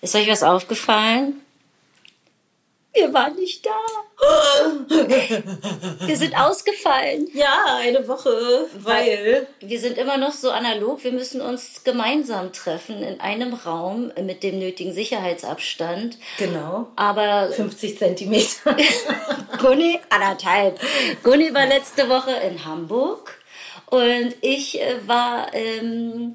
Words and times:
Ist 0.00 0.14
euch 0.14 0.28
was 0.28 0.42
aufgefallen? 0.42 1.40
Wir 2.96 3.12
waren 3.12 3.34
nicht 3.36 3.66
da. 3.66 3.70
Wir 6.06 6.16
sind 6.16 6.34
ausgefallen. 6.34 7.28
Ja, 7.34 7.76
eine 7.78 8.08
Woche, 8.08 8.30
weil, 8.78 9.46
Wir 9.60 9.78
sind 9.78 9.98
immer 9.98 10.16
noch 10.16 10.32
so 10.32 10.50
analog. 10.50 11.04
Wir 11.04 11.12
müssen 11.12 11.42
uns 11.42 11.84
gemeinsam 11.84 12.54
treffen 12.54 13.02
in 13.02 13.20
einem 13.20 13.52
Raum 13.52 14.10
mit 14.22 14.42
dem 14.42 14.58
nötigen 14.58 14.94
Sicherheitsabstand. 14.94 16.16
genau, 16.38 16.88
Aber 16.96 17.50
50 17.50 17.98
Zentimeter. 17.98 18.74
Gunni, 19.58 20.00
anderthalb. 20.08 20.80
Gunni 21.22 21.52
war 21.52 21.66
letzte 21.66 22.08
Woche 22.08 22.32
in 22.32 22.64
Hamburg 22.64 23.38
und 23.90 24.34
ich 24.40 24.80
äh, 24.80 25.06
war 25.06 25.52
ähm, 25.52 26.34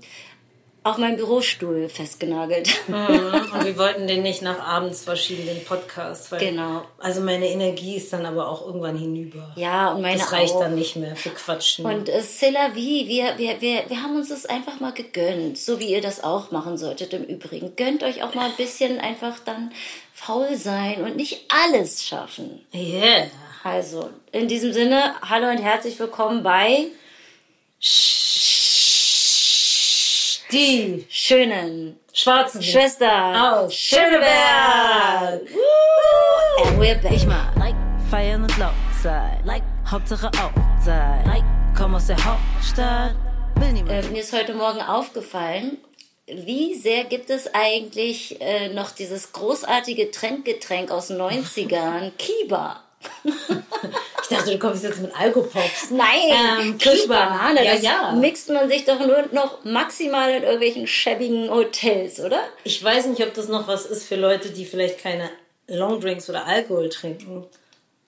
auf 0.83 0.97
meinem 0.97 1.17
Bürostuhl 1.17 1.89
festgenagelt. 1.89 2.69
Und 2.87 3.65
wir 3.65 3.77
wollten 3.77 4.07
den 4.07 4.23
nicht 4.23 4.41
nach 4.41 4.59
abends 4.59 5.03
verschieben, 5.03 5.45
den 5.45 5.63
Podcast. 5.63 6.31
Weil, 6.31 6.39
Genau. 6.39 6.83
Also 6.97 7.21
meine 7.21 7.47
Energie 7.47 7.97
ist 7.97 8.11
dann 8.11 8.25
aber 8.25 8.49
auch 8.49 8.65
irgendwann 8.65 8.97
hinüber. 8.97 9.51
Ja, 9.55 9.91
und 9.91 10.01
meine 10.01 10.17
Das 10.17 10.31
reicht 10.31 10.55
auch. 10.55 10.61
dann 10.61 10.75
nicht 10.75 10.95
mehr 10.95 11.15
für 11.15 11.29
Quatschen. 11.29 11.85
Und 11.85 12.09
äh, 12.09 12.21
c'est 12.21 12.51
la 12.51 12.73
vie. 12.73 13.07
Wir, 13.07 13.37
wir, 13.37 13.61
wir, 13.61 13.83
wir 13.89 14.01
haben 14.01 14.15
uns 14.15 14.29
das 14.29 14.47
einfach 14.47 14.79
mal 14.79 14.91
gegönnt, 14.91 15.59
so 15.59 15.79
wie 15.79 15.91
ihr 15.91 16.01
das 16.01 16.23
auch 16.23 16.49
machen 16.49 16.77
solltet 16.77 17.13
im 17.13 17.25
Übrigen. 17.25 17.75
Gönnt 17.75 18.01
euch 18.03 18.23
auch 18.23 18.33
mal 18.33 18.45
ein 18.45 18.55
bisschen 18.57 18.99
einfach 18.99 19.37
dann 19.39 19.71
faul 20.13 20.55
sein 20.55 21.03
und 21.03 21.15
nicht 21.15 21.45
alles 21.49 22.07
schaffen. 22.07 22.65
yeah. 22.73 23.27
Also, 23.63 24.09
in 24.31 24.47
diesem 24.47 24.73
Sinne, 24.73 25.13
hallo 25.21 25.47
und 25.49 25.59
herzlich 25.59 25.99
willkommen 25.99 26.41
bei 26.41 26.87
Die 30.51 31.05
schönen 31.09 31.97
schwarzen 32.11 32.61
Schwestern 32.61 33.35
aus 33.37 33.73
Schöneberg. 33.73 35.43
Woo! 35.49 36.63
And 36.65 36.77
we're 36.77 37.01
back. 37.01 37.13
Ich 37.13 37.25
mag 37.25 37.55
like 37.57 37.75
feiern 38.09 38.43
und 38.43 38.57
laut 38.57 38.73
sein. 39.01 39.39
Like 39.45 39.63
Hauptsache 39.89 40.27
auf 40.27 40.51
sein. 40.83 41.25
Like 41.25 41.45
komm 41.77 41.95
aus 41.95 42.07
der 42.07 42.17
Hauptstadt. 42.17 43.15
Will 43.55 43.71
niemand. 43.71 43.91
Äh, 44.05 44.09
mir 44.09 44.19
ist 44.19 44.33
heute 44.33 44.53
Morgen 44.53 44.81
aufgefallen, 44.81 45.77
wie 46.27 46.75
sehr 46.75 47.05
gibt 47.05 47.29
es 47.29 47.53
eigentlich 47.53 48.41
äh, 48.41 48.67
noch 48.73 48.91
dieses 48.91 49.31
großartige 49.31 50.11
Trendgetränk 50.11 50.91
aus 50.91 51.07
den 51.07 51.17
90ern, 51.17 52.11
Kiba. 52.17 52.81
Ich 53.23 54.37
dachte, 54.37 54.51
du 54.51 54.59
kommst 54.59 54.83
jetzt 54.83 55.01
mit 55.01 55.13
Alkopops. 55.13 55.91
Nein, 55.91 56.61
Ähm, 56.61 56.77
Kirschbanane. 56.77 57.65
Ja, 57.65 57.73
das 57.73 57.83
ja. 57.83 58.11
mixt 58.13 58.49
man 58.49 58.69
sich 58.69 58.85
doch 58.85 58.99
nur 58.99 59.25
noch 59.33 59.63
maximal 59.65 60.29
in 60.31 60.43
irgendwelchen 60.43 60.87
schäbigen 60.87 61.49
Hotels, 61.49 62.19
oder? 62.19 62.41
Ich 62.63 62.81
weiß 62.81 63.07
nicht, 63.07 63.21
ob 63.21 63.33
das 63.33 63.49
noch 63.49 63.67
was 63.67 63.85
ist 63.85 64.07
für 64.07 64.15
Leute, 64.15 64.49
die 64.49 64.65
vielleicht 64.65 64.99
keine 64.99 65.29
Longdrinks 65.67 66.29
oder 66.29 66.45
Alkohol 66.45 66.89
trinken. 66.89 67.45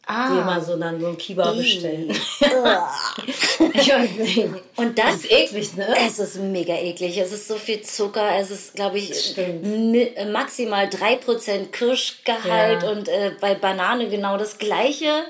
Die 0.05 0.37
immer 0.37 0.59
so 0.61 0.75
dann 0.77 0.99
so 0.99 1.07
ein 1.07 1.17
Kiba 1.17 1.51
bestellen. 1.53 2.09
ich 3.73 3.89
weiß 3.89 4.11
nicht. 4.17 4.49
Und 4.75 4.99
das, 4.99 5.05
Das 5.05 5.15
ist 5.23 5.31
eklig, 5.31 5.75
ne? 5.75 5.95
Es 6.05 6.19
ist 6.19 6.35
mega 6.35 6.73
eklig. 6.75 7.17
Es 7.17 7.31
ist 7.31 7.47
so 7.47 7.55
viel 7.55 7.81
Zucker. 7.81 8.35
Es 8.37 8.51
ist, 8.51 8.75
glaube 8.75 8.97
ich, 8.99 9.37
äh, 9.37 10.25
maximal 10.25 10.87
3% 10.87 11.71
Kirschgehalt 11.71 12.83
Ja. 12.83 12.89
und 12.91 13.07
äh, 13.07 13.31
bei 13.39 13.55
Banane 13.55 14.09
genau 14.09 14.37
das 14.37 14.57
Gleiche. 14.57 15.23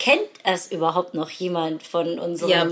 Kennt 0.00 0.20
es 0.44 0.70
überhaupt 0.70 1.14
noch 1.14 1.28
jemand 1.28 1.82
von 1.82 2.20
unseren 2.20 2.48
Ja, 2.50 2.64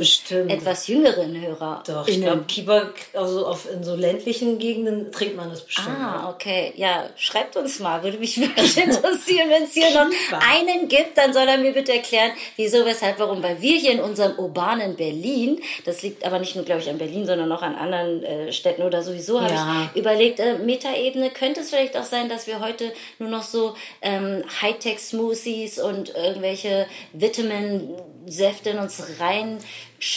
etwas 0.47 0.87
jüngeren 0.87 1.41
Hörer? 1.41 1.83
Doch, 1.85 2.07
ich 2.07 2.21
glaube, 2.21 2.45
Kiba, 2.47 2.91
also 3.15 3.49
auf, 3.49 3.69
in 3.69 3.83
so 3.83 3.97
ländlichen 3.97 4.61
Gegenden 4.61 5.11
trinkt 5.11 5.37
man 5.37 5.51
das 5.51 5.63
bestimmt. 5.63 5.89
Ah, 5.89 6.31
okay. 6.31 6.73
Ja, 6.77 7.11
schreibt 7.17 7.57
uns 7.57 7.81
mal. 7.81 8.05
Würde 8.05 8.19
mich 8.19 8.41
wirklich 8.41 8.77
interessieren, 8.77 9.51
wenn 9.51 9.65
es 9.65 9.75
hier 9.75 9.91
noch 9.91 10.07
einen 10.41 10.87
gibt, 10.87 11.19
dann 11.19 11.33
soll 11.33 11.49
er 11.49 11.59
mir 11.59 11.73
bitte 11.73 11.95
erklären, 11.95 12.31
wieso, 12.55 12.85
weshalb, 12.85 13.19
warum. 13.19 13.43
Weil 13.43 13.61
wir 13.61 13.77
hier 13.77 13.91
in 13.91 14.01
unserem 14.01 14.39
urbanen 14.39 14.95
Berlin, 14.95 15.61
das 15.85 16.03
liegt 16.03 16.25
aber 16.25 16.39
nicht 16.39 16.55
nur, 16.55 16.65
glaube 16.65 16.81
ich, 16.83 16.89
an 16.89 16.98
Berlin, 16.98 17.27
sondern 17.27 17.51
auch 17.51 17.63
an 17.63 17.75
anderen 17.75 18.23
äh, 18.23 18.53
Städten 18.53 18.83
oder 18.83 19.03
sowieso, 19.03 19.41
habe 19.41 19.53
Ja. 19.53 19.91
ich 19.92 20.01
überlegt, 20.01 20.39
äh, 20.39 20.59
Metaebene 20.59 21.31
könnte 21.31 21.63
es 21.63 21.70
vielleicht 21.70 21.97
auch 21.97 22.05
sein, 22.05 22.29
dass 22.29 22.47
wir 22.47 22.61
heute 22.61 22.92
nur 23.19 23.31
noch 23.31 23.42
so 23.42 23.75
ähm, 24.01 24.45
Hightech-Smoothies 24.63 25.81
und 25.81 26.15
irgendwelche 26.15 26.86
Vitaminsäfte 27.21 28.71
in 28.71 28.79
uns 28.79 29.03
rein 29.21 29.59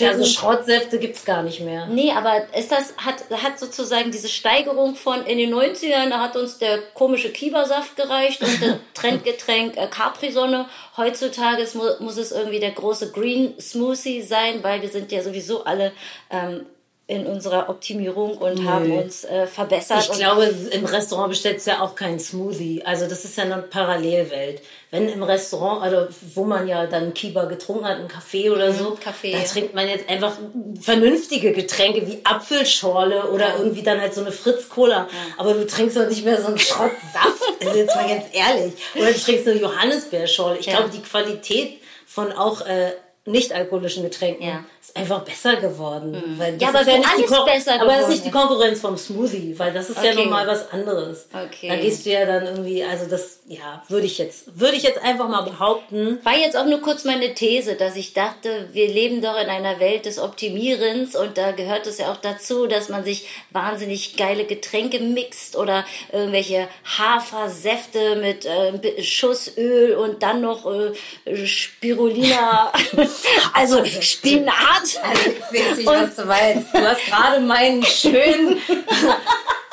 Also 0.01 0.25
Schrottsäfte 0.25 0.99
gibt's 0.99 1.25
gar 1.25 1.43
nicht 1.43 1.61
mehr. 1.61 1.87
Nee, 1.87 2.11
aber 2.11 2.53
ist 2.57 2.71
das, 2.71 2.95
hat, 2.97 3.29
hat 3.31 3.59
sozusagen 3.59 4.11
diese 4.11 4.27
Steigerung 4.27 4.95
von 4.95 5.25
in 5.25 5.37
den 5.37 5.53
90ern, 5.53 6.09
da 6.09 6.19
hat 6.19 6.35
uns 6.35 6.57
der 6.57 6.79
komische 6.93 7.29
Kibersaft 7.31 7.95
gereicht 7.95 8.41
und 8.41 8.61
das 8.61 8.75
Trendgetränk 8.93 9.77
äh, 9.77 9.87
Capri-Sonne. 9.87 10.67
Heutzutage 10.97 11.61
ist, 11.61 11.75
mu 11.75 11.83
muss 11.99 12.17
es 12.17 12.31
irgendwie 12.31 12.59
der 12.59 12.71
große 12.71 13.11
Green 13.11 13.59
Smoothie 13.59 14.21
sein, 14.21 14.63
weil 14.63 14.81
wir 14.81 14.89
sind 14.89 15.11
ja 15.11 15.21
sowieso 15.23 15.63
alle 15.63 15.93
ähm, 16.29 16.65
in 17.09 17.25
unserer 17.25 17.69
Optimierung 17.69 18.37
und 18.37 18.69
haben 18.69 18.91
uns 18.91 19.23
äh, 19.23 19.47
verbessert. 19.47 20.07
Ich 20.11 20.19
glaube, 20.19 20.43
im 20.69 20.85
Restaurant 20.85 21.29
bestellst 21.29 21.65
du 21.65 21.71
ja 21.71 21.81
auch 21.81 21.95
keinen 21.95 22.19
Smoothie. 22.19 22.83
Also 22.85 23.07
das 23.07 23.25
ist 23.25 23.35
ja 23.35 23.45
eine 23.45 23.63
Parallelwelt. 23.63 24.61
Wenn 24.91 25.09
im 25.09 25.23
Restaurant, 25.23 25.81
also 25.81 26.07
wo 26.35 26.43
man 26.45 26.67
ja 26.67 26.85
dann 26.85 27.15
Kiba 27.15 27.45
getrunken 27.45 27.85
hat, 27.85 27.97
einen 27.97 28.09
Kaffee 28.09 28.51
oder 28.51 28.71
so, 28.73 28.95
Kaffee, 29.03 29.31
da 29.31 29.39
ja. 29.39 29.43
trinkt 29.43 29.73
man 29.73 29.89
jetzt 29.89 30.07
einfach 30.07 30.37
vernünftige 30.79 31.51
Getränke 31.51 32.05
wie 32.05 32.19
Apfelschorle 32.23 33.31
oder 33.31 33.57
irgendwie 33.57 33.81
dann 33.81 33.99
halt 33.99 34.13
so 34.13 34.21
eine 34.21 34.31
Fritz-Cola. 34.31 35.07
Aber 35.37 35.55
du 35.55 35.65
trinkst 35.65 35.97
doch 35.97 36.07
nicht 36.07 36.23
mehr 36.23 36.39
so 36.39 36.49
einen 36.49 36.59
Schrottsaft. 36.59 37.41
also 37.65 37.75
jetzt 37.75 37.95
mal 37.95 38.07
ganz 38.07 38.25
ehrlich. 38.33 38.73
Oder 38.93 39.11
du 39.13 39.19
trinkst 39.19 39.47
eine 39.47 39.59
Johannisbeerschorle. 39.59 40.59
Ich 40.59 40.67
Ja. 40.67 40.77
glaube, 40.77 40.91
die 40.93 41.01
Qualität 41.01 41.79
von 42.05 42.31
auch 42.33 42.61
äh, 42.61 42.91
nicht-alkoholischen 43.25 44.03
Getränken 44.03 44.45
Ja. 44.45 44.63
Ist 44.89 44.95
einfach 44.97 45.21
besser 45.21 45.55
geworden. 45.57 46.35
Weil 46.37 46.53
das 46.57 46.61
Ja, 46.61 46.69
aber 46.69 46.81
ist 46.81 46.87
ja 46.87 46.97
nicht 46.97 47.09
alles 47.31 47.45
besser 47.45 47.81
Aber 47.81 47.85
das 47.85 47.95
ist 47.95 47.99
geworden 47.99 48.09
nicht 48.11 48.25
die. 48.25 48.31
Konkurrenz 48.31 48.79
vom 48.81 48.97
Smoothie, 48.97 49.53
weil 49.57 49.73
das 49.73 49.89
ist 49.89 49.97
ja 50.03 50.11
Okay. 50.11 50.15
nun 50.21 50.29
mal 50.29 50.45
was 50.47 50.71
anderes. 50.71 51.27
Okay. 51.33 51.67
Da 51.69 51.75
gehst 51.77 52.05
du 52.05 52.09
ja 52.11 52.25
dann 52.25 52.45
irgendwie, 52.45 52.83
also 52.83 53.05
das, 53.09 53.39
ja, 53.47 53.83
würde 53.87 54.05
ich 54.05 54.17
jetzt, 54.17 54.59
würde 54.59 54.75
ich 54.77 54.83
jetzt 54.83 55.01
einfach 55.01 55.27
mal 55.27 55.41
behaupten. 55.41 56.19
War 56.23 56.37
jetzt 56.37 56.55
auch 56.57 56.65
nur 56.65 56.81
kurz 56.81 57.03
meine 57.05 57.33
These, 57.33 57.75
dass 57.75 57.95
ich 57.95 58.13
dachte, 58.13 58.67
wir 58.73 58.87
leben 58.87 59.21
doch 59.21 59.39
in 59.39 59.49
einer 59.49 59.79
Welt 59.79 60.05
des 60.05 60.19
Optimierens 60.19 61.15
und 61.15 61.37
da 61.37 61.51
gehört 61.51 61.87
es 61.87 61.97
ja 61.97 62.11
auch 62.11 62.17
dazu, 62.17 62.67
dass 62.67 62.89
man 62.89 63.03
sich 63.03 63.27
wahnsinnig 63.51 64.17
geile 64.17 64.45
Getränke 64.45 64.99
mixt 64.99 65.55
oder 65.55 65.85
irgendwelche 66.11 66.67
Hafersäfte 66.97 68.15
mit 68.17 68.45
äh, 68.45 68.69
ein 68.69 68.81
bi- 68.81 69.03
Schuss 69.03 69.51
Öl 69.57 69.95
und 69.95 70.23
dann 70.23 70.41
noch 70.41 70.65
äh, 70.65 71.45
Spirulina, 71.45 72.71
also 73.53 73.83
Spinat. 73.85 74.78
Ich 74.83 74.95
weiß 74.97 75.77
nicht, 75.77 75.85
was 75.87 76.15
du 76.15 76.25
meinst. 76.25 76.73
Du 76.73 76.81
hast 76.87 77.05
gerade 77.05 77.39
meinen 77.41 77.83
schönen, 77.83 78.61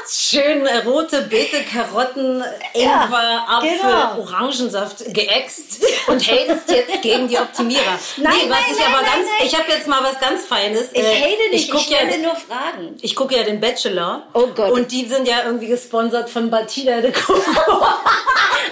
schönen 0.09 0.67
äh, 0.67 0.79
rote 0.79 1.23
Beete, 1.23 1.63
Karotten, 1.65 2.43
Ingwer, 2.75 3.45
Apfel, 3.49 3.71
genau. 3.71 4.21
Orangensaft 4.21 5.05
geäxt 5.13 5.85
und 6.07 6.21
hältst 6.27 6.71
jetzt 6.71 7.03
gegen 7.03 7.29
die 7.29 7.39
Optimierer. 7.39 7.99
Nein, 8.17 8.33
nee, 8.45 8.51
was 8.51 8.59
nein, 8.61 8.61
ich 8.73 8.79
nein, 8.79 8.87
aber 8.95 9.03
nein, 9.03 9.11
ganz, 9.17 9.27
nein. 9.39 9.47
ich 9.47 9.59
habe 9.59 9.71
jetzt 9.73 9.87
mal 9.89 10.03
was 10.03 10.19
ganz 10.21 10.45
Feines. 10.47 10.89
Ich 10.93 11.03
Äh, 11.03 11.21
hate 11.21 11.51
nicht, 11.51 11.65
ich, 11.67 11.71
guck 11.71 11.89
ja, 11.91 11.99
stelle 11.99 12.19
nur 12.23 12.37
Fragen. 12.37 12.97
Ich 13.03 13.17
gucke 13.17 13.37
ja 13.37 13.43
den 13.43 13.61
Bachelor. 13.61 14.23
Oh 14.35 14.47
Gott. 14.55 14.71
Und 14.73 14.93
die 14.93 15.07
sind 15.07 15.27
ja 15.27 15.39
irgendwie 15.45 15.67
gesponsert 15.69 16.31
von 16.31 16.51
Batida 16.51 17.01
de 17.01 17.13
Coco. 17.13 17.41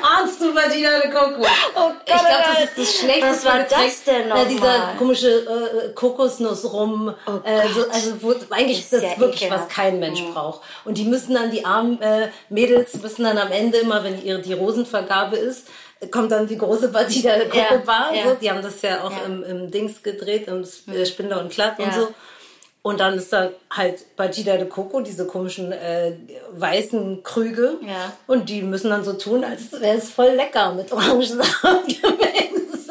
Ahnst 0.03 0.41
du 0.41 0.53
Batida 0.55 1.01
de 1.01 1.11
Coco? 1.11 1.43
Oh 1.77 1.91
ich 2.05 2.13
glaube, 2.13 2.25
das 2.29 2.65
ist 2.65 2.73
das 2.79 2.95
schlechteste 3.01 3.25
Was 3.25 3.45
war 3.45 3.59
das 3.61 4.05
denn 4.05 4.29
nochmal? 4.29 4.47
dieser 4.47 4.95
komische 4.99 5.29
äh, 5.31 5.93
Kokosnuss 5.95 6.71
rum. 6.73 7.15
äh, 7.45 7.69
so, 7.69 7.89
also 7.91 8.13
wo, 8.23 8.35
eigentlich 8.51 8.79
Ist 8.81 8.85
ist 8.85 8.93
das 8.93 9.03
ja 9.03 9.19
wirklich, 9.19 9.43
ekelhaft. 9.43 9.69
was 9.69 9.75
kein 9.75 9.99
Mensch 10.01 10.21
braucht. 10.33 10.61
Und 10.85 10.99
die 10.99 11.05
müssen 11.05 11.24
dann, 11.33 11.51
die 11.51 11.65
armen 11.65 12.03
äh, 12.03 12.29
Mädels 12.51 12.95
müssen 13.01 13.25
dann 13.25 13.39
am 13.39 13.51
Ende 13.51 13.79
immer, 13.79 14.05
wenn 14.05 14.23
ihre, 14.23 14.41
die 14.43 14.53
Rosenvergabe 14.53 15.37
ist, 15.37 15.69
kommt 16.11 16.31
dann 16.33 16.47
die 16.47 16.59
große 16.59 16.89
Batida 16.89 17.37
de 17.39 17.49
Coco 17.49 17.75
Ja, 17.77 17.77
Bar. 17.87 18.15
ja. 18.15 18.25
So. 18.25 18.35
Die 18.35 18.51
haben 18.51 18.61
das 18.61 18.83
ja 18.83 19.03
auch 19.05 19.11
Ja. 19.13 19.25
im, 19.25 19.43
im 19.45 19.71
Dings 19.71 20.03
gedreht, 20.03 20.49
im 20.49 20.63
äh, 20.93 21.07
Spindler 21.07 21.41
und 21.41 21.51
Klatt 21.51 21.79
und 21.79 21.95
so. 21.95 22.09
Und 22.83 23.01
dann 23.01 23.15
ist 23.17 23.33
da 23.33 23.49
halt 23.71 24.15
Bajida 24.15 24.59
de 24.59 24.67
Coco, 24.69 25.01
diese 25.01 25.27
komischen 25.27 25.73
äh, 25.73 26.17
weißen 26.51 27.23
Krüge. 27.23 27.79
Ja. 27.81 28.13
Und 28.27 28.51
die 28.51 28.61
müssen 28.61 28.91
dann 28.91 29.03
so 29.03 29.15
tun, 29.15 29.43
als 29.43 29.73
wäre 29.73 29.97
es 29.97 30.11
voll 30.11 30.33
lecker 30.33 30.75
mit 30.75 30.93
Orangensaft 30.93 31.63
gemixt. 31.63 32.91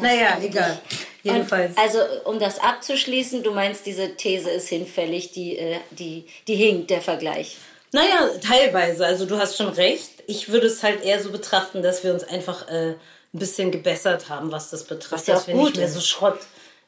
naja, 0.00 0.38
egal. 0.42 0.78
Jedenfalls. 1.22 1.76
Also, 1.76 1.98
um 2.24 2.38
das 2.38 2.58
abzuschließen, 2.58 3.42
du 3.42 3.52
meinst, 3.52 3.86
diese 3.86 4.16
These 4.16 4.50
ist 4.50 4.68
hinfällig, 4.68 5.32
die, 5.32 5.58
äh, 5.58 5.76
die, 5.90 6.24
die 6.46 6.54
hinkt, 6.54 6.90
der 6.90 7.00
Vergleich. 7.02 7.56
naja, 7.92 8.30
teilweise. 8.46 9.04
Also 9.04 9.26
du 9.26 9.38
hast 9.38 9.56
schon 9.56 9.68
recht. 9.68 10.10
Ich 10.26 10.50
würde 10.50 10.68
es 10.68 10.82
halt 10.82 11.04
eher 11.04 11.22
so 11.22 11.30
betrachten, 11.30 11.82
dass 11.82 12.04
wir 12.04 12.12
uns 12.14 12.24
einfach 12.24 12.68
äh, 12.68 12.90
ein 12.90 13.38
bisschen 13.38 13.70
gebessert 13.70 14.28
haben, 14.28 14.50
was 14.52 14.70
das 14.70 14.84
betrifft. 14.84 15.12
Was 15.12 15.26
ja 15.26 15.34
dass 15.34 15.44
auch 15.44 15.46
wir 15.48 15.54
gut 15.54 15.64
nicht 15.66 15.76
mehr 15.78 15.88
so 15.88 16.00
Schrott 16.00 16.38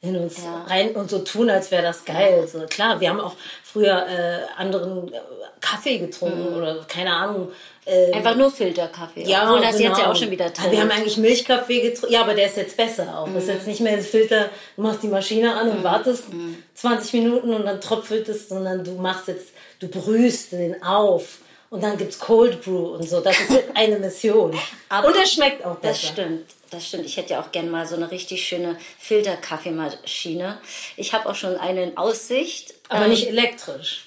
in 0.02 0.16
uns 0.16 0.38
Ja. 0.42 0.64
rein 0.68 0.90
und 0.96 1.08
so 1.08 1.20
tun, 1.20 1.48
als 1.48 1.70
wäre 1.70 1.84
das 1.84 2.04
geil. 2.04 2.46
So, 2.52 2.58
klar, 2.66 3.00
wir 3.00 3.08
haben 3.08 3.20
auch 3.20 3.34
früher 3.62 4.04
äh, 4.08 4.60
anderen 4.60 5.12
äh, 5.12 5.18
Kaffee 5.60 5.98
getrunken 5.98 6.54
oder 6.54 6.84
keine 6.88 7.14
Ahnung. 7.14 7.52
Äh, 7.84 8.12
Einfach 8.12 8.34
nur 8.34 8.50
Filterkaffee. 8.50 9.24
Obwohl 9.42 9.60
das 9.60 9.78
jetzt 9.78 9.98
ja 9.98 10.10
auch 10.10 10.16
schon 10.16 10.30
wieder 10.30 10.50
drin 10.50 10.72
Wir 10.72 10.80
haben 10.80 10.90
eigentlich 10.90 11.16
Milchkaffee 11.16 11.80
getrunken. 11.82 12.12
Ja, 12.12 12.22
aber 12.22 12.34
der 12.34 12.46
ist 12.46 12.56
jetzt 12.56 12.76
besser 12.76 13.16
auch. 13.16 13.28
Das 13.32 13.44
ist 13.44 13.48
jetzt 13.48 13.66
nicht 13.68 13.80
mehr 13.80 13.96
das 13.96 14.06
Filter, 14.06 14.50
du 14.76 14.82
machst 14.82 15.02
die 15.04 15.08
Maschine 15.08 15.54
an 15.54 15.68
und 15.70 15.84
wartest 15.84 16.24
20 16.74 17.12
Minuten 17.14 17.54
und 17.54 17.64
dann 17.64 17.80
tröpfelt 17.80 18.28
es, 18.28 18.48
sondern 18.48 18.82
du 18.84 18.92
machst 18.92 19.28
jetzt, 19.28 19.48
du 19.78 19.86
brühst 19.88 20.50
den 20.52 20.82
auf. 20.82 21.38
Und 21.70 21.82
dann 21.82 21.96
gibt's 21.96 22.18
Cold 22.18 22.62
Brew 22.62 22.94
und 22.96 23.08
so. 23.08 23.20
Das 23.20 23.38
ist 23.40 23.50
eine 23.74 23.98
Mission. 23.98 24.54
Aber 24.90 25.08
und 25.08 25.16
es 25.16 25.32
schmeckt 25.32 25.64
auch 25.64 25.76
besser. 25.76 25.92
Das 25.92 26.02
stimmt, 26.02 26.44
das 26.72 26.86
stimmt. 26.88 27.06
Ich 27.06 27.16
hätte 27.16 27.34
ja 27.34 27.40
auch 27.40 27.52
gerne 27.52 27.70
mal 27.70 27.86
so 27.86 27.96
eine 27.96 28.10
richtig 28.10 28.46
schöne 28.46 28.78
Filterkaffeemaschine. 28.98 30.58
Ich 30.96 31.12
habe 31.12 31.28
auch 31.28 31.34
schon 31.34 31.56
eine 31.56 31.82
in 31.82 31.96
Aussicht. 31.96 32.74
Aber 32.88 33.04
Ähm, 33.04 33.10
nicht 33.10 33.28
elektrisch. 33.28 34.06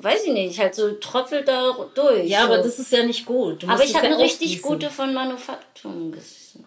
Weiß 0.00 0.24
ich 0.24 0.32
nicht, 0.32 0.58
halt 0.58 0.74
so 0.74 0.92
tröpfelt 0.92 1.48
da 1.48 1.74
durch. 1.94 2.28
Ja, 2.28 2.40
so. 2.40 2.44
aber 2.46 2.58
das 2.58 2.78
ist 2.78 2.92
ja 2.92 3.04
nicht 3.04 3.24
gut. 3.26 3.64
Aber 3.68 3.82
ich 3.82 3.94
habe 3.94 4.06
ja 4.06 4.14
eine 4.14 4.22
richtig 4.22 4.62
gute 4.62 4.90
von 4.90 5.12
Manufaktum 5.14 6.12
gesehen. 6.12 6.64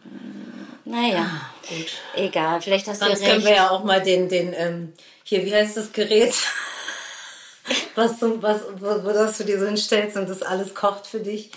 Naja, 0.84 1.30
Gut. 1.70 1.88
egal, 2.16 2.62
vielleicht 2.62 2.88
hast 2.88 3.00
Sonst 3.00 3.22
du 3.22 3.26
können 3.26 3.36
recht. 3.36 3.48
wir 3.48 3.56
ja 3.56 3.70
auch 3.70 3.84
mal 3.84 4.02
den, 4.02 4.28
den, 4.28 4.54
ähm, 4.54 4.94
hier, 5.24 5.46
wie 5.46 5.54
heißt 5.54 5.78
das 5.78 5.94
Gerät? 5.94 6.34
was, 7.96 8.20
zum, 8.20 8.42
was, 8.42 8.62
wo, 8.78 9.04
wo 9.04 9.10
das 9.10 9.38
du 9.38 9.46
dir 9.46 9.60
so 9.60 9.66
hinstellst 9.68 10.18
und 10.18 10.28
das 10.30 10.42
alles 10.42 10.74
kocht 10.74 11.08
für 11.08 11.20
dich. 11.20 11.52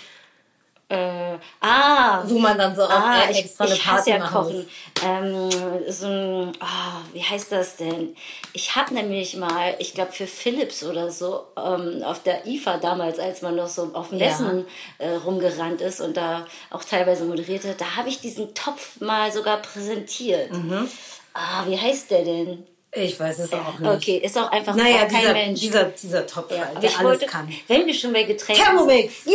Äh, 0.87 1.39
ah, 1.61 2.21
Wo 2.25 2.37
man 2.37 2.59
dann 2.59 2.75
so 2.75 2.83
auch 2.83 2.89
ah, 2.91 3.23
äh, 3.27 3.31
ich, 3.31 3.39
extra 3.39 3.63
eine 3.63 3.73
ich 3.73 3.85
hasse 3.87 4.11
Party 4.11 4.23
ja 4.23 4.27
Kochen. 4.27 4.69
Ähm, 5.03 5.49
so 5.89 6.05
ein, 6.05 6.51
ah, 6.59 7.01
wie 7.11 7.23
heißt 7.23 7.51
das 7.51 7.77
denn? 7.77 8.15
Ich 8.53 8.75
habe 8.75 8.93
nämlich 8.93 9.35
mal, 9.35 9.75
ich 9.79 9.95
glaube 9.95 10.11
für 10.11 10.27
Philips 10.27 10.83
oder 10.83 11.09
so, 11.09 11.47
ähm, 11.57 12.03
auf 12.03 12.21
der 12.21 12.45
IFA 12.45 12.77
damals, 12.77 13.17
als 13.17 13.41
man 13.41 13.55
noch 13.55 13.67
so 13.67 13.89
auf 13.93 14.11
Messen 14.11 14.67
äh, 14.99 15.09
rumgerannt 15.15 15.81
ist 15.81 16.01
und 16.01 16.17
da 16.17 16.45
auch 16.69 16.83
teilweise 16.83 17.25
moderierte, 17.25 17.73
da 17.75 17.95
habe 17.95 18.09
ich 18.09 18.21
diesen 18.21 18.53
Topf 18.53 19.01
mal 19.01 19.31
sogar 19.31 19.57
präsentiert. 19.57 20.51
Mhm. 20.51 20.87
Ah, 21.33 21.63
wie 21.65 21.79
heißt 21.79 22.11
der 22.11 22.25
denn? 22.25 22.67
Ich 22.95 23.19
weiß 23.19 23.39
es 23.39 23.51
auch 23.53 23.77
nicht. 23.77 23.91
Okay, 23.91 24.17
ist 24.23 24.37
auch 24.37 24.49
einfach 24.51 24.73
Naja, 24.75 25.05
kein 25.05 25.19
dieser, 25.19 25.33
Mensch. 25.33 25.59
dieser, 25.59 25.83
dieser 25.85 26.25
Topf, 26.27 26.51
ja, 26.51 26.65
halt, 26.65 26.81
der 26.81 26.89
alles 26.91 27.03
wollte, 27.03 27.25
kann. 27.25 27.53
wenn 27.67 27.85
wir 27.85 27.93
schon 27.93 28.13
bei 28.13 28.23
Getränken 28.23 28.63
Thermomix! 28.63 29.13
Ja! 29.25 29.33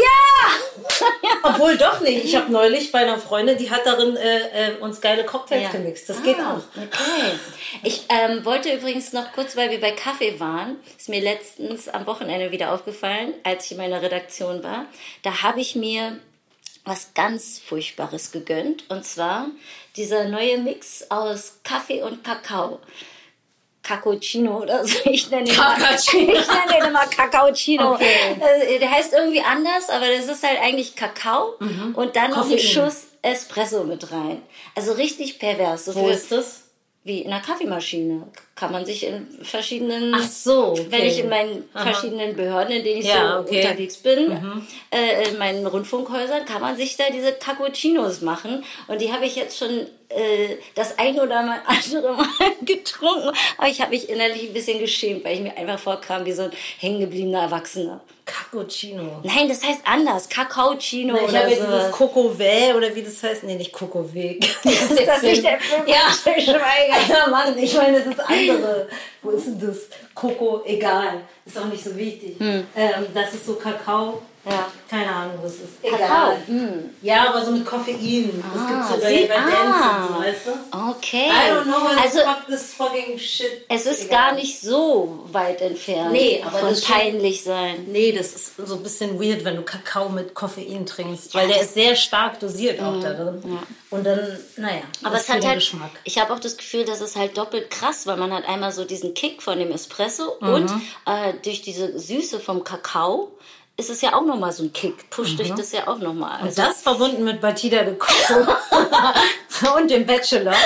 Obwohl 1.42 1.76
doch 1.76 2.00
nicht. 2.00 2.24
Ich 2.24 2.36
habe 2.36 2.50
neulich 2.50 2.90
bei 2.92 3.00
einer 3.00 3.18
Freundin, 3.18 3.58
die 3.58 3.70
hat 3.70 3.84
darin 3.84 4.16
äh, 4.16 4.70
äh, 4.70 4.76
uns 4.80 5.00
geile 5.00 5.24
Cocktails 5.24 5.64
Ja. 5.64 5.70
gemixt. 5.70 6.08
Das 6.08 6.18
Ah, 6.18 6.22
geht 6.22 6.36
auch. 6.40 6.62
Okay. 6.76 7.38
Ich 7.82 8.04
ähm, 8.08 8.44
wollte 8.44 8.72
übrigens 8.72 9.12
noch 9.12 9.32
kurz, 9.32 9.56
weil 9.56 9.70
wir 9.70 9.80
bei 9.80 9.92
Kaffee 9.92 10.40
waren, 10.40 10.76
ist 10.98 11.08
mir 11.08 11.20
letztens 11.20 11.88
am 11.88 12.06
Wochenende 12.06 12.50
wieder 12.52 12.72
aufgefallen, 12.72 13.34
als 13.44 13.66
ich 13.66 13.72
in 13.72 13.76
meiner 13.78 14.00
Redaktion 14.02 14.62
war. 14.62 14.86
Da 15.22 15.42
habe 15.42 15.60
ich 15.60 15.76
mir 15.76 16.18
was 16.84 17.12
ganz 17.14 17.60
Furchtbares 17.64 18.32
gegönnt. 18.32 18.84
Und 18.88 19.04
zwar 19.04 19.46
dieser 19.96 20.24
neue 20.24 20.58
Mix 20.58 21.04
aus 21.10 21.58
Kaffee 21.62 22.02
und 22.02 22.24
Kakao. 22.24 22.80
Cappuccino 23.82 24.58
oder 24.62 24.84
so. 24.86 24.98
Ich 25.10 25.30
nenne 25.30 25.50
ihn 25.50 25.56
mal, 25.56 25.76
Kakacino. 25.76 26.32
ich 26.32 26.46
nenne 26.48 26.78
ihn 26.78 26.84
immer 26.88 27.06
Kakaocino. 27.06 27.94
Okay. 27.94 28.36
Äh, 28.68 28.78
Der 28.78 28.90
heißt 28.90 29.12
irgendwie 29.12 29.40
anders, 29.40 29.88
aber 29.88 30.06
das 30.08 30.26
ist 30.26 30.42
halt 30.46 30.60
eigentlich 30.60 30.94
Kakao 30.96 31.54
und 31.94 32.16
dann 32.16 32.30
noch 32.30 32.44
ein 32.44 32.50
Koffein. 32.50 32.58
Schuss 32.58 33.06
Espresso 33.22 33.84
mit 33.84 34.10
rein. 34.12 34.42
Also 34.74 34.92
richtig 34.92 35.38
pervers. 35.38 35.84
So 35.86 35.94
Wo 35.94 36.08
ist 36.08 36.30
das? 36.32 36.62
Wie 37.02 37.20
in 37.20 37.32
einer 37.32 37.42
Kaffeemaschine. 37.42 38.26
Kann 38.54 38.72
man 38.72 38.84
sich 38.84 39.06
in 39.06 39.26
verschiedenen. 39.42 40.14
Ach 40.14 40.22
so, 40.22 40.72
okay. 40.72 40.86
Wenn 40.90 41.04
ich 41.06 41.18
in 41.18 41.28
meinen 41.30 41.64
verschiedenen 41.74 42.36
Behörden, 42.36 42.76
in 42.76 42.84
denen 42.84 43.00
ich 43.00 43.06
Ja, 43.06 43.36
so 43.38 43.40
okay. 43.40 43.62
unterwegs 43.64 43.96
bin, 43.96 44.30
äh, 44.90 45.28
in 45.28 45.38
meinen 45.38 45.66
Rundfunkhäusern, 45.66 46.44
kann 46.44 46.60
man 46.60 46.76
sich 46.76 46.96
da 46.96 47.04
diese 47.10 47.32
Cappuccinos 47.32 48.20
machen. 48.20 48.64
Und 48.86 49.00
die 49.00 49.10
habe 49.12 49.24
ich 49.24 49.34
jetzt 49.34 49.56
schon 49.58 49.86
äh, 50.10 50.56
das 50.74 50.98
ein 50.98 51.18
oder 51.18 51.42
mal 51.42 51.62
andere 51.66 52.12
Mal 52.12 52.26
getrunken. 52.66 53.30
Aber 53.56 53.68
ich 53.68 53.80
habe 53.80 53.92
mich 53.92 54.10
innerlich 54.10 54.48
ein 54.48 54.52
bisschen 54.52 54.78
geschämt, 54.78 55.24
weil 55.24 55.36
ich 55.36 55.40
mir 55.40 55.56
einfach 55.56 55.78
vorkam 55.78 56.26
wie 56.26 56.32
so 56.32 56.42
ein 56.42 56.52
hängengebliebener 56.80 57.42
Erwachsener. 57.42 58.02
Cappuccino. 58.30 59.20
Nein, 59.24 59.48
das 59.48 59.64
heißt 59.64 59.80
anders. 59.84 60.28
Kakaocino 60.28 61.16
Ich 61.16 61.22
oder 61.22 61.40
habe 61.40 61.50
jetzt 61.50 61.62
so. 61.62 61.66
dieses 61.66 61.90
Kokové 61.90 62.74
oder 62.76 62.94
wie 62.94 63.02
das 63.02 63.22
heißt. 63.22 63.42
Nee, 63.44 63.56
nicht. 63.56 63.72
Das 63.80 64.74
Ist 64.90 65.06
das 65.06 65.22
nicht 65.22 65.44
der 65.44 65.58
Film? 65.58 65.82
Ja. 65.86 66.10
Schweiger? 66.40 66.96
Ja, 67.08 67.26
Mann, 67.28 67.58
ich 67.58 67.74
meine 67.74 68.00
das 68.00 68.18
andere. 68.20 68.88
Wo 69.22 69.30
ist 69.30 69.46
denn 69.46 69.60
das? 69.60 69.78
Koko, 70.14 70.62
egal. 70.64 71.22
Ist 71.44 71.58
auch 71.58 71.64
nicht 71.66 71.82
so 71.82 71.96
wichtig. 71.96 72.36
Ähm, 72.40 72.64
das 73.12 73.34
ist 73.34 73.46
so 73.46 73.54
Kakao. 73.54 74.22
Ja. 74.44 74.66
Keine 74.88 75.14
Ahnung, 75.14 75.34
was 75.42 75.52
es 75.52 75.58
ist. 75.60 75.82
Kakao, 75.82 76.32
Egal. 76.48 76.90
Ja, 77.02 77.28
aber 77.28 77.44
so 77.44 77.52
mit 77.52 77.64
Koffein. 77.66 78.42
Das 78.54 78.66
gibt's 78.66 78.88
sogar 78.88 79.08
sie- 79.10 79.16
hier 79.18 79.28
bei 79.28 79.36
ah. 79.36 79.50
Dance 79.50 80.08
und 80.08 80.14
so, 80.16 80.20
weißt 80.22 80.46
du? 80.46 80.88
Okay. 80.90 81.26
I 81.28 81.50
don't 81.52 81.62
know 81.64 81.86
also, 82.02 82.18
fuck 82.20 82.46
this 82.48 82.72
fucking 82.74 83.18
shit. 83.18 83.66
Es 83.68 83.84
ist 83.86 84.06
Egal. 84.06 84.18
gar 84.30 84.34
nicht 84.34 84.60
so 84.60 85.24
weit 85.30 85.60
entfernt 85.60 86.12
Nee, 86.12 86.42
aber 86.44 86.58
von 86.58 86.68
das 86.70 86.80
peinlich 86.80 87.44
sein. 87.44 87.84
Nee, 87.88 88.12
das 88.12 88.32
ist 88.32 88.52
so 88.56 88.76
ein 88.76 88.82
bisschen 88.82 89.20
weird, 89.20 89.44
wenn 89.44 89.56
du 89.56 89.62
Kakao 89.62 90.08
mit 90.08 90.34
Koffein 90.34 90.86
trinkst, 90.86 91.34
weil 91.34 91.46
der 91.46 91.60
ist 91.60 91.74
sehr 91.74 91.94
stark 91.94 92.40
dosiert 92.40 92.80
auch 92.80 92.98
da 93.00 93.12
drin. 93.12 93.58
Und 93.90 94.04
dann, 94.04 94.38
naja, 94.56 94.82
Aber 95.02 95.14
das 95.16 95.24
es 95.24 95.28
hat 95.28 95.44
halt, 95.44 95.56
Geschmack. 95.56 95.90
ich 96.04 96.18
habe 96.18 96.32
auch 96.32 96.40
das 96.40 96.56
Gefühl, 96.56 96.84
dass 96.86 97.00
es 97.02 97.14
halt 97.14 97.36
doppelt 97.36 97.70
krass, 97.70 98.06
weil 98.06 98.16
man 98.16 98.32
hat 98.32 98.48
einmal 98.48 98.72
so 98.72 98.84
diesen 98.84 99.12
Kick 99.14 99.42
von 99.42 99.58
dem 99.58 99.70
Espresso 99.70 100.36
Mhm. 100.40 100.48
und 100.54 100.70
äh, 101.06 101.34
durch 101.44 101.60
diese 101.62 101.96
Süße 101.98 102.40
vom 102.40 102.64
Kakao 102.64 103.32
ist 103.80 103.90
es 103.90 104.00
ja 104.02 104.14
auch 104.14 104.24
nochmal 104.24 104.52
so 104.52 104.62
ein 104.62 104.72
Kick, 104.72 105.10
pusht 105.10 105.38
dich 105.38 105.52
das 105.54 105.72
ja 105.72 105.88
auch 105.88 105.98
nochmal. 105.98 106.40
Und 106.42 106.48
Also, 106.48 106.62
das 106.62 106.82
verbunden 106.82 107.24
mit 107.24 107.40
Batida 107.40 107.82
de 107.82 107.94
Coco 107.96 108.46
und 109.76 109.90
dem 109.90 110.06
Bachelor. 110.06 110.52
ja, 110.52 110.58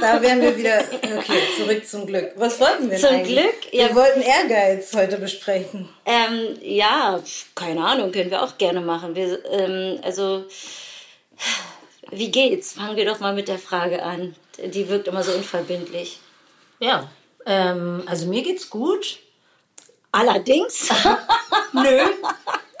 da 0.00 0.22
wären 0.22 0.40
wir 0.40 0.56
wieder, 0.56 0.84
okay, 1.18 1.40
zurück 1.56 1.86
zum 1.88 2.06
Glück. 2.06 2.32
Was 2.36 2.60
wollten 2.60 2.90
wir 2.90 2.98
Zum 2.98 3.10
eigentlich? 3.10 3.38
Glück, 3.38 3.72
Wir 3.72 3.88
ja. 3.88 3.94
wollten 3.94 4.20
Ehrgeiz 4.20 4.92
heute 4.94 5.16
besprechen. 5.18 5.88
ähm, 6.06 6.56
ja, 6.62 7.20
keine 7.54 7.84
Ahnung, 7.84 8.12
können 8.12 8.30
wir 8.30 8.42
auch 8.42 8.58
gerne 8.58 8.80
machen. 8.80 9.14
Wir, 9.14 9.38
ähm, 9.50 9.98
also, 10.02 10.44
wie 12.10 12.30
geht's? 12.30 12.74
Fangen 12.74 12.96
wir 12.96 13.04
doch 13.06 13.20
mal 13.20 13.34
mit 13.34 13.48
der 13.48 13.58
Frage 13.58 14.02
an. 14.02 14.34
Die 14.62 14.88
wirkt 14.88 15.08
immer 15.08 15.22
so 15.22 15.32
unverbindlich. 15.32 16.18
Ja, 16.80 17.08
ähm, 17.46 18.02
also 18.06 18.26
mir 18.26 18.42
geht's 18.42 18.68
gut. 18.70 19.18
Allerdings. 20.12 20.88
Nö. 21.72 21.98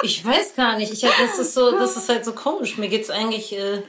Ich 0.02 0.24
weiß 0.24 0.56
gar 0.56 0.76
nicht. 0.76 0.92
Ich 0.92 1.00
das 1.00 1.38
ist 1.38 1.54
so, 1.54 1.72
das 1.72 1.96
ist 1.96 2.08
halt 2.08 2.24
so 2.24 2.32
komisch. 2.32 2.78
Mir 2.78 2.88
geht's 2.88 3.10
eigentlich 3.10 3.56
äh, 3.56 3.82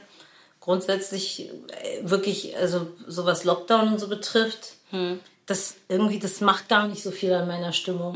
grundsätzlich 0.60 1.48
äh, 1.82 2.00
wirklich, 2.02 2.56
also 2.56 2.86
so 3.06 3.26
was 3.26 3.44
Lockdown 3.44 3.88
und 3.88 3.98
so 3.98 4.08
betrifft, 4.08 4.74
das 5.46 5.76
irgendwie, 5.88 6.18
das 6.18 6.40
macht 6.40 6.68
gar 6.68 6.86
nicht 6.86 7.02
so 7.02 7.10
viel 7.10 7.32
an 7.32 7.48
meiner 7.48 7.72
Stimmung. 7.72 8.14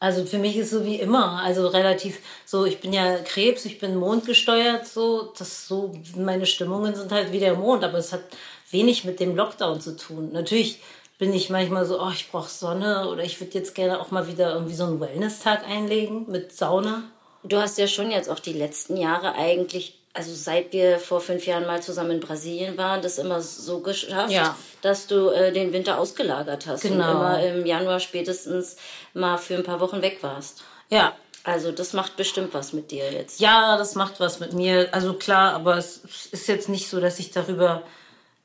Also 0.00 0.24
für 0.24 0.38
mich 0.38 0.56
ist 0.56 0.70
so 0.70 0.84
wie 0.84 0.96
immer, 0.96 1.42
also 1.42 1.68
relativ 1.68 2.18
so, 2.44 2.64
ich 2.64 2.80
bin 2.80 2.92
ja 2.92 3.18
Krebs, 3.18 3.64
ich 3.64 3.78
bin 3.78 3.96
mondgesteuert, 3.96 4.86
so, 4.86 5.32
das 5.38 5.68
so, 5.68 5.92
meine 6.16 6.46
Stimmungen 6.46 6.94
sind 6.94 7.12
halt 7.12 7.32
wie 7.32 7.38
der 7.38 7.54
Mond, 7.54 7.84
aber 7.84 7.98
es 7.98 8.12
hat 8.12 8.22
wenig 8.70 9.04
mit 9.04 9.20
dem 9.20 9.36
Lockdown 9.36 9.80
zu 9.80 9.96
tun. 9.96 10.30
Natürlich 10.32 10.80
bin 11.18 11.32
ich 11.32 11.50
manchmal 11.50 11.84
so, 11.86 12.00
oh, 12.00 12.10
ich 12.12 12.30
brauche 12.30 12.48
Sonne 12.50 13.08
oder 13.08 13.22
ich 13.22 13.40
würde 13.40 13.54
jetzt 13.54 13.74
gerne 13.74 14.00
auch 14.00 14.10
mal 14.10 14.26
wieder 14.26 14.52
irgendwie 14.54 14.74
so 14.74 14.84
einen 14.84 15.00
Wellness-Tag 15.00 15.66
einlegen 15.68 16.24
mit 16.30 16.52
Sauna. 16.52 17.04
Du 17.44 17.56
hast 17.58 17.78
ja 17.78 17.86
schon 17.86 18.10
jetzt 18.10 18.28
auch 18.30 18.40
die 18.40 18.52
letzten 18.52 18.96
Jahre 18.96 19.34
eigentlich, 19.34 19.98
also 20.12 20.32
seit 20.34 20.72
wir 20.72 20.98
vor 20.98 21.20
fünf 21.20 21.46
Jahren 21.46 21.66
mal 21.66 21.82
zusammen 21.82 22.12
in 22.12 22.20
Brasilien 22.20 22.76
waren, 22.78 23.02
das 23.02 23.18
immer 23.18 23.40
so 23.42 23.80
geschafft, 23.80 24.32
Ja. 24.32 24.56
dass 24.82 25.06
du 25.06 25.28
äh, 25.28 25.52
den 25.52 25.72
Winter 25.72 25.98
ausgelagert 25.98 26.66
hast 26.66 26.82
Genau. 26.82 27.10
und 27.10 27.16
immer 27.16 27.42
im 27.44 27.66
Januar 27.66 28.00
spätestens 28.00 28.76
mal 29.12 29.36
für 29.38 29.54
ein 29.54 29.62
paar 29.64 29.80
Wochen 29.80 30.02
weg 30.02 30.18
warst. 30.22 30.62
Ja, 30.90 31.12
Also 31.44 31.70
das 31.72 31.92
macht 31.92 32.16
bestimmt 32.16 32.54
was 32.54 32.72
mit 32.72 32.90
dir 32.90 33.12
jetzt. 33.12 33.38
ja, 33.40 33.76
das 33.76 33.94
macht 33.94 34.18
was 34.20 34.40
mit 34.40 34.52
mir. 34.54 34.88
Also 34.92 35.12
klar, 35.14 35.52
aber 35.52 35.76
es 35.76 36.00
ist 36.32 36.48
jetzt 36.48 36.68
nicht 36.70 36.88
so, 36.88 37.00
dass 37.00 37.18
ich 37.18 37.30
darüber 37.30 37.82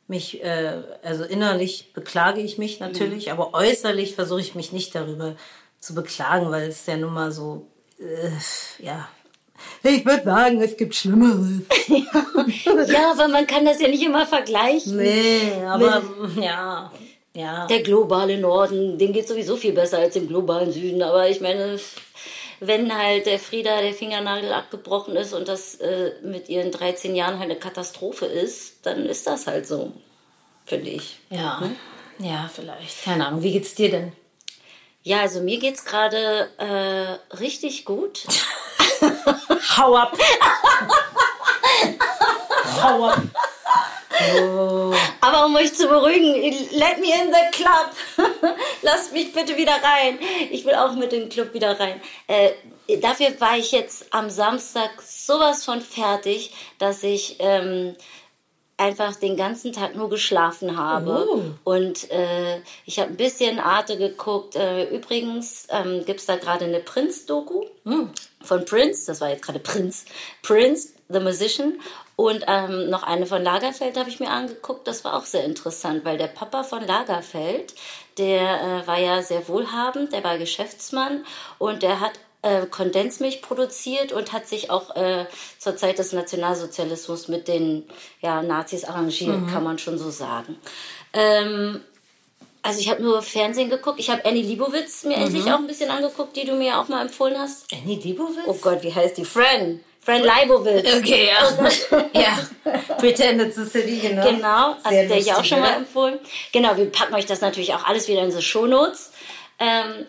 mich, 0.10 0.44
äh, 0.44 0.82
also 1.04 1.24
innerlich 1.24 1.94
beklage 1.94 2.42
ich 2.42 2.58
mich 2.58 2.80
natürlich, 2.80 3.32
aber 3.32 3.54
äußerlich 3.54 4.16
versuche 4.16 4.42
ich 4.42 4.56
mich 4.56 4.72
nicht 4.72 4.96
darüber 4.96 5.36
zu 5.80 5.96
beklagen, 5.96 6.51
weil 6.51 6.70
es 6.70 6.86
ja 6.86 6.98
nun 6.98 7.13
mal 7.13 7.32
so, 7.32 7.68
äh, 8.00 8.84
ja. 8.84 9.08
Ich 9.84 10.06
würde 10.06 10.24
sagen, 10.24 10.62
es 10.62 10.78
gibt 10.78 10.96
Schlimmeres. 10.96 11.63
Ja, 12.88 13.12
aber 13.12 13.28
man 13.28 13.46
kann 13.46 13.66
das 13.66 13.80
ja 13.80 13.88
nicht 13.88 14.04
immer 14.04 14.25
vergleichen. 14.25 14.98
Nee, 14.98 15.51
aber 15.66 16.01
ja, 16.39 16.92
ja. 17.34 17.68
Der 17.68 17.82
globale 17.84 18.39
Norden, 18.39 18.98
dem 18.98 19.13
geht 19.13 19.28
sowieso 19.28 19.56
viel 19.56 19.74
besser 19.74 20.00
als 20.00 20.13
dem 20.16 20.28
globalen 20.28 20.72
Süden. 20.72 21.04
Aber 21.04 21.30
ich 21.30 21.42
meine, 21.42 21.78
wenn 22.60 22.96
halt 22.96 23.25
der 23.25 23.39
Frieda 23.39 23.82
der 23.82 23.94
Fingernagel 23.94 24.54
abgebrochen 24.54 25.16
ist 25.16 25.34
und 25.34 25.48
das 25.48 25.75
äh, 25.75 26.12
mit 26.24 26.50
ihren 26.50 26.72
13 26.72 27.16
Jahren 27.16 27.39
halt 27.39 27.51
eine 27.51 27.60
Katastrophe 27.60 28.25
ist, 28.25 28.86
dann 28.86 29.06
ist 29.06 29.28
das 29.28 29.48
halt 29.48 29.68
so, 29.68 29.94
finde 30.66 30.89
ich. 30.89 31.20
Ja. 31.30 31.62
Hm? 31.62 31.75
Ja, 32.20 32.50
vielleicht. 32.54 33.04
Keine 33.04 33.28
Ahnung. 33.28 33.44
Wie 33.44 33.54
geht's 33.54 33.75
dir 33.75 33.89
denn? 33.89 34.12
Ja, 35.04 35.22
also 35.22 35.42
mir 35.42 35.60
geht's 35.60 35.86
gerade 35.86 36.50
äh, 36.58 37.36
richtig 37.38 37.86
gut. 37.86 38.25
Hau 39.78 39.96
ab! 39.96 40.18
Hau 42.82 43.06
ab! 43.06 43.22
Oh. 44.35 44.93
Aber 45.21 45.45
um 45.45 45.55
euch 45.55 45.73
zu 45.73 45.88
beruhigen, 45.88 46.33
let 46.71 46.99
me 46.99 47.07
in 47.07 47.31
the 47.31 47.51
club. 47.51 47.91
Lasst 48.81 49.13
mich 49.13 49.33
bitte 49.33 49.55
wieder 49.57 49.73
rein. 49.73 50.19
Ich 50.51 50.65
will 50.65 50.75
auch 50.75 50.93
mit 50.93 51.11
dem 51.11 51.29
Club 51.29 51.53
wieder 51.53 51.79
rein. 51.79 52.01
Äh, 52.27 52.51
dafür 53.01 53.39
war 53.39 53.57
ich 53.57 53.71
jetzt 53.71 54.07
am 54.11 54.29
Samstag 54.29 55.01
sowas 55.01 55.63
von 55.65 55.81
fertig, 55.81 56.53
dass 56.79 57.03
ich 57.03 57.38
ähm, 57.39 57.95
einfach 58.79 59.15
den 59.15 59.35
ganzen 59.35 59.73
Tag 59.73 59.95
nur 59.95 60.09
geschlafen 60.09 60.77
habe. 60.77 61.27
Oh. 61.29 61.41
Und 61.65 62.09
äh, 62.11 62.61
ich 62.85 62.99
habe 62.99 63.11
ein 63.11 63.17
bisschen 63.17 63.59
Arte 63.59 63.97
geguckt. 63.97 64.55
Äh, 64.55 64.85
übrigens 64.85 65.67
ähm, 65.69 66.05
gibt 66.05 66.21
es 66.21 66.25
da 66.25 66.38
gerade 66.38 66.65
eine 66.65 66.79
Prince-Doku 66.79 67.65
mm. 67.83 68.05
von 68.41 68.65
Prince. 68.65 69.05
Das 69.07 69.19
war 69.19 69.29
jetzt 69.29 69.43
gerade 69.43 69.59
Prince. 69.59 70.05
Prince, 70.41 70.93
The 71.09 71.19
Musician. 71.19 71.79
Und 72.19 72.43
ähm, 72.47 72.89
noch 72.89 73.03
eine 73.03 73.25
von 73.25 73.41
Lagerfeld 73.41 73.97
habe 73.97 74.09
ich 74.09 74.19
mir 74.19 74.29
angeguckt. 74.29 74.85
Das 74.89 75.05
war 75.05 75.15
auch 75.15 75.23
sehr 75.23 75.45
interessant, 75.45 76.03
weil 76.03 76.17
der 76.17 76.27
Papa 76.27 76.63
von 76.63 76.85
Lagerfeld, 76.85 77.73
der 78.17 78.61
äh, 78.61 78.88
war 78.88 78.99
ja 78.99 79.23
sehr 79.23 79.47
wohlhabend, 79.47 80.11
der 80.11 80.21
war 80.25 80.38
Geschäftsmann 80.38 81.23
und 81.59 81.81
der 81.81 82.01
hat 82.01 82.11
äh, 82.41 82.65
Kondensmilch 82.65 83.41
produziert 83.41 84.11
und 84.11 84.33
hat 84.33 84.49
sich 84.49 84.69
auch 84.69 84.97
äh, 84.97 85.27
zur 85.59 85.77
Zeit 85.77 85.97
des 85.97 86.11
Nationalsozialismus 86.11 87.29
mit 87.29 87.47
den 87.47 87.85
ja, 88.19 88.43
Nazis 88.43 88.83
arrangiert, 88.83 89.39
mhm. 89.39 89.47
kann 89.47 89.63
man 89.63 89.79
schon 89.79 89.97
so 89.97 90.09
sagen. 90.09 90.57
Ähm, 91.13 91.79
also 92.63 92.81
ich 92.81 92.89
habe 92.89 93.01
nur 93.01 93.21
Fernsehen 93.21 93.69
geguckt. 93.69 93.97
Ich 93.97 94.09
habe 94.09 94.25
Annie 94.25 94.43
Liebowitz 94.43 95.05
mir 95.05 95.15
mhm. 95.15 95.23
endlich 95.23 95.45
auch 95.45 95.59
ein 95.59 95.67
bisschen 95.67 95.89
angeguckt, 95.89 96.35
die 96.35 96.43
du 96.43 96.55
mir 96.55 96.81
auch 96.81 96.89
mal 96.89 97.01
empfohlen 97.01 97.39
hast. 97.39 97.71
Annie 97.71 97.97
Liebowitz? 97.97 98.43
Oh 98.45 98.57
Gott, 98.59 98.83
wie 98.83 98.93
heißt 98.93 99.17
die? 99.17 99.23
Fran. 99.23 99.79
Fran 100.10 100.24
Leibowitz. 100.24 100.98
Okay, 100.98 101.28
ja. 101.28 102.10
ja. 102.20 102.96
Pretended 102.98 103.54
to 103.54 103.66
City, 103.66 104.00
genau. 104.00 104.28
Genau, 104.28 104.72
also 104.72 104.89
Sehr 104.89 105.08
der 105.08 105.18
ich 105.18 105.34
auch 105.34 105.44
schon 105.44 105.60
mal 105.60 105.75
empfohlen. 105.75 106.20
Genau, 106.51 106.75
wir 106.78 106.92
packen 106.92 107.13
euch 107.13 107.28
das 107.28 107.42
natürlich 107.42 107.74
auch 107.75 107.86
alles 107.86 108.08
wieder 108.08 108.24
in 108.24 108.32
so 108.32 108.42
Shownotes. 108.42 109.12
Ähm, 109.60 110.08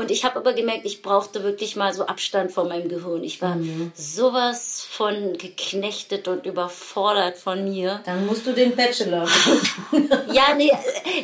und 0.00 0.10
ich 0.10 0.24
habe 0.24 0.36
aber 0.36 0.54
gemerkt, 0.54 0.86
ich 0.86 1.02
brauchte 1.02 1.44
wirklich 1.44 1.76
mal 1.76 1.92
so 1.92 2.06
Abstand 2.06 2.50
von 2.50 2.68
meinem 2.68 2.88
Gehirn. 2.88 3.22
Ich 3.22 3.42
war 3.42 3.56
mhm. 3.56 3.92
sowas 3.94 4.86
von 4.90 5.34
geknechtet 5.36 6.26
und 6.26 6.46
überfordert 6.46 7.36
von 7.36 7.64
mir. 7.64 8.00
Dann 8.06 8.26
musst 8.26 8.46
du 8.46 8.52
den 8.52 8.74
Bachelor. 8.74 9.28
ja, 10.32 10.54
nee, 10.56 10.72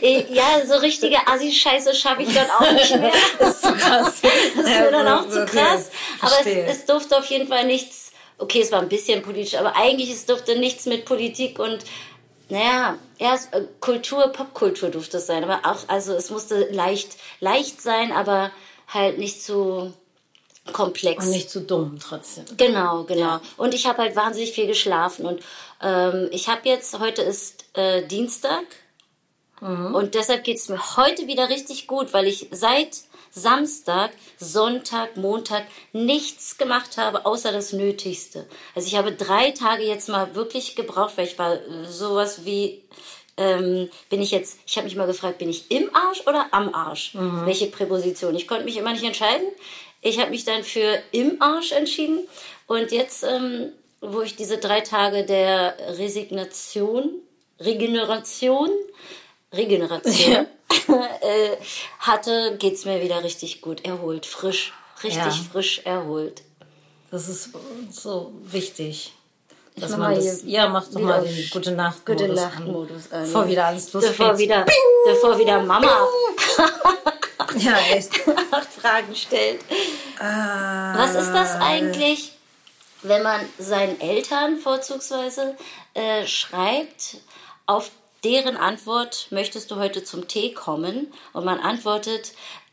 äh, 0.02 0.26
ja, 0.30 0.64
so 0.66 0.74
richtige 0.76 1.16
Assi-Scheiße 1.26 1.94
schaffe 1.94 2.22
ich 2.22 2.34
dann 2.34 2.50
auch 2.50 2.72
nicht 2.72 2.94
mehr. 2.96 3.12
das 3.38 3.54
ist 3.54 3.62
zu 3.62 3.72
krass. 3.72 4.14
Das 4.22 4.66
ist 4.66 4.80
mir 4.80 4.90
dann 4.90 5.08
auch 5.08 5.28
zu 5.28 5.46
krass. 5.46 5.90
Aber 6.20 6.34
es, 6.44 6.46
es 6.46 6.84
durfte 6.84 7.16
auf 7.16 7.26
jeden 7.26 7.48
Fall 7.48 7.64
nichts, 7.64 8.12
okay, 8.36 8.60
es 8.60 8.72
war 8.72 8.80
ein 8.80 8.88
bisschen 8.90 9.22
politisch, 9.22 9.58
aber 9.58 9.74
eigentlich 9.76 10.10
es 10.10 10.26
durfte 10.26 10.58
nichts 10.58 10.84
mit 10.84 11.06
Politik 11.06 11.58
und 11.58 11.78
naja, 12.48 12.98
erst 13.18 13.52
äh, 13.54 13.62
Kultur, 13.80 14.28
Popkultur 14.28 14.90
durfte 14.90 15.16
es 15.16 15.26
sein, 15.26 15.42
aber 15.42 15.68
auch, 15.68 15.88
also 15.88 16.12
es 16.14 16.30
musste 16.30 16.68
leicht, 16.70 17.16
leicht 17.40 17.80
sein, 17.82 18.12
aber 18.12 18.52
halt 18.88 19.18
nicht 19.18 19.42
zu 19.42 19.92
komplex. 20.72 21.24
Und 21.24 21.30
nicht 21.30 21.50
zu 21.50 21.60
dumm 21.60 21.98
trotzdem. 22.00 22.44
Genau, 22.56 23.04
genau. 23.04 23.38
Und 23.56 23.74
ich 23.74 23.86
habe 23.86 23.98
halt 24.02 24.16
wahnsinnig 24.16 24.52
viel 24.52 24.66
geschlafen. 24.66 25.26
Und 25.26 25.42
ähm, 25.82 26.28
ich 26.32 26.48
habe 26.48 26.68
jetzt, 26.68 26.98
heute 26.98 27.22
ist 27.22 27.64
äh, 27.74 28.06
Dienstag. 28.06 28.64
Mhm. 29.60 29.94
Und 29.94 30.14
deshalb 30.14 30.44
geht 30.44 30.58
es 30.58 30.68
mir 30.68 30.96
heute 30.96 31.26
wieder 31.26 31.48
richtig 31.48 31.86
gut, 31.86 32.12
weil 32.12 32.26
ich 32.26 32.48
seit 32.50 32.98
Samstag, 33.30 34.12
Sonntag, 34.38 35.16
Montag 35.16 35.64
nichts 35.92 36.56
gemacht 36.56 36.96
habe, 36.96 37.26
außer 37.26 37.52
das 37.52 37.72
Nötigste. 37.72 38.46
Also 38.74 38.88
ich 38.88 38.96
habe 38.96 39.12
drei 39.12 39.50
Tage 39.50 39.82
jetzt 39.82 40.08
mal 40.08 40.34
wirklich 40.34 40.74
gebraucht, 40.74 41.12
weil 41.16 41.26
ich 41.26 41.38
war 41.38 41.58
sowas 41.86 42.46
wie 42.46 42.82
ähm, 43.36 43.90
bin 44.08 44.22
ich 44.22 44.30
jetzt, 44.30 44.58
ich 44.66 44.76
habe 44.76 44.86
mich 44.86 44.96
mal 44.96 45.06
gefragt, 45.06 45.38
bin 45.38 45.48
ich 45.48 45.70
im 45.70 45.94
Arsch 45.94 46.22
oder 46.26 46.48
am 46.52 46.74
Arsch? 46.74 47.14
Mhm. 47.14 47.44
Welche 47.44 47.66
Präposition? 47.66 48.34
Ich 48.34 48.48
konnte 48.48 48.64
mich 48.64 48.76
immer 48.76 48.92
nicht 48.92 49.04
entscheiden. 49.04 49.46
Ich 50.00 50.18
habe 50.18 50.30
mich 50.30 50.44
dann 50.44 50.64
für 50.64 50.98
im 51.12 51.40
Arsch 51.40 51.72
entschieden. 51.72 52.26
Und 52.66 52.92
jetzt, 52.92 53.24
ähm, 53.24 53.72
wo 54.00 54.22
ich 54.22 54.36
diese 54.36 54.58
drei 54.58 54.80
Tage 54.80 55.24
der 55.24 55.76
Resignation, 55.98 57.10
Regeneration, 57.60 58.70
Regeneration 59.52 60.32
ja. 60.32 60.46
äh, 61.20 61.56
hatte, 62.00 62.56
geht 62.58 62.74
es 62.74 62.84
mir 62.84 63.02
wieder 63.02 63.22
richtig 63.22 63.60
gut, 63.60 63.84
erholt, 63.84 64.26
frisch, 64.26 64.72
richtig 65.02 65.24
ja. 65.24 65.30
frisch 65.30 65.80
erholt. 65.84 66.42
Das 67.10 67.28
ist 67.28 67.50
so 67.90 68.32
wichtig. 68.42 69.12
Dass 69.78 69.94
man 69.94 70.14
das, 70.14 70.42
ja, 70.44 70.68
mach 70.70 70.88
doch 70.88 71.00
mal 71.00 71.22
den 71.22 71.50
Gute 71.50 71.72
Nacht 71.72 72.06
Gute 72.06 72.28
Nacht 72.28 72.60
Modus 72.60 73.12
an. 73.12 73.24
Bevor 73.24 73.46
wieder 73.46 73.66
alles 73.66 73.92
losgeht. 73.92 74.16
Bevor 74.16 74.38
wieder, 74.38 74.64
bevor 75.04 75.38
wieder 75.38 75.62
Mama 75.62 76.08
ja, 77.58 77.76
echt. 77.92 78.16
Fragen 78.80 79.14
stellt. 79.14 79.60
Ah. 80.18 80.96
Was 80.96 81.14
ist 81.14 81.30
das 81.30 81.60
eigentlich, 81.60 82.32
wenn 83.02 83.22
man 83.22 83.40
seinen 83.58 84.00
Eltern 84.00 84.56
vorzugsweise 84.56 85.54
äh, 85.92 86.26
schreibt, 86.26 87.18
auf 87.66 87.90
deren 88.24 88.56
Antwort 88.56 89.28
möchtest 89.30 89.70
du 89.70 89.76
heute 89.76 90.04
zum 90.04 90.26
Tee 90.26 90.54
kommen? 90.54 91.12
Und 91.34 91.44
man 91.44 91.60
antwortet, 91.60 92.32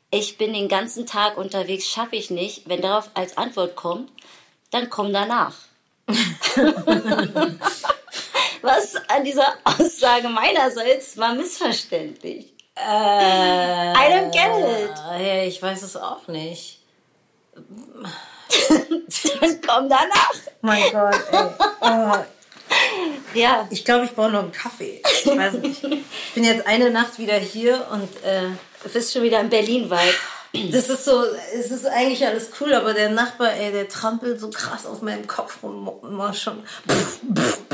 ich 0.10 0.38
bin 0.38 0.53
den 0.53 0.69
ganzen 0.69 1.05
Tag 1.05 1.38
unterwegs, 1.38 1.86
schaffe 1.86 2.15
ich 2.15 2.29
nicht. 2.29 2.69
Wenn 2.69 2.81
darauf 2.81 3.10
als 3.13 3.36
Antwort 3.38 3.75
kommt, 3.75 4.10
dann 4.72 4.89
komm 4.89 5.12
danach. 5.12 5.53
Was 8.62 8.95
an 9.07 9.24
dieser 9.24 9.55
Aussage 9.63 10.27
meinerseits 10.29 11.17
war 11.17 11.33
missverständlich. 11.33 12.53
Äh, 12.75 13.93
I 13.93 14.12
don't 14.12 14.31
get 14.31 14.51
it. 14.57 14.91
Ich 15.48 15.62
weiß 15.62 15.83
es 15.83 15.95
auch 15.95 16.27
nicht. 16.27 16.79
Dann 17.53 19.62
komm 19.67 19.89
danach. 19.89 20.33
Mein 20.62 20.83
Gott, 20.91 21.15
ey. 21.31 21.50
Oh. 21.81 22.15
Ja. 23.33 23.67
Ich 23.69 23.86
glaube, 23.86 24.05
ich 24.05 24.12
brauche 24.12 24.31
noch 24.31 24.43
einen 24.43 24.51
Kaffee. 24.51 25.01
Ich 25.03 25.27
weiß 25.27 25.53
nicht. 25.55 25.83
Ich 25.83 26.33
bin 26.33 26.43
jetzt 26.43 26.65
eine 26.65 26.89
Nacht 26.89 27.19
wieder 27.19 27.36
hier 27.36 27.88
und 27.91 28.24
äh, 28.24 28.50
du 28.83 28.89
bist 28.89 29.13
schon 29.13 29.24
wieder 29.24 29.39
in 29.39 29.50
Berlin 29.50 29.89
weit. 29.89 30.15
Das 30.72 30.88
ist 30.88 31.05
so, 31.05 31.24
es 31.55 31.72
ist 31.72 31.88
eigentlich 31.88 32.25
alles 32.27 32.50
cool, 32.60 32.75
aber 32.75 32.93
der 32.93 33.10
Nachbar, 33.10 33.53
ey, 33.53 33.72
der 33.72 33.89
trampelt 33.89 34.39
so 34.39 34.51
krass 34.51 34.86
auf 34.86 35.01
meinem 35.01 35.25
Kopf 35.25 35.63
rum, 35.63 35.91
immer 36.03 36.31
schon. 36.33 36.63
Pff, 36.88 37.19
pff, 37.36 37.62
pff 37.69 37.73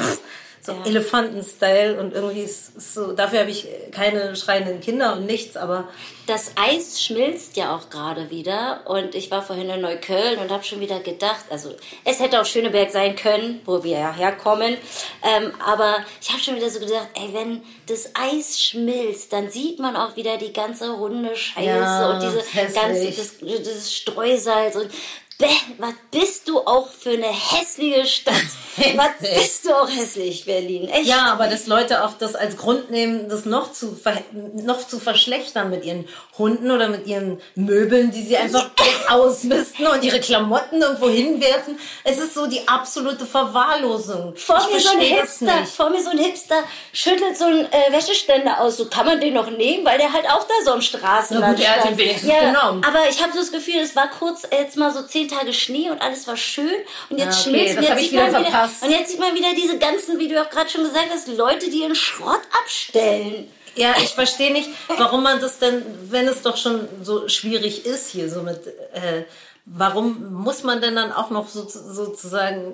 so 0.70 0.76
ja. 0.76 0.86
Elefanten-Style 0.86 2.00
und 2.00 2.14
irgendwie 2.14 2.42
ist, 2.42 2.76
ist 2.78 2.94
so, 2.94 3.14
dafür 3.14 3.42
habe 3.42 3.50
ich 3.50 3.68
keine 3.92 4.36
schreienden 4.36 4.80
Kinder 4.80 5.14
und 5.14 5.26
nichts, 5.26 5.58
aber. 5.58 5.88
Das 6.28 6.52
Eis 6.56 7.02
schmilzt 7.02 7.58
ja 7.58 7.76
auch 7.76 7.90
gerade 7.90 8.30
wieder 8.30 8.82
und 8.86 9.16
ich 9.16 9.32
war 9.32 9.42
vorhin 9.42 9.68
in 9.68 9.82
Neukölln 9.82 10.38
und 10.38 10.52
habe 10.52 10.64
schon 10.64 10.80
wieder 10.80 11.00
gedacht, 11.00 11.46
also 11.50 11.74
es 12.06 12.20
hätte 12.20 12.40
auch 12.40 12.46
Schöneberg 12.46 12.92
sein 12.92 13.16
können, 13.16 13.62
wo 13.66 13.84
wir 13.84 13.98
ja 13.98 14.14
herkommen, 14.14 14.78
ähm, 15.24 15.52
aber 15.66 15.98
ich 16.22 16.30
habe 16.30 16.40
schon 16.40 16.56
wieder 16.56 16.70
so 16.70 16.80
gedacht, 16.80 17.08
ey, 17.16 17.34
wenn 17.34 17.64
das 17.88 18.12
Eis 18.14 18.62
schmilzt, 18.62 19.34
dann 19.34 19.50
sieht 19.50 19.80
man 19.80 19.96
auch 19.96 20.16
wieder 20.18 20.38
die 20.38 20.54
ganze 20.54 20.92
runde 20.92 21.36
Scheiße 21.36 21.66
ja, 21.66 22.12
und 22.12 22.22
diese 22.22 22.74
ganze, 22.76 23.08
das, 23.08 23.40
das 23.40 23.92
Streusalz 23.92 24.76
und 24.76 24.92
was 25.78 25.94
bist 26.12 26.50
du 26.50 26.60
auch 26.60 26.90
für 26.92 27.12
eine 27.12 27.28
hässliche 27.28 28.06
Stadt? 28.06 28.36
was 28.96 29.12
bist 29.22 29.66
du 29.66 29.74
auch 29.74 29.90
hässlich, 29.90 30.44
Berlin? 30.44 30.90
Echt? 30.90 31.06
Ja, 31.06 31.32
aber 31.32 31.48
dass 31.48 31.66
Leute 31.68 32.04
auch 32.04 32.14
das 32.14 32.36
als 32.36 32.58
Grund 32.58 32.92
nehmen, 32.92 33.30
das 33.30 33.46
noch 33.46 33.72
zu, 33.72 33.98
noch 34.54 34.86
zu 34.86 35.00
verschlechtern 35.00 35.70
mit 35.70 35.86
ihren 35.86 36.08
Hunden 36.38 36.72
oder 36.72 36.90
mit 36.90 37.08
ihren 37.08 37.40
Möbeln, 37.56 38.12
die 38.12 38.24
sie 38.24 38.36
einfach 38.36 38.70
jetzt 38.80 39.10
ausmisten 39.10 39.88
und 39.88 40.04
ihre 40.04 40.20
Klamotten 40.20 40.82
irgendwo 40.82 41.08
hinwerfen. 41.08 41.80
Es 42.04 42.18
ist 42.18 42.34
so 42.34 42.48
die 42.48 42.68
absolute 42.68 43.26
Verwahrlosung. 43.26 44.36
Vor 44.36 44.58
ich 44.68 44.74
mir 44.74 44.80
so 44.82 44.90
ein 44.90 45.00
Hipster, 45.00 45.66
vor 45.66 45.90
mir 45.90 46.04
so 46.04 46.10
ein 46.10 46.18
Hipster 46.18 46.64
schüttelt 46.92 47.38
so 47.38 47.46
einen 47.46 47.66
äh, 47.72 47.92
Wäscheständer 47.92 48.60
aus. 48.60 48.76
So 48.76 48.90
kann 48.90 49.06
man 49.06 49.22
den 49.22 49.36
noch 49.36 49.50
nehmen, 49.50 49.86
weil 49.86 49.98
der 49.98 50.12
halt 50.12 50.26
auch 50.26 50.46
da 50.46 50.54
so 50.66 50.72
am 50.72 50.82
Straßenrand 50.82 51.60
ja, 51.60 51.66
gut, 51.70 51.78
er 51.78 51.84
hat 51.84 51.92
ihn 51.92 51.98
wenigstens 51.98 52.30
ja, 52.30 52.52
genommen. 52.52 52.84
Aber 52.86 53.10
ich 53.10 53.22
habe 53.22 53.32
so 53.32 53.40
das 53.40 53.54
Gefühl, 53.54 53.80
es 53.82 53.96
war 53.96 54.10
kurz 54.10 54.42
jetzt 54.52 54.76
mal 54.76 54.94
so 54.94 55.04
zehn 55.04 55.29
Tage 55.30 55.54
Schnee 55.54 55.90
und 55.90 56.02
alles 56.02 56.28
war 56.28 56.38
schön 56.38 56.70
und 57.10 57.18
jetzt 57.18 57.46
ja, 57.46 57.52
okay, 57.52 57.60
schmilzt 57.60 57.78
und 57.78 57.84
jetzt, 57.84 58.00
sieht 58.00 58.14
man 58.14 58.28
wieder, 58.30 58.70
und 58.82 58.92
jetzt 58.92 59.12
sieht 59.12 59.20
man 59.20 59.36
wieder 59.36 59.54
diese 59.56 59.78
ganzen, 59.78 60.20
wie 60.20 60.28
du 60.28 60.42
auch 60.42 60.50
gerade 60.50 60.70
schon 60.70 60.84
gesagt 60.84 61.08
hast, 61.12 61.28
Leute, 61.28 61.70
die 61.70 61.82
ihren 61.82 61.96
Schrott 61.96 62.42
abstellen. 62.62 63.50
Ja, 63.76 63.96
ich 64.02 64.10
verstehe 64.10 64.52
nicht, 64.52 64.70
warum 64.98 65.24
man 65.24 65.40
das 65.40 65.60
denn, 65.60 65.84
wenn 66.10 66.28
es 66.28 66.42
doch 66.42 66.58
schon 66.58 66.88
so 67.02 67.30
schwierig 67.30 67.86
ist 67.86 68.10
hier, 68.10 68.30
so 68.30 68.42
mit, 68.42 68.68
äh, 68.68 69.24
warum 69.66 70.34
muss 70.34 70.64
man 70.64 70.82
denn 70.82 70.96
dann 70.96 71.12
auch 71.12 71.30
noch 71.30 71.48
so, 71.48 71.68
sozusagen, 71.68 72.74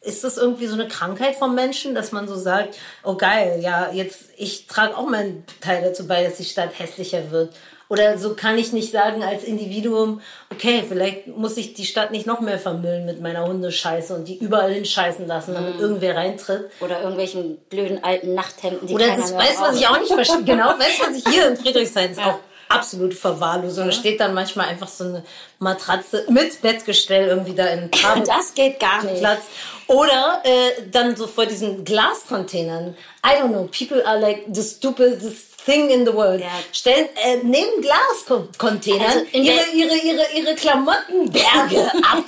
ist 0.00 0.22
das 0.22 0.36
irgendwie 0.36 0.66
so 0.66 0.74
eine 0.74 0.86
Krankheit 0.86 1.36
vom 1.36 1.54
Menschen, 1.54 1.94
dass 1.94 2.12
man 2.12 2.28
so 2.28 2.36
sagt, 2.36 2.76
oh 3.02 3.16
geil, 3.16 3.60
ja, 3.62 3.90
jetzt, 3.90 4.26
ich 4.36 4.66
trage 4.66 4.96
auch 4.96 5.08
meinen 5.08 5.44
Teil 5.60 5.82
dazu 5.82 6.06
bei, 6.06 6.22
dass 6.22 6.36
die 6.36 6.44
Stadt 6.44 6.78
hässlicher 6.78 7.30
wird. 7.30 7.54
Oder 7.88 8.18
so 8.18 8.34
kann 8.34 8.56
ich 8.58 8.72
nicht 8.72 8.90
sagen 8.90 9.22
als 9.22 9.44
Individuum, 9.44 10.20
okay, 10.50 10.84
vielleicht 10.88 11.28
muss 11.28 11.56
ich 11.56 11.74
die 11.74 11.84
Stadt 11.84 12.10
nicht 12.10 12.26
noch 12.26 12.40
mehr 12.40 12.58
vermüllen 12.58 13.04
mit 13.04 13.20
meiner 13.20 13.46
Hundescheiße 13.46 14.14
und 14.14 14.26
die 14.26 14.38
überall 14.38 14.72
hinscheißen 14.72 15.26
lassen, 15.26 15.54
damit 15.54 15.76
mm. 15.76 15.80
irgendwer 15.80 16.16
reintritt. 16.16 16.70
Oder 16.80 17.00
irgendwelchen 17.00 17.58
blöden 17.68 18.02
alten 18.02 18.34
Nachthemden, 18.34 18.86
die 18.86 18.94
Oder 18.94 19.14
das 19.16 19.34
weißt 19.34 19.60
was 19.60 19.78
ich 19.78 19.86
auch 19.86 20.00
nicht 20.00 20.12
verstehe. 20.14 20.44
Genau, 20.44 20.70
weißt 20.78 21.00
du, 21.00 21.06
was 21.06 21.16
ich 21.16 21.28
hier 21.28 21.48
in 21.48 21.56
Friedrichshain 21.56 22.14
ja. 22.16 22.30
auch 22.30 22.38
absolut 22.68 23.14
verwahrlost. 23.14 23.78
Und 23.78 23.86
da 23.86 23.92
steht 23.92 24.20
dann 24.20 24.34
manchmal 24.34 24.68
einfach 24.68 24.88
so 24.88 25.04
eine 25.04 25.24
Matratze 25.58 26.24
mit 26.28 26.60
Bettgestell 26.62 27.28
irgendwie 27.28 27.54
da 27.54 27.66
in 27.66 27.92
Farben 27.92 28.24
Das 28.26 28.54
geht 28.54 28.80
gar 28.80 29.04
nicht. 29.04 29.18
Platz. 29.18 29.42
Oder 29.86 30.40
äh, 30.44 30.82
dann 30.90 31.14
so 31.14 31.26
vor 31.26 31.46
diesen 31.46 31.84
Glascontainern. 31.84 32.96
I 33.24 33.40
don't 33.40 33.48
know, 33.48 33.68
people 33.76 34.04
are 34.06 34.18
like 34.18 34.46
the 34.50 34.62
stupidest 34.62 35.53
thing 35.64 35.90
in 35.90 36.04
the 36.04 36.12
world. 36.12 36.40
Ja. 36.40 36.50
Stellen, 36.72 37.08
äh, 37.16 37.36
nehmen 37.38 37.82
Glascontainer 37.82 39.06
also 39.06 39.26
ihre, 39.32 39.64
ihre, 39.74 39.96
ihre, 39.96 40.26
ihre 40.34 40.54
Klamottenberge 40.54 41.90
ab. 42.02 42.24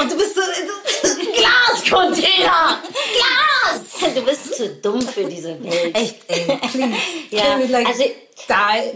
Und 0.00 0.12
du 0.12 0.16
bist 0.16 0.34
so, 0.34 0.40
Glascontainer! 1.34 2.82
Glas! 3.12 4.14
Du 4.14 4.22
bist 4.22 4.54
zu 4.54 4.68
dumm 4.68 5.02
für 5.02 5.24
diese 5.24 5.62
Welt. 5.62 5.94
Echt, 5.94 6.16
ey, 6.28 6.58
please. 6.70 6.94
ja. 7.30 7.58
Like 7.68 7.86
also, 7.86 8.04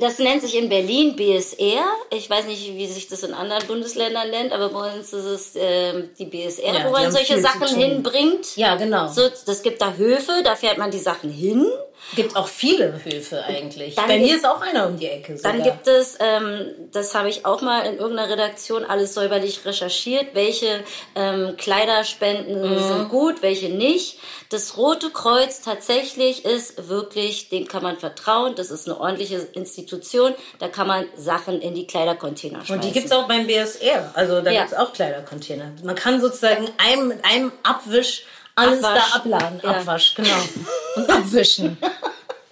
das 0.01 0.19
nennt 0.19 0.43
sich 0.43 0.57
in 0.57 0.69
Berlin 0.69 1.17
BSR. 1.17 1.85
Ich 2.11 2.31
weiß 2.31 2.47
nicht, 2.47 2.75
wie 2.75 2.87
sich 2.87 3.09
das 3.09 3.23
in 3.23 3.35
anderen 3.35 3.67
Bundesländern 3.67 4.31
nennt, 4.31 4.53
aber 4.53 4.69
bei 4.69 4.95
uns 4.95 5.13
ist 5.13 5.25
es 5.25 5.57
äh, 5.57 6.05
die 6.19 6.27
BSR, 6.27 6.75
ja, 6.75 6.87
wo 6.87 6.93
man 6.93 7.11
solche 7.11 7.41
Sachen 7.41 7.69
hinbringt. 7.69 8.57
Ja, 8.57 8.77
genau. 8.77 9.09
So, 9.09 9.29
das 9.47 9.63
gibt 9.63 9.83
da 9.83 9.95
Höfe, 9.95 10.43
da 10.45 10.57
fährt 10.57 10.79
man 10.79 10.91
die 10.91 10.99
Sachen 10.99 11.31
hin. 11.31 11.67
Gibt 12.15 12.37
auch 12.37 12.49
viele 12.49 13.01
Höfe 13.05 13.43
eigentlich. 13.45 13.82
Dann 13.91 14.09
Bei 14.09 14.19
mir 14.19 14.37
ist 14.37 14.47
auch 14.47 14.61
einer 14.61 14.87
um 14.87 14.99
die 14.99 15.07
Ecke. 15.07 15.37
Sogar. 15.37 15.53
Dann 15.53 15.63
gibt 15.63 15.87
es, 15.87 16.19
ähm, 16.21 16.67
das 16.93 17.15
habe 17.15 17.29
ich 17.29 17.45
auch 17.45 17.61
mal 17.61 17.81
in 17.87 17.99
irgendeiner 17.99 18.31
Redaktion 18.31 18.85
alles 18.85 19.15
säuberlich 19.15 19.65
recherchiert, 19.65 20.35
welche 20.35 20.85
ähm, 21.15 21.57
Kleiderspenden 21.57 22.63
mhm. 22.63 22.89
sind 22.89 23.09
gut, 23.09 23.43
welche 23.43 23.69
nicht. 23.69 24.19
Das 24.51 24.77
Rote 24.77 25.11
Kreuz 25.11 25.63
tatsächlich 25.63 26.45
ist 26.45 26.89
wirklich, 26.89 27.49
dem 27.49 27.67
kann 27.67 27.83
man 27.83 27.97
vertrauen. 27.99 28.55
Das 28.55 28.71
ist 28.71 28.89
eine 28.89 29.01
ordentliche 29.01 29.37
Institution. 29.53 30.35
Da 30.59 30.69
kann 30.69 30.87
man 30.87 31.07
Sachen 31.17 31.61
in 31.61 31.75
die 31.75 31.87
Kleidercontainer 31.87 32.59
schmeißen. 32.59 32.75
Und 32.75 32.85
die 32.85 32.93
gibt 32.93 33.07
es 33.07 33.13
auch 33.13 33.27
beim 33.27 33.47
BSR. 33.47 34.11
Also 34.15 34.41
da 34.41 34.51
ja. 34.51 34.61
gibt 34.61 34.73
es 34.73 34.79
auch 34.79 34.93
Kleidercontainer. 34.93 35.73
Man 35.83 35.95
kann 35.95 36.21
sozusagen 36.21 36.69
einem, 36.79 37.09
mit 37.09 37.25
einem 37.25 37.53
Abwisch 37.63 38.25
alles 38.55 38.85
Abwasch. 38.85 39.11
da 39.11 39.17
abladen. 39.17 39.61
Ja. 39.63 39.71
Abwasch, 39.71 40.15
genau. 40.15 40.31
Und 40.97 41.11
abwischen. 41.11 41.79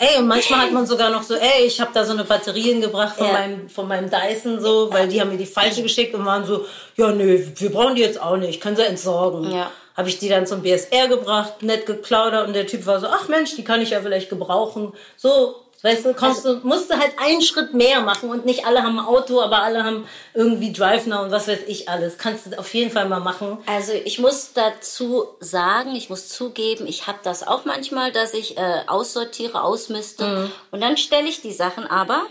Ey, 0.03 0.19
und 0.19 0.29
manchmal 0.29 0.61
hat 0.61 0.73
man 0.73 0.87
sogar 0.87 1.11
noch 1.11 1.23
so, 1.23 1.35
ey, 1.35 1.67
ich 1.67 1.79
habe 1.79 1.91
da 1.93 2.07
so 2.07 2.15
eine 2.15 2.25
Batterie 2.25 2.63
hingebracht 2.63 3.17
von, 3.17 3.27
ja. 3.27 3.33
meinem, 3.35 3.69
von 3.69 3.87
meinem 3.87 4.09
Dyson 4.09 4.59
so, 4.59 4.91
weil 4.91 5.09
die 5.09 5.21
haben 5.21 5.31
mir 5.31 5.37
die 5.37 5.45
falsche 5.45 5.83
geschickt 5.83 6.15
und 6.15 6.25
waren 6.25 6.47
so, 6.47 6.65
ja, 6.97 7.13
nö, 7.13 7.39
wir 7.55 7.71
brauchen 7.71 7.97
die 7.97 8.01
jetzt 8.01 8.19
auch 8.19 8.39
nicht, 8.39 8.63
können 8.63 8.77
sie 8.77 8.87
entsorgen. 8.87 9.51
Ja. 9.53 9.71
Habe 9.95 10.09
ich 10.09 10.19
die 10.19 10.31
dann 10.31 10.47
zum 10.47 10.63
BSR 10.63 11.09
gebracht, 11.09 11.63
nett 11.63 11.85
geplaudert 11.85 12.47
und 12.47 12.55
der 12.55 12.67
Typ 12.67 12.87
war 12.87 12.99
so, 12.99 13.09
ach 13.09 13.29
Mensch, 13.29 13.57
die 13.57 13.63
kann 13.63 13.83
ich 13.83 13.91
ja 13.91 14.01
vielleicht 14.01 14.31
gebrauchen. 14.31 14.95
So, 15.19 15.57
Weißt 15.83 16.05
du, 16.05 16.13
kommst 16.13 16.45
du, 16.45 16.57
musst 16.63 16.91
du 16.91 16.99
halt 16.99 17.13
einen 17.19 17.41
Schritt 17.41 17.73
mehr 17.73 18.03
machen 18.03 18.29
und 18.29 18.45
nicht 18.45 18.67
alle 18.67 18.83
haben 18.83 18.99
ein 18.99 19.05
Auto, 19.05 19.41
aber 19.41 19.63
alle 19.63 19.83
haben 19.83 20.07
irgendwie 20.35 20.73
Drive 20.73 21.07
Now 21.07 21.23
und 21.23 21.31
was 21.31 21.49
weiß 21.49 21.61
ich 21.69 21.89
alles. 21.89 22.19
Kannst 22.19 22.47
du 22.47 22.59
auf 22.59 22.73
jeden 22.75 22.91
Fall 22.91 23.09
mal 23.09 23.21
machen. 23.21 23.59
Also 23.67 23.93
ich 23.93 24.19
muss 24.19 24.53
dazu 24.53 25.29
sagen, 25.41 25.95
ich 25.97 26.11
muss 26.11 26.29
zugeben, 26.29 26.87
ich 26.87 27.07
habe 27.07 27.19
das 27.23 27.47
auch 27.47 27.65
manchmal, 27.65 28.13
dass 28.13 28.35
ich 28.35 28.59
äh, 28.59 28.83
aussortiere, 28.87 29.63
ausmiste 29.63 30.25
mhm. 30.27 30.53
und 30.71 30.83
dann 30.83 30.99
stelle 30.99 31.29
ich 31.29 31.41
die 31.41 31.53
Sachen 31.53 31.87
aber 31.87 32.23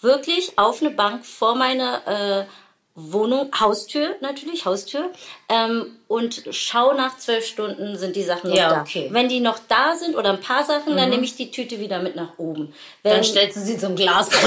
wirklich 0.00 0.58
auf 0.58 0.80
eine 0.80 0.90
Bank 0.90 1.24
vor 1.24 1.54
meine 1.54 2.06
äh, 2.06 2.44
Wohnung, 2.96 3.50
Haustür 3.60 4.16
natürlich, 4.20 4.64
Haustür. 4.64 5.10
Ähm, 5.48 5.96
und 6.08 6.44
schau 6.52 6.92
nach 6.92 7.18
zwölf 7.18 7.44
Stunden 7.44 7.98
sind 7.98 8.14
die 8.14 8.22
Sachen 8.22 8.50
noch 8.50 8.56
ja, 8.56 8.68
da. 8.68 8.80
Okay. 8.82 9.08
Wenn 9.10 9.28
die 9.28 9.40
noch 9.40 9.58
da 9.66 9.96
sind 9.96 10.14
oder 10.14 10.30
ein 10.30 10.40
paar 10.40 10.64
Sachen, 10.64 10.92
mhm. 10.92 10.96
dann 10.96 11.10
nehme 11.10 11.24
ich 11.24 11.34
die 11.34 11.50
Tüte 11.50 11.80
wieder 11.80 12.00
mit 12.00 12.14
nach 12.14 12.38
oben. 12.38 12.72
Wenn, 13.02 13.12
dann 13.12 13.24
stellst 13.24 13.56
du 13.56 13.60
sie 13.60 13.76
zum 13.76 13.96
Glas. 13.96 14.28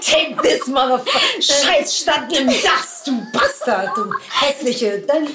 Take 0.00 0.36
this, 0.42 0.66
motherfucker. 0.66 1.20
Scheiß 1.40 1.98
Stadt, 1.98 2.30
nimm 2.30 2.48
das, 2.48 3.04
du 3.04 3.12
Bastard, 3.32 3.96
du 3.96 4.12
hässliche. 4.40 5.00
Dann, 5.00 5.28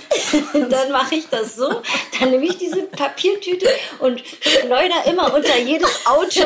dann 0.70 0.92
mache 0.92 1.16
ich 1.16 1.30
das 1.30 1.56
so. 1.56 1.82
Dann 2.20 2.32
nehme 2.32 2.46
ich 2.46 2.58
diese 2.58 2.84
Papiertüte 2.84 3.70
und 4.00 4.22
schleuder 4.42 5.06
immer 5.06 5.34
unter 5.34 5.58
jedes 5.58 6.06
Auto 6.06 6.42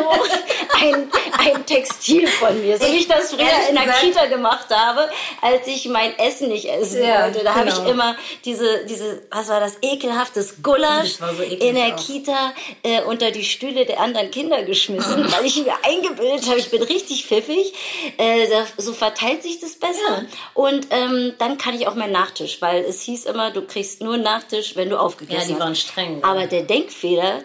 ein, 0.79 1.11
ein 1.39 1.65
Textil 1.65 2.27
von 2.27 2.61
mir. 2.61 2.77
So 2.77 2.85
wie 2.85 2.97
ich 2.97 3.07
das 3.07 3.31
früher 3.31 3.69
in 3.69 3.75
der 3.75 3.93
Kita 3.93 4.27
gemacht 4.27 4.67
habe, 4.69 5.09
als 5.41 5.65
ich 5.67 5.87
mein 5.87 6.06
Essen 6.17 6.49
nicht 6.49 6.65
essen 6.65 7.01
ja, 7.01 7.23
wollte. 7.23 7.43
Da 7.43 7.53
genau. 7.53 7.71
habe 7.71 7.83
ich 7.85 7.91
immer 7.91 8.15
diese, 8.45 8.85
diese, 8.85 9.23
was 9.31 9.47
war 9.49 9.59
das, 9.59 9.77
ekelhaftes 9.81 10.61
Gulasch 10.63 11.13
so 11.13 11.43
in 11.43 11.75
der 11.75 11.95
auch. 11.95 12.05
Kita 12.05 12.53
äh, 12.83 13.01
unter 13.03 13.31
die 13.31 13.43
Stühle 13.43 13.85
der 13.85 13.99
anderen 13.99 14.31
Kinder 14.31 14.63
geschmissen, 14.63 15.31
weil 15.31 15.45
ich 15.45 15.57
mir 15.63 15.73
eingebildet 15.83 16.47
habe, 16.47 16.59
ich 16.59 16.69
bin 16.69 16.83
richtig 16.83 17.25
pfiffig. 17.25 17.73
Äh, 18.17 18.47
so 18.77 18.93
verteilt 18.93 19.43
sich 19.43 19.59
das 19.59 19.75
besser. 19.75 19.97
Ja. 20.07 20.25
Und 20.53 20.87
ähm, 20.91 21.33
dann 21.37 21.57
kann 21.57 21.75
ich 21.75 21.87
auch 21.87 21.95
meinen 21.95 22.13
Nachtisch, 22.13 22.61
weil 22.61 22.83
es 22.83 23.01
hieß 23.01 23.25
immer, 23.25 23.51
du 23.51 23.61
kriegst 23.65 24.01
nur 24.01 24.17
Nachtisch, 24.17 24.75
wenn 24.75 24.89
du 24.89 24.99
aufgegessen 24.99 25.39
hast. 25.39 25.49
Ja, 25.49 25.55
die 25.55 25.59
waren 25.59 25.75
streng. 25.75 26.23
Aber 26.23 26.47
der 26.47 26.63
Denkfehler, 26.63 27.43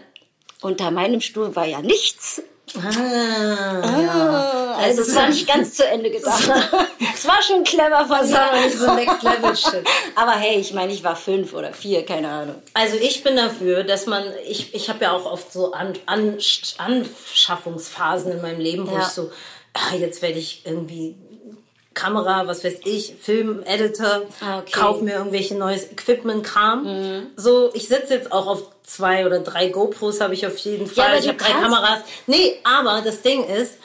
unter 0.60 0.90
meinem 0.90 1.20
Stuhl 1.20 1.54
war 1.56 1.66
ja 1.66 1.82
nichts. 1.82 2.42
Ah, 2.78 3.80
ah 3.82 4.00
ja. 4.00 4.74
Also 4.78 5.02
es 5.02 5.14
war 5.14 5.28
nicht 5.28 5.46
ganz 5.46 5.74
zu 5.74 5.86
Ende 5.86 6.10
gedacht. 6.10 6.42
es 7.14 7.26
war 7.26 7.42
schon 7.42 7.62
clever 7.64 8.00
von 8.06 8.32
war 8.32 8.60
nicht 8.60 8.78
so 8.78 8.92
Next 8.94 9.22
Level 9.22 9.56
Shit. 9.56 9.84
Aber 10.14 10.32
hey, 10.32 10.58
ich 10.58 10.72
meine, 10.72 10.92
ich 10.92 11.04
war 11.04 11.16
fünf 11.16 11.52
oder 11.52 11.72
vier, 11.72 12.04
keine 12.04 12.28
Ahnung. 12.28 12.56
Also 12.74 12.96
ich 12.96 13.22
bin 13.22 13.36
dafür, 13.36 13.84
dass 13.84 14.06
man, 14.06 14.24
ich, 14.48 14.74
ich 14.74 14.88
habe 14.88 15.04
ja 15.04 15.12
auch 15.12 15.26
oft 15.26 15.52
so 15.52 15.72
An, 15.72 15.92
An, 16.06 16.38
Anschaffungsphasen 16.78 18.32
in 18.32 18.42
meinem 18.42 18.60
Leben, 18.60 18.88
wo 18.88 18.94
ja. 18.94 19.02
ich 19.02 19.08
so, 19.08 19.30
ah, 19.74 19.94
jetzt 19.94 20.22
werde 20.22 20.38
ich 20.38 20.62
irgendwie 20.64 21.16
Kamera, 21.94 22.46
was 22.46 22.64
weiß 22.64 22.80
ich, 22.84 23.14
Film, 23.20 23.62
Editor, 23.64 24.22
ah, 24.40 24.58
okay. 24.58 24.72
kauf 24.72 25.00
mir 25.00 25.14
irgendwelche 25.14 25.54
neues 25.54 25.90
Equipment, 25.90 26.44
Kram. 26.44 26.84
Mhm. 26.84 27.26
So, 27.36 27.70
ich 27.74 27.88
sitze 27.88 28.14
jetzt 28.14 28.32
auch 28.32 28.46
auf 28.46 28.62
zwei 28.82 29.26
oder 29.26 29.40
drei 29.40 29.68
GoPros 29.68 30.20
habe 30.20 30.34
ich 30.34 30.46
auf 30.46 30.56
jeden 30.58 30.86
Fall. 30.86 31.14
Ja, 31.14 31.18
ich 31.18 31.28
habe 31.28 31.38
drei 31.38 31.52
Kameras. 31.52 32.00
Nee, 32.26 32.60
aber 32.64 33.02
das 33.02 33.22
Ding 33.22 33.44
ist, 33.44 33.78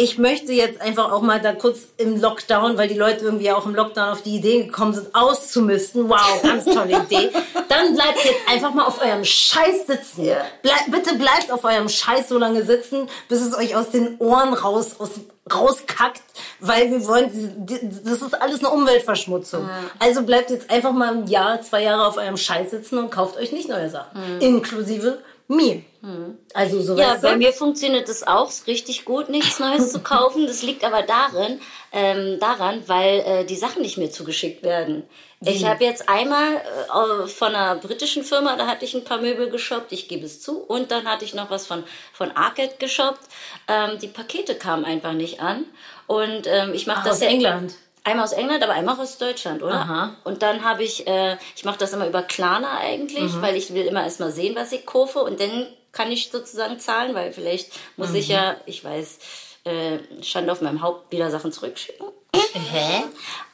ich 0.00 0.16
möchte 0.16 0.52
jetzt 0.52 0.80
einfach 0.80 1.12
auch 1.12 1.20
mal 1.20 1.40
da 1.40 1.52
kurz 1.52 1.88
im 1.98 2.18
Lockdown, 2.18 2.78
weil 2.78 2.88
die 2.88 2.94
Leute 2.94 3.26
irgendwie 3.26 3.50
auch 3.50 3.66
im 3.66 3.74
Lockdown 3.74 4.08
auf 4.08 4.22
die 4.22 4.36
Idee 4.36 4.64
gekommen 4.64 4.94
sind, 4.94 5.14
auszumisten. 5.14 6.08
Wow, 6.08 6.40
ganz 6.42 6.64
tolle 6.64 7.02
Idee. 7.02 7.30
Dann 7.68 7.94
bleibt 7.94 8.24
jetzt 8.24 8.48
einfach 8.48 8.72
mal 8.72 8.86
auf 8.86 9.02
eurem 9.02 9.24
Scheiß 9.24 9.86
sitzen. 9.86 10.30
Bleib, 10.62 10.90
bitte 10.90 11.16
bleibt 11.16 11.52
auf 11.52 11.64
eurem 11.64 11.90
Scheiß 11.90 12.30
so 12.30 12.38
lange 12.38 12.64
sitzen, 12.64 13.08
bis 13.28 13.42
es 13.42 13.54
euch 13.54 13.76
aus 13.76 13.90
den 13.90 14.16
Ohren 14.18 14.54
raus, 14.54 14.96
aus, 14.98 15.10
rauskackt, 15.54 16.22
weil 16.60 16.90
wir 16.90 17.06
wollen, 17.06 17.66
das 18.04 18.22
ist 18.22 18.40
alles 18.40 18.60
eine 18.60 18.70
Umweltverschmutzung. 18.70 19.62
Ja. 19.62 19.78
Also 19.98 20.22
bleibt 20.22 20.50
jetzt 20.50 20.70
einfach 20.70 20.92
mal 20.92 21.14
ein 21.14 21.26
Jahr, 21.26 21.62
zwei 21.62 21.82
Jahre 21.82 22.06
auf 22.06 22.16
eurem 22.16 22.36
Scheiß 22.36 22.70
sitzen 22.70 22.98
und 22.98 23.10
kauft 23.10 23.36
euch 23.36 23.52
nicht 23.52 23.68
neue 23.68 23.90
Sachen. 23.90 24.36
Mhm. 24.36 24.40
Inklusive 24.40 25.18
mir. 25.50 25.82
Hm. 26.00 26.38
Also 26.54 26.80
so 26.80 26.96
Ja, 26.96 27.18
bei 27.20 27.36
mir 27.36 27.52
funktioniert 27.52 28.08
es 28.08 28.26
auch 28.26 28.50
richtig 28.66 29.04
gut, 29.04 29.28
nichts 29.28 29.58
Neues 29.58 29.92
zu 29.92 30.00
kaufen. 30.00 30.46
Das 30.46 30.62
liegt 30.62 30.84
aber 30.84 31.02
darin, 31.02 31.60
ähm, 31.92 32.38
daran, 32.40 32.82
weil 32.86 33.20
äh, 33.20 33.44
die 33.44 33.56
Sachen 33.56 33.82
nicht 33.82 33.98
mehr 33.98 34.10
zugeschickt 34.10 34.62
werden. 34.62 35.02
Wie? 35.40 35.50
Ich 35.50 35.64
habe 35.64 35.84
jetzt 35.84 36.08
einmal 36.08 36.56
äh, 36.56 37.26
von 37.26 37.54
einer 37.54 37.76
britischen 37.76 38.24
Firma, 38.24 38.56
da 38.56 38.66
hatte 38.66 38.84
ich 38.84 38.94
ein 38.94 39.04
paar 39.04 39.20
Möbel 39.20 39.50
geshoppt, 39.50 39.92
ich 39.92 40.06
gebe 40.08 40.26
es 40.26 40.40
zu. 40.40 40.58
Und 40.58 40.90
dann 40.90 41.06
hatte 41.06 41.24
ich 41.24 41.34
noch 41.34 41.50
was 41.50 41.66
von, 41.66 41.84
von 42.12 42.30
Arcade 42.32 42.74
geshoppt. 42.78 43.22
Ähm, 43.66 43.98
die 44.00 44.08
Pakete 44.08 44.54
kamen 44.54 44.84
einfach 44.84 45.12
nicht 45.12 45.40
an. 45.40 45.64
Und 46.06 46.46
ähm, 46.46 46.74
ich 46.74 46.86
mache 46.86 47.08
das 47.08 47.16
aus 47.16 47.22
ja, 47.22 47.28
England. 47.28 47.74
Einmal 48.02 48.24
aus 48.24 48.32
England, 48.32 48.62
aber 48.62 48.72
einmal 48.72 48.98
aus 48.98 49.18
Deutschland, 49.18 49.62
oder? 49.62 49.74
Aha. 49.74 50.16
Und 50.24 50.42
dann 50.42 50.64
habe 50.64 50.82
ich, 50.82 51.06
äh, 51.06 51.36
ich 51.54 51.64
mache 51.64 51.78
das 51.78 51.92
immer 51.92 52.06
über 52.06 52.22
Klarna 52.22 52.78
eigentlich, 52.78 53.32
mhm. 53.32 53.42
weil 53.42 53.56
ich 53.56 53.74
will 53.74 53.84
immer 53.84 54.02
erstmal 54.02 54.32
sehen, 54.32 54.56
was 54.56 54.72
ich 54.72 54.86
kaufe 54.86 55.20
und 55.20 55.38
dann 55.38 55.66
kann 55.92 56.10
ich 56.10 56.30
sozusagen 56.30 56.78
zahlen, 56.78 57.14
weil 57.14 57.32
vielleicht 57.32 57.72
muss 57.96 58.10
mhm. 58.10 58.16
ich 58.16 58.28
ja, 58.28 58.56
ich 58.64 58.82
weiß, 58.82 59.18
äh, 59.64 59.98
stand 60.22 60.48
auf 60.48 60.62
meinem 60.62 60.82
Haupt 60.82 61.12
wieder 61.12 61.30
Sachen 61.30 61.52
zurückschicken. 61.52 62.06
Hä? 62.52 63.04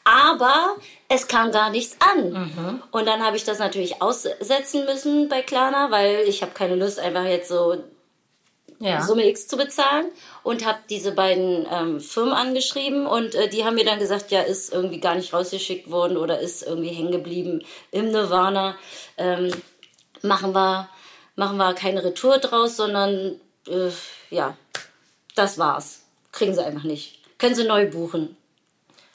Aber 0.05 0.77
es 1.09 1.27
kam 1.27 1.51
gar 1.51 1.71
nichts 1.71 1.97
an. 1.99 2.33
Mhm. 2.33 2.83
Und 2.93 3.07
dann 3.07 3.25
habe 3.25 3.37
ich 3.37 3.45
das 3.45 3.59
natürlich 3.59 4.01
aussetzen 4.01 4.85
müssen 4.85 5.29
bei 5.29 5.43
Klarna, 5.43 5.91
weil 5.91 6.21
ich 6.29 6.43
habe 6.43 6.53
keine 6.53 6.77
Lust, 6.77 7.01
einfach 7.01 7.25
jetzt 7.25 7.49
so 7.49 7.77
Ja. 8.79 9.03
Summe 9.03 9.27
X 9.29 9.49
zu 9.49 9.57
bezahlen 9.57 10.07
und 10.43 10.67
habe 10.67 10.79
diese 10.91 11.13
beiden 11.13 11.67
ähm, 11.71 12.01
Firmen 12.01 12.35
angeschrieben 12.35 13.07
und 13.07 13.35
äh, 13.35 13.49
die 13.49 13.65
haben 13.65 13.75
mir 13.75 13.85
dann 13.85 13.99
gesagt, 13.99 14.31
ja, 14.31 14.43
ist 14.43 14.73
irgendwie 14.73 15.01
gar 15.01 15.15
nicht 15.15 15.33
rausgeschickt 15.33 15.91
worden 15.91 16.17
oder 16.17 16.41
ist 16.41 16.63
irgendwie 16.63 16.91
hängen 16.91 17.13
geblieben 17.13 17.65
im 17.91 18.11
Nirvana. 18.11 18.77
Ähm, 19.17 19.51
machen 20.23 20.55
wir 20.55 20.89
machen 21.37 21.57
wir 21.57 21.75
keine 21.75 22.03
Retour 22.05 22.39
draus, 22.39 22.77
sondern 22.77 23.41
äh, 23.69 23.91
ja, 24.31 24.57
das 25.35 25.59
war's. 25.59 26.03
Kriegen 26.33 26.55
sie 26.55 26.65
einfach 26.65 26.85
nicht. 26.85 27.21
Können 27.39 27.55
sie 27.55 27.65
neu 27.65 27.91
buchen. 27.91 28.37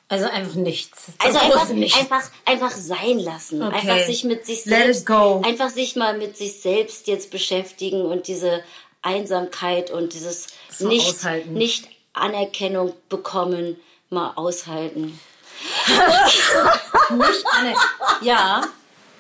Also 0.08 0.26
einfach 0.26 0.56
nichts. 0.56 1.06
Das 1.20 1.36
Also 1.38 1.40
einfach, 1.40 1.70
Nichts. 1.70 1.98
einfach, 1.98 2.30
einfach 2.44 2.72
sein 2.72 3.18
lassen. 3.20 3.64
Okay. 3.64 3.76
Einfach 3.76 4.06
sich 4.06 4.26
mit 4.26 4.46
sich 4.46 4.66
Let 4.66 4.80
it 4.80 4.84
selbst, 4.84 5.06
go. 5.06 5.42
einfach 5.46 5.70
sich 5.70 5.96
mal 5.96 6.18
mit 6.18 6.36
sich 6.36 6.60
selbst 6.60 7.08
jetzt 7.08 7.32
beschäftigen 7.32 8.02
und 8.02 8.28
diese 8.28 8.62
Einsamkeit 9.02 9.92
und 9.92 10.14
dieses 10.14 10.48
So 10.70 10.88
nicht, 10.88 11.08
aushalten. 11.08 11.54
nicht 11.54 11.88
Anerkennung 12.14 12.94
bekommen, 13.10 13.78
mal 14.10 14.34
aushalten. 14.36 15.20
Nicht 17.12 17.46
Anne 17.52 17.76
ja, 18.22 18.62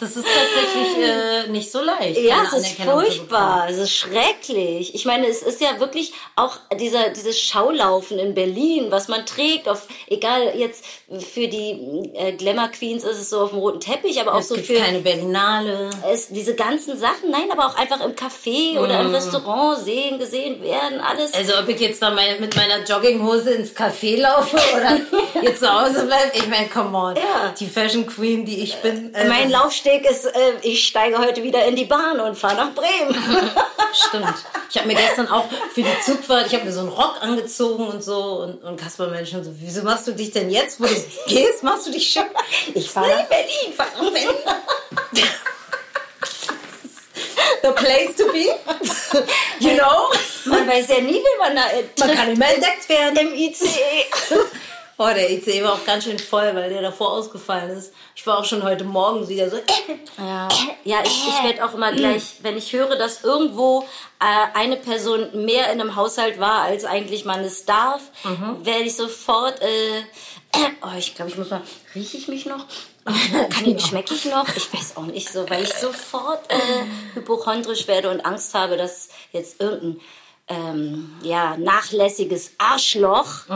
das 0.02 0.18
ist 0.18 0.26
tatsächlich 0.26 1.08
äh, 1.08 1.48
nicht 1.50 1.72
so 1.72 1.80
leicht. 1.82 2.20
Ja, 2.20 2.44
es 2.46 2.54
ist 2.54 2.82
furchtbar, 2.82 3.68
es 3.70 3.78
ist 3.78 3.92
schrecklich. 3.96 4.94
Ich 4.96 5.06
meine, 5.06 5.28
es 5.28 5.42
ist 5.44 5.62
ja 5.62 5.80
wirklich 5.80 6.12
auch 6.36 6.58
dieser, 6.80 7.10
dieses 7.10 7.40
Schaulaufen 7.40 8.18
in 8.20 8.34
Berlin, 8.34 8.88
was 8.90 9.08
man 9.08 9.26
trägt, 9.26 9.70
auf, 9.70 9.88
egal 10.08 10.54
jetzt 10.58 10.84
für 11.20 11.48
die 11.48 12.10
äh, 12.16 12.34
Glamour 12.34 12.70
Queens 12.70 13.04
ist 13.04 13.18
es 13.20 13.30
so 13.30 13.42
auf 13.42 13.52
dem 13.52 13.60
roten 13.60 13.80
Teppich, 13.80 14.20
aber 14.20 14.34
auch 14.34 14.40
Es 14.40 14.48
so 14.50 14.56
gibt 14.56 14.68
für 14.68 14.74
keine 14.76 15.00
Berlinale. 15.00 15.90
es, 16.12 16.30
diese 16.30 16.56
ganzen 16.56 16.98
Sachen, 16.98 17.30
nein, 17.32 17.52
aber 17.52 17.68
auch 17.68 17.76
einfach 17.76 18.04
im 18.04 18.14
Café 18.16 18.80
oder 18.80 19.02
im 19.02 19.14
Restaurant 19.14 19.80
sehen, 19.84 20.18
gesehen 20.20 20.62
werden, 20.64 21.00
alles. 21.00 21.34
Also 21.34 21.54
ob 21.60 21.70
ich 21.70 21.80
jetzt 21.80 22.02
da 22.02 22.10
mein, 22.10 22.42
mit 22.42 22.56
meiner 22.56 22.84
Jogginghose 22.84 23.52
ins 23.52 23.76
Café 23.76 24.20
laufe 24.20 24.58
oder 24.76 25.00
jetzt 25.42 25.60
zu 25.60 25.72
Hause 25.72 26.06
bleibe, 26.06 26.32
ich 26.34 26.48
meine, 26.48 26.68
come 26.68 26.98
on. 26.98 27.16
Ja. 27.16 27.54
Die 27.60 27.68
Fashion 27.68 28.06
Queen, 28.06 28.46
die 28.46 28.62
ich 28.62 28.76
bin. 28.78 29.14
äh, 29.14 29.28
mein 29.28 29.50
Laufsteg 29.50 30.10
ist, 30.10 30.26
äh, 30.26 30.54
ich 30.62 30.88
steige 30.88 31.18
heute 31.18 31.44
wieder 31.44 31.66
in 31.66 31.76
die 31.76 31.86
Bahn 31.86 32.20
und 32.20 32.38
fahre 32.38 32.56
nach 32.56 32.74
Bremen. 32.74 33.16
Stimmt. 33.94 34.34
Ich 34.70 34.78
habe 34.78 34.88
mir 34.88 34.96
gestern 34.96 35.28
auch 35.28 35.46
für 35.74 35.82
die 35.82 36.02
Zugfahrt, 36.06 36.48
ich 36.48 36.54
habe 36.54 36.66
mir 36.66 36.72
so 36.72 36.80
einen 36.82 36.90
Rock 36.90 37.16
angezogen 37.22 37.88
und 37.88 38.04
so 38.04 38.44
und, 38.44 38.64
und 38.64 38.78
Kasper 38.80 39.08
Mensch 39.08 39.34
und 39.34 39.44
so, 39.44 39.52
wieso 39.60 39.84
machst 39.84 40.08
du 40.08 40.14
dich 40.14 40.32
denn 40.32 40.50
jetzt, 40.50 40.80
wo 40.80 40.86
du 40.86 40.96
gehst, 41.28 41.64
machst 41.64 41.88
du 41.88 41.92
dich 41.92 42.10
schick? 42.10 42.30
Ich 42.74 42.90
fahre 42.90 43.10
nach 43.10 43.26
Berlin, 43.26 43.74
fahr 43.76 43.88
nach 43.98 44.12
Berlin. 44.12 44.30
The 47.64 47.72
place 47.76 48.16
to 48.18 48.26
be. 48.32 48.48
You 49.60 49.76
know? 49.78 50.10
Man 50.46 50.68
weiß 50.68 50.88
ja 50.88 51.02
nie, 51.02 51.14
wie 51.14 51.38
man 51.38 51.56
da 51.56 51.64
Man 52.00 52.16
kann 52.16 52.32
immer 52.32 52.50
entdeckt 52.52 52.90
werden. 52.90 53.18
im 53.18 53.34
ICE. 53.36 54.06
Der 55.10 55.32
ICE 55.32 55.64
war 55.64 55.74
auch 55.74 55.86
ganz 55.86 56.04
schön 56.04 56.20
voll, 56.20 56.56
weil 56.56 56.70
der 56.70 56.82
davor 56.82 57.12
ausgefallen 57.12 57.72
ist. 57.72 57.94
Ich 58.16 58.26
war 58.28 58.38
auch 58.38 58.46
schon 58.46 58.64
heute 58.64 58.84
Morgen 58.84 59.28
wieder 59.28 59.50
so. 59.50 59.58
Ja, 60.18 60.48
ja 60.84 60.98
ich, 61.04 61.28
ich 61.28 61.44
werde 61.44 61.66
auch 61.66 61.74
immer 61.74 61.92
gleich, 61.92 62.36
wenn 62.42 62.58
ich 62.58 62.72
höre, 62.72 62.96
dass 62.96 63.24
irgendwo 63.24 63.86
äh, 64.20 64.58
eine 64.58 64.78
Person 64.78 65.46
mehr 65.46 65.72
in 65.72 65.82
einem 65.82 65.96
Haushalt 65.96 66.40
war, 66.40 66.62
als 66.62 66.86
eigentlich 66.86 67.26
man 67.26 67.42
es 67.42 67.66
darf, 67.66 68.02
werde 68.64 68.84
ich 68.84 68.96
sofort, 68.96 69.62
äh, 69.62 70.04
oh, 70.84 70.98
ich 70.98 71.16
glaube, 71.16 71.32
ich 71.32 71.38
muss 71.38 71.50
mal, 71.50 71.62
rieche 71.96 72.18
ich 72.18 72.28
mich 72.28 72.46
noch? 72.46 72.66
Kann 73.06 73.66
ich, 73.66 73.84
schmecke 73.84 74.14
ich 74.14 74.26
noch? 74.26 74.48
Ich 74.56 74.72
weiß 74.72 74.98
auch 74.98 75.08
nicht 75.08 75.32
so, 75.32 75.50
weil 75.50 75.64
ich 75.64 75.74
sofort 75.74 76.52
äh, 76.52 77.16
hypochondrisch 77.16 77.88
werde 77.88 78.12
und 78.12 78.24
Angst 78.26 78.54
habe, 78.54 78.78
dass 78.78 79.10
jetzt 79.32 79.60
irgendein 79.60 80.00
ähm, 80.48 81.12
ja, 81.24 81.58
nachlässiges 81.58 82.54
Arschloch 82.60 83.48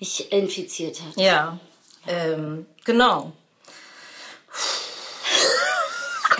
mich 0.00 0.32
infiziert 0.32 1.00
hat. 1.02 1.16
Ja, 1.16 1.58
ähm, 2.06 2.66
genau. 2.84 3.32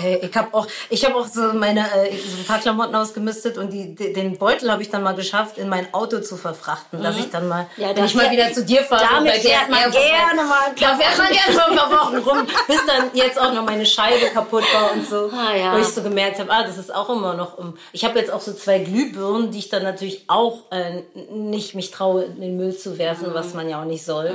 Äh, 0.02 0.16
Ich 0.26 0.36
habe 0.36 0.48
auch, 0.52 0.66
ich 0.90 1.04
habe 1.04 1.14
auch 1.16 1.26
so 1.26 1.52
meine 1.54 1.80
äh, 1.80 2.16
so 2.16 2.38
ein 2.38 2.44
paar 2.46 2.58
Klamotten 2.58 2.94
ausgemistet 2.94 3.58
und 3.58 3.70
die, 3.72 3.94
den 3.94 4.38
Beutel 4.38 4.70
habe 4.70 4.82
ich 4.82 4.90
dann 4.90 5.02
mal 5.02 5.14
geschafft, 5.14 5.58
in 5.58 5.68
mein 5.68 5.92
Auto 5.94 6.20
zu 6.20 6.36
verfrachten, 6.36 7.02
dass 7.02 7.16
ich 7.18 7.30
dann 7.30 7.48
mal, 7.48 7.66
Mhm. 7.76 7.82
Ja, 7.82 7.96
wenn 7.96 8.04
ich 8.04 8.14
mal 8.14 8.30
wieder 8.30 8.52
zu 8.52 8.64
dir 8.64 8.82
fahre, 8.82 9.02
damit 9.10 9.34
fährt 9.34 9.68
man 9.70 9.90
gerne 9.90 10.42
mal 10.42 10.72
Da 10.78 10.96
fährt 10.96 11.18
man 11.18 11.28
gerne 11.32 11.54
mal 11.56 11.70
ein 11.70 11.76
paar 11.76 11.90
Wochen 11.90 12.16
rum, 12.18 12.46
bis 12.66 12.84
dann 12.86 13.10
jetzt 13.14 13.40
auch 13.40 13.52
noch 13.52 13.64
meine 13.64 13.84
Scheibe 13.86 14.26
kaputt 14.32 14.64
war 14.72 14.92
und 14.92 15.06
so, 15.08 15.30
Ah, 15.32 15.54
ja. 15.56 15.72
wo 15.74 15.78
ich 15.78 15.86
so 15.88 16.02
gemerkt 16.02 16.38
habe, 16.38 16.50
ah, 16.52 16.62
das 16.64 16.78
ist 16.78 16.94
auch 16.94 17.08
immer 17.10 17.34
noch. 17.34 17.58
Um, 17.58 17.76
ich 17.92 18.04
habe 18.04 18.18
jetzt 18.18 18.30
auch 18.32 18.40
so 18.40 18.52
zwei 18.52 18.78
Glühbirnen, 18.80 19.50
die 19.50 19.58
ich 19.58 19.68
dann 19.68 19.82
natürlich 19.82 20.24
auch 20.28 20.62
äh, 20.70 21.02
nicht 21.32 21.74
mich 21.74 21.90
traue, 21.90 22.24
in 22.24 22.40
den 22.40 22.56
Müll 22.56 22.76
zu 22.76 22.98
werfen, 22.98 23.28
was 23.32 23.54
man 23.54 23.68
ja 23.68 23.80
auch 23.80 23.84
nicht 23.86 24.04
soll. 24.04 24.32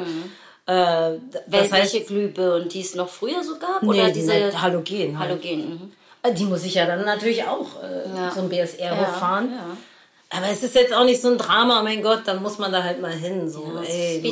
Äh, 0.66 1.18
das 1.32 1.42
Welche 1.48 1.74
heißt, 1.98 2.08
Glühbirnen, 2.08 2.70
die 2.70 2.82
es 2.82 2.96
noch 2.96 3.10
früher 3.10 3.44
so 3.44 3.58
gab? 3.58 3.82
Nee, 3.84 3.90
oder 3.90 4.08
die 4.08 4.14
diese 4.14 4.32
sind 4.32 4.62
Halogen 4.62 5.20
halt. 5.20 5.30
Halogen. 5.32 5.70
Mhm. 5.70 5.92
Äh, 6.22 6.34
die 6.34 6.46
muss 6.46 6.64
ich 6.64 6.76
ja 6.76 6.86
dann 6.86 7.04
natürlich 7.04 7.44
auch 7.44 7.82
äh, 7.84 8.08
Ja. 8.16 8.32
so 8.32 8.42
ein 8.42 8.50
BSR 8.50 8.86
Ja, 8.86 8.98
hochfahren. 8.98 9.52
ja. 9.52 9.78
Aber 10.36 10.48
es 10.50 10.64
ist 10.64 10.74
jetzt 10.74 10.92
auch 10.96 11.04
nicht 11.06 11.22
so 11.22 11.30
ein 11.30 11.38
Drama, 11.38 11.84
mein 11.84 12.02
Gott, 12.02 12.22
dann 12.26 12.42
muss 12.42 12.58
man 12.58 12.72
da 12.72 12.82
halt 12.82 13.00
mal 13.00 13.12
hin. 13.12 13.48
So, 13.48 13.72
Das 13.80 13.88
ey, 13.88 14.18
wie 14.24 14.32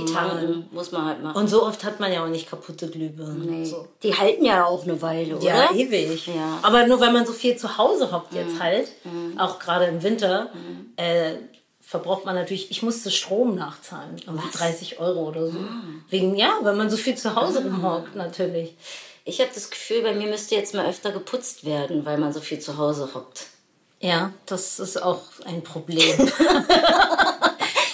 muss 0.72 0.92
man 0.92 1.06
halt 1.06 1.22
machen. 1.22 1.36
Und 1.38 1.48
so 1.48 1.64
oft 1.64 1.84
hat 1.84 2.00
man 2.00 2.12
ja 2.12 2.24
auch 2.24 2.28
nicht 2.28 2.50
kaputte 2.50 2.88
Glühbirnen. 2.88 3.60
Nee. 3.60 3.66
So. 3.66 3.88
Die 4.02 4.18
halten 4.18 4.44
ja 4.44 4.66
auch 4.66 4.82
eine 4.84 5.00
Weile, 5.04 5.36
oder? 5.36 5.46
Ja, 5.46 5.72
ewig. 5.76 6.26
Ja. 6.26 6.34
Mhm. 6.34 6.58
Aber 6.64 6.88
nur 6.88 7.00
weil 7.00 7.14
man 7.14 7.28
so 7.28 7.34
viel 7.34 7.56
zu 7.56 7.78
Hause 7.78 8.12
hockt 8.12 8.34
jetzt 8.34 8.60
halt, 8.60 8.88
auch 9.38 9.60
gerade 9.60 9.86
im 9.86 10.02
Winter, 10.02 10.50
äh, 10.96 11.34
verbraucht 11.92 12.24
man 12.24 12.36
natürlich, 12.36 12.72
ich 12.72 12.84
musste 12.84 13.12
Strom 13.12 13.54
nachzahlen, 13.54 14.16
irgendwie 14.26 14.50
30 14.58 15.02
Euro 15.02 15.28
oder 15.28 15.48
so. 15.48 15.58
Ah. 15.58 15.84
Wegen, 16.10 16.38
ja, 16.38 16.58
weil 16.62 16.78
man 16.78 16.90
so 16.90 16.96
viel 16.96 17.18
zu 17.18 17.36
Hause 17.36 17.66
rumhockt 17.66 18.16
natürlich. 18.16 18.78
Ich 19.26 19.42
habe 19.42 19.52
das 19.54 19.70
Gefühl, 19.70 20.02
bei 20.02 20.14
mir 20.14 20.28
müsste 20.28 20.56
jetzt 20.56 20.74
mal 20.74 20.86
öfter 20.86 21.12
geputzt 21.12 21.66
werden, 21.66 22.06
weil 22.06 22.18
man 22.18 22.32
so 22.32 22.40
viel 22.40 22.60
zu 22.60 22.78
Hause 22.78 23.10
hockt. 23.14 23.48
Ja, 24.00 24.32
das 24.46 24.80
ist 24.80 25.04
auch 25.04 25.22
ein 25.44 25.64
Problem. 25.64 26.18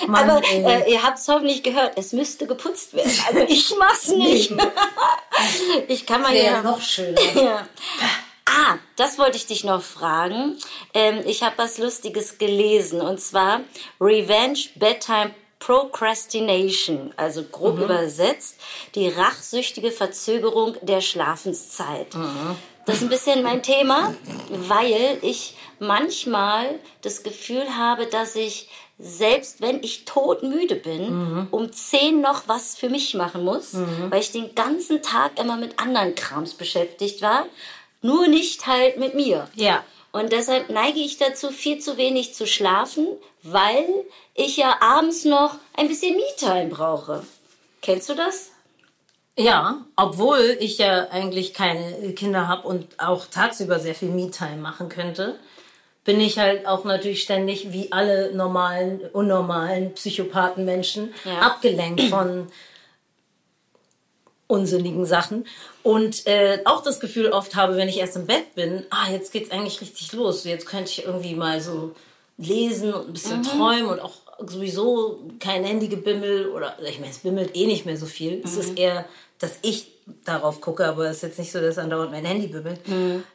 Mann, 0.07 0.29
Aber 0.29 0.47
äh, 0.47 0.91
ihr 0.91 1.01
habt 1.01 1.17
es 1.17 1.27
hoffentlich 1.27 1.63
gehört, 1.63 1.93
es 1.97 2.13
müsste 2.13 2.45
geputzt 2.45 2.93
werden. 2.93 3.12
Also 3.27 3.39
ich 3.47 3.73
mach's 3.79 4.07
nicht. 4.15 4.53
ich 5.88 6.05
kann 6.05 6.21
mal 6.21 6.36
ja 6.36 6.62
noch 6.62 6.81
schöner. 6.81 7.19
Ja. 7.36 7.67
Ah, 8.47 8.77
das 8.95 9.19
wollte 9.19 9.38
ich 9.38 9.45
dich 9.45 9.63
noch 9.63 9.81
fragen. 9.81 10.57
Ähm, 10.93 11.21
ich 11.25 11.43
habe 11.43 11.57
was 11.57 11.77
Lustiges 11.77 12.38
gelesen 12.38 13.01
und 13.01 13.19
zwar 13.19 13.62
Revenge 13.99 14.60
Bedtime 14.75 15.31
Procrastination, 15.60 17.13
also 17.17 17.43
grob 17.43 17.79
übersetzt, 17.79 18.57
die 18.95 19.10
rachsüchtige 19.10 19.91
Verzögerung 19.91 20.75
der 20.81 21.01
Schlafenszeit. 21.01 22.07
Das 22.86 22.97
ist 22.97 23.01
ein 23.01 23.10
bisschen 23.10 23.43
mein 23.43 23.63
Thema, 23.63 24.13
weil 24.49 25.17
ich 25.23 25.55
manchmal 25.79 26.79
das 27.01 27.23
Gefühl 27.23 27.75
habe, 27.75 28.05
dass 28.05 28.36
ich 28.36 28.69
selbst 28.99 29.62
wenn 29.62 29.83
ich 29.83 30.05
todmüde 30.05 30.75
bin, 30.75 31.47
um 31.51 31.71
10 31.71 32.19
noch 32.21 32.47
was 32.47 32.75
für 32.75 32.89
mich 32.89 33.13
machen 33.13 33.43
muss, 33.43 33.73
weil 34.10 34.21
ich 34.21 34.31
den 34.31 34.55
ganzen 34.55 35.03
Tag 35.03 35.39
immer 35.39 35.55
mit 35.55 35.79
anderen 35.79 36.15
Krams 36.15 36.53
beschäftigt 36.55 37.21
war, 37.21 37.45
nur 38.01 38.27
nicht 38.27 38.67
halt 38.67 38.97
mit 38.97 39.15
mir. 39.15 39.47
Ja. 39.55 39.83
Und 40.12 40.31
deshalb 40.31 40.69
neige 40.69 40.99
ich 40.99 41.17
dazu, 41.17 41.51
viel 41.51 41.79
zu 41.79 41.97
wenig 41.97 42.33
zu 42.33 42.47
schlafen, 42.47 43.07
weil 43.43 43.88
ich 44.33 44.57
ja 44.57 44.77
abends 44.81 45.25
noch 45.25 45.55
ein 45.75 45.88
bisschen 45.88 46.15
Me-Time 46.15 46.67
brauche. 46.67 47.23
Kennst 47.81 48.10
du 48.10 48.15
das? 48.15 48.51
Ja, 49.38 49.86
obwohl 49.95 50.57
ich 50.60 50.79
ja 50.79 51.10
eigentlich 51.12 51.53
keine 51.53 52.13
Kinder 52.13 52.47
habe 52.47 52.67
und 52.67 52.88
auch 52.99 53.27
tagsüber 53.27 53.79
sehr 53.79 53.93
viel 53.93 54.10
Me-Time 54.10 54.57
machen 54.57 54.89
könnte, 54.89 55.38
bin 56.03 56.19
ich 56.19 56.39
halt 56.39 56.65
auch 56.65 56.86
natürlich 56.86 57.21
ständig 57.21 57.71
wie 57.71 57.91
alle 57.91 58.33
normalen, 58.33 59.01
unnormalen 59.13 59.93
Psychopathenmenschen 59.93 61.13
Ja. 61.25 61.39
abgelenkt 61.39 62.01
von 62.03 62.47
unsinnigen 64.47 65.05
Sachen 65.05 65.45
und 65.83 66.25
äh, 66.25 66.60
auch 66.65 66.81
das 66.81 66.99
Gefühl 66.99 67.27
oft 67.31 67.55
habe, 67.55 67.75
wenn 67.75 67.89
ich 67.89 67.97
erst 67.97 68.15
im 68.15 68.25
Bett 68.25 68.55
bin, 68.55 68.86
ah, 68.89 69.12
jetzt 69.12 69.33
geht's 69.33 69.51
eigentlich 69.51 69.81
richtig 69.81 70.13
los. 70.13 70.45
Jetzt 70.45 70.65
könnte 70.65 70.89
ich 70.89 71.05
irgendwie 71.05 71.36
mal 71.36 71.60
so 71.62 71.93
lesen 72.38 72.93
und 72.93 73.07
ein 73.07 73.13
bisschen 73.13 73.43
träumen 73.43 73.88
und 73.88 73.99
auch 73.99 74.13
sowieso 74.45 75.19
kein 75.39 75.63
Handygebimmel 75.63 76.49
oder 76.49 76.77
ich 76.88 76.99
meine, 76.99 77.12
es 77.12 77.19
bimmelt 77.19 77.55
eh 77.55 77.65
nicht 77.65 77.86
mehr 77.86 77.97
so 77.97 78.05
viel. 78.05 78.41
Es 78.45 78.55
ist 78.55 78.77
eher, 78.77 79.05
dass 79.39 79.57
ich 79.63 79.91
darauf 80.23 80.62
gucke, 80.62 80.86
aber 80.86 81.05
es 81.10 81.17
ist 81.17 81.23
jetzt 81.23 81.39
nicht 81.39 81.51
so, 81.51 81.60
dass 81.60 81.77
andauernd 81.77 82.12
mein 82.12 82.25
Handy 82.25 82.47
bimmelt. 82.47 82.79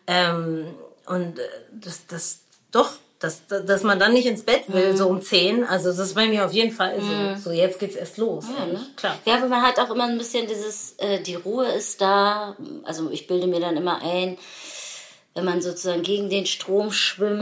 Ähm, 0.07 0.67
und 1.07 1.39
äh, 1.39 1.43
das, 1.73 2.07
das 2.07 2.41
doch, 2.71 2.93
dass, 3.23 3.43
dass 3.47 3.83
man 3.83 3.99
dann 3.99 4.13
nicht 4.13 4.27
ins 4.27 4.43
Bett 4.43 4.65
will, 4.67 4.97
so 4.97 5.09
um 5.09 5.23
10. 5.23 5.65
Also 5.65 5.91
das 5.91 5.99
ist 5.99 6.15
bei 6.15 6.27
mir 6.27 6.45
auf 6.45 6.53
jeden 6.53 6.73
Fall 6.73 7.01
so. 7.01 7.51
So, 7.51 7.57
jetzt 7.57 7.79
geht's 7.79 7.95
erst 7.95 8.19
los. 8.19 8.47
eigentlich. 8.61 8.97
Klar. 8.97 9.19
Ja, 9.25 9.37
aber 9.37 9.47
man 9.47 9.63
hat 9.63 9.79
auch 9.79 9.91
immer 9.91 10.05
ein 10.05 10.19
bisschen 10.19 10.47
dieses, 10.47 10.95
äh, 10.99 11.21
die 11.21 11.37
Ruhe 11.37 11.67
ist 11.67 12.01
da. 12.01 12.57
Also 12.85 13.11
ich 13.11 13.27
bilde 13.27 13.47
mir 13.47 13.61
dann 13.61 13.77
immer 13.77 14.03
ein, 14.03 14.39
wenn 15.35 15.45
man 15.45 15.63
sozusagen 15.63 16.03
gegen 16.03 16.29
den 16.31 16.47
Strom 16.47 16.91
schwimmt. 16.93 17.41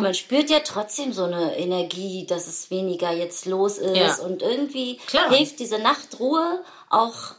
Man 0.00 0.14
spürt 0.14 0.50
ja 0.50 0.60
trotzdem 0.60 1.12
so 1.12 1.24
eine 1.24 1.56
Energie, 1.56 2.26
dass 2.26 2.46
es 2.46 2.70
weniger 2.70 3.10
jetzt 3.12 3.46
los 3.46 3.78
ist. 3.78 3.96
Ja. 3.96 4.16
Und 4.16 4.42
irgendwie 4.42 4.98
Klar. 5.06 5.30
hilft 5.30 5.58
diese 5.58 5.78
Nachtruhe 5.78 6.62
auch 6.90 7.34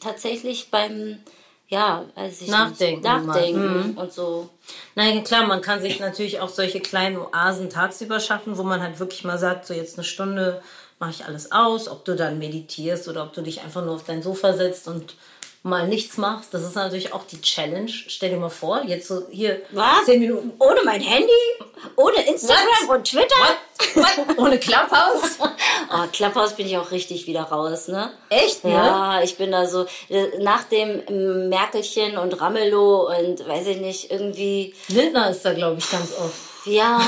tatsächlich 0.00 0.70
beim, 0.70 1.18
ja, 1.68 2.04
weiß 2.14 2.42
ich 2.42 2.48
Nachdenken. 2.48 3.02
Nachdenken 3.02 3.96
und 3.96 4.12
so. 4.12 4.50
Nein, 4.94 5.24
klar, 5.24 5.46
man 5.46 5.60
kann 5.60 5.80
sich 5.80 5.98
natürlich 5.98 6.40
auch 6.40 6.48
solche 6.48 6.80
kleinen 6.80 7.16
Oasen 7.16 7.70
tagsüber 7.70 8.20
schaffen, 8.20 8.58
wo 8.58 8.62
man 8.62 8.82
halt 8.82 8.98
wirklich 9.00 9.24
mal 9.24 9.38
sagt, 9.38 9.66
so 9.66 9.74
jetzt 9.74 9.96
eine 9.96 10.04
Stunde 10.04 10.62
mache 10.98 11.10
ich 11.10 11.24
alles 11.24 11.52
aus, 11.52 11.88
ob 11.88 12.04
du 12.04 12.14
dann 12.14 12.38
meditierst 12.38 13.08
oder 13.08 13.24
ob 13.24 13.32
du 13.32 13.42
dich 13.42 13.62
einfach 13.62 13.84
nur 13.84 13.94
auf 13.94 14.04
dein 14.04 14.22
Sofa 14.22 14.52
setzt 14.52 14.88
und 14.88 15.16
mal 15.64 15.88
nichts 15.88 16.18
machst. 16.18 16.52
Das 16.52 16.62
ist 16.62 16.76
natürlich 16.76 17.12
auch 17.14 17.24
die 17.26 17.40
Challenge. 17.40 17.90
Stell 17.90 18.30
dir 18.30 18.36
mal 18.36 18.50
vor, 18.50 18.82
jetzt 18.84 19.08
so 19.08 19.26
hier 19.30 19.62
Was? 19.72 20.04
zehn 20.04 20.20
Minuten. 20.20 20.52
Ohne 20.58 20.80
mein 20.84 21.00
Handy? 21.00 21.32
Ohne 21.96 22.26
Instagram 22.28 22.58
What? 22.86 22.98
und 22.98 23.10
Twitter? 23.10 23.34
What? 23.94 24.28
What? 24.28 24.38
Ohne 24.38 24.58
Clubhouse? 24.58 25.38
Oh, 25.40 26.06
Clubhouse 26.12 26.52
bin 26.54 26.66
ich 26.66 26.76
auch 26.76 26.90
richtig 26.90 27.26
wieder 27.26 27.44
raus, 27.44 27.88
ne? 27.88 28.10
Echt, 28.28 28.62
ne? 28.62 28.72
Ja, 28.72 29.22
ich 29.22 29.36
bin 29.38 29.52
da 29.52 29.66
so, 29.66 29.86
äh, 30.10 30.38
nach 30.38 30.64
dem 30.64 31.02
ähm, 31.08 31.48
Merkelchen 31.48 32.18
und 32.18 32.38
Ramelow 32.40 33.08
und 33.08 33.48
weiß 33.48 33.66
ich 33.68 33.78
nicht, 33.78 34.10
irgendwie, 34.10 34.74
Lindner 34.88 35.30
ist 35.30 35.44
da, 35.44 35.54
glaube 35.54 35.78
ich, 35.78 35.90
ganz 35.90 36.12
oft. 36.12 36.53
Ja, 36.64 37.00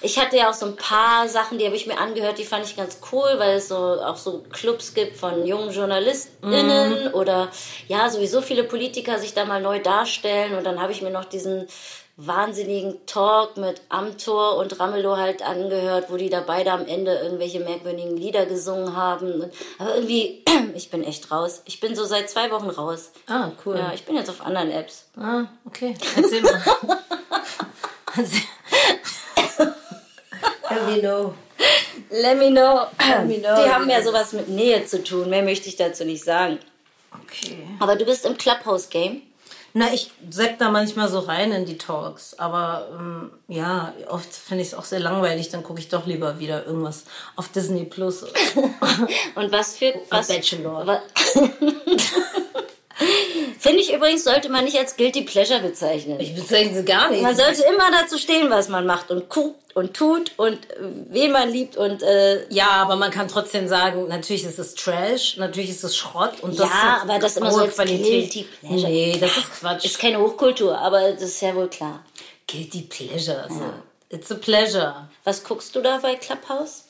ich 0.00 0.18
hatte 0.18 0.36
ja 0.36 0.50
auch 0.50 0.54
so 0.54 0.66
ein 0.66 0.76
paar 0.76 1.28
Sachen, 1.28 1.58
die 1.58 1.66
habe 1.66 1.76
ich 1.76 1.86
mir 1.86 1.98
angehört, 1.98 2.38
die 2.38 2.44
fand 2.44 2.64
ich 2.66 2.76
ganz 2.76 2.98
cool, 3.12 3.28
weil 3.38 3.56
es 3.56 3.68
so 3.68 3.76
auch 3.76 4.16
so 4.16 4.42
Clubs 4.52 4.94
gibt 4.94 5.16
von 5.16 5.46
jungen 5.46 5.70
JournalistInnen 5.72 7.08
Mhm. 7.08 7.14
oder 7.14 7.48
ja, 7.88 8.08
sowieso 8.10 8.40
viele 8.42 8.64
Politiker 8.64 9.18
sich 9.18 9.34
da 9.34 9.44
mal 9.44 9.60
neu 9.62 9.78
darstellen 9.80 10.56
und 10.56 10.64
dann 10.64 10.80
habe 10.80 10.92
ich 10.92 11.02
mir 11.02 11.10
noch 11.10 11.24
diesen 11.24 11.66
wahnsinnigen 12.18 13.04
Talk 13.06 13.56
mit 13.56 13.80
Amtor 13.88 14.56
und 14.58 14.78
Ramelow 14.78 15.16
halt 15.16 15.42
angehört, 15.42 16.06
wo 16.10 16.16
die 16.18 16.28
da 16.28 16.40
beide 16.46 16.70
am 16.70 16.86
Ende 16.86 17.14
irgendwelche 17.16 17.58
merkwürdigen 17.60 18.16
Lieder 18.18 18.44
gesungen 18.44 18.94
haben. 18.94 19.50
Aber 19.78 19.94
irgendwie, 19.94 20.44
ich 20.74 20.90
bin 20.90 21.02
echt 21.04 21.30
raus. 21.30 21.62
Ich 21.64 21.80
bin 21.80 21.96
so 21.96 22.04
seit 22.04 22.28
zwei 22.28 22.50
Wochen 22.50 22.68
raus. 22.68 23.12
Ah, 23.28 23.48
cool. 23.64 23.78
Ja, 23.78 23.92
ich 23.94 24.04
bin 24.04 24.14
jetzt 24.16 24.28
auf 24.28 24.44
anderen 24.44 24.70
Apps. 24.70 25.06
Ah, 25.18 25.44
okay. 25.64 25.94
Erzähl 26.14 26.42
mal. 26.42 26.60
Let 30.70 30.86
me 30.86 31.00
know. 31.00 31.34
Let 32.10 32.38
me 32.38 32.50
know. 32.50 32.86
me 33.26 33.38
know. 33.38 33.62
Die 33.64 33.70
haben 33.70 33.88
ja 33.88 34.02
sowas 34.02 34.32
mit 34.32 34.48
Nähe 34.48 34.84
zu 34.86 35.02
tun. 35.04 35.28
Mehr 35.30 35.42
möchte 35.42 35.68
ich 35.68 35.76
dazu 35.76 36.04
nicht 36.04 36.24
sagen. 36.24 36.58
Okay. 37.24 37.66
Aber 37.78 37.96
du 37.96 38.04
bist 38.04 38.24
im 38.26 38.36
Clubhouse-Game. 38.36 39.22
Na, 39.74 39.86
ich 39.92 40.10
sepp 40.28 40.58
da 40.58 40.68
manchmal 40.70 41.08
so 41.08 41.20
rein 41.20 41.50
in 41.52 41.64
die 41.64 41.78
Talks. 41.78 42.34
Aber 42.38 42.88
ähm, 42.98 43.30
ja, 43.48 43.94
oft 44.08 44.30
finde 44.32 44.62
ich 44.62 44.68
es 44.68 44.74
auch 44.74 44.84
sehr 44.84 45.00
langweilig. 45.00 45.48
Dann 45.48 45.62
gucke 45.62 45.80
ich 45.80 45.88
doch 45.88 46.06
lieber 46.06 46.38
wieder 46.38 46.66
irgendwas 46.66 47.04
auf 47.36 47.48
Disney 47.48 47.84
Plus. 47.84 48.22
Und 49.34 49.52
was 49.52 49.76
für... 49.78 49.94
Was, 50.10 50.28
Bachelor. 50.28 50.86
wa- 50.86 51.02
Finde 53.58 53.80
ich 53.80 53.92
übrigens, 53.92 54.24
sollte 54.24 54.48
man 54.48 54.64
nicht 54.64 54.78
als 54.78 54.96
Guilty 54.96 55.22
Pleasure 55.22 55.60
bezeichnen. 55.60 56.18
Ich 56.20 56.34
bezeichne 56.34 56.74
sie 56.74 56.84
gar 56.84 57.10
nicht. 57.10 57.22
Man 57.22 57.36
sollte 57.36 57.62
immer 57.64 57.90
dazu 57.90 58.18
stehen, 58.18 58.50
was 58.50 58.68
man 58.68 58.86
macht 58.86 59.10
und 59.10 59.28
guckt 59.28 59.74
und 59.74 59.94
tut 59.94 60.32
und 60.36 60.54
äh, 60.70 60.76
wen 61.10 61.32
man 61.32 61.50
liebt 61.50 61.76
und 61.76 62.02
äh, 62.02 62.44
Ja, 62.50 62.68
aber 62.70 62.96
man 62.96 63.10
kann 63.10 63.28
trotzdem 63.28 63.68
sagen, 63.68 64.08
natürlich 64.08 64.44
ist 64.44 64.58
es 64.58 64.74
Trash, 64.74 65.36
natürlich 65.38 65.70
ist 65.70 65.84
es 65.84 65.96
Schrott 65.96 66.40
und 66.42 66.58
das 66.58 66.68
Ja, 66.68 66.96
ist 66.96 67.02
aber 67.02 67.18
das 67.18 67.36
immer 67.36 67.52
so 67.52 67.60
als 67.60 67.76
Guilty 67.76 68.46
Pleasure. 68.60 68.88
Nee, 68.90 69.16
das 69.20 69.36
ist 69.36 69.50
Quatsch. 69.60 69.84
ist 69.84 69.98
keine 69.98 70.18
Hochkultur, 70.20 70.76
aber 70.78 71.12
das 71.12 71.22
ist 71.22 71.40
ja 71.40 71.54
wohl 71.54 71.68
klar. 71.68 72.04
Guilty 72.46 72.82
Pleasure. 72.82 73.44
Also. 73.44 73.62
It's 74.10 74.30
a 74.30 74.34
pleasure. 74.34 75.08
Was 75.24 75.42
guckst 75.42 75.74
du 75.74 75.80
da 75.80 75.98
bei 76.02 76.16
Clubhouse? 76.16 76.84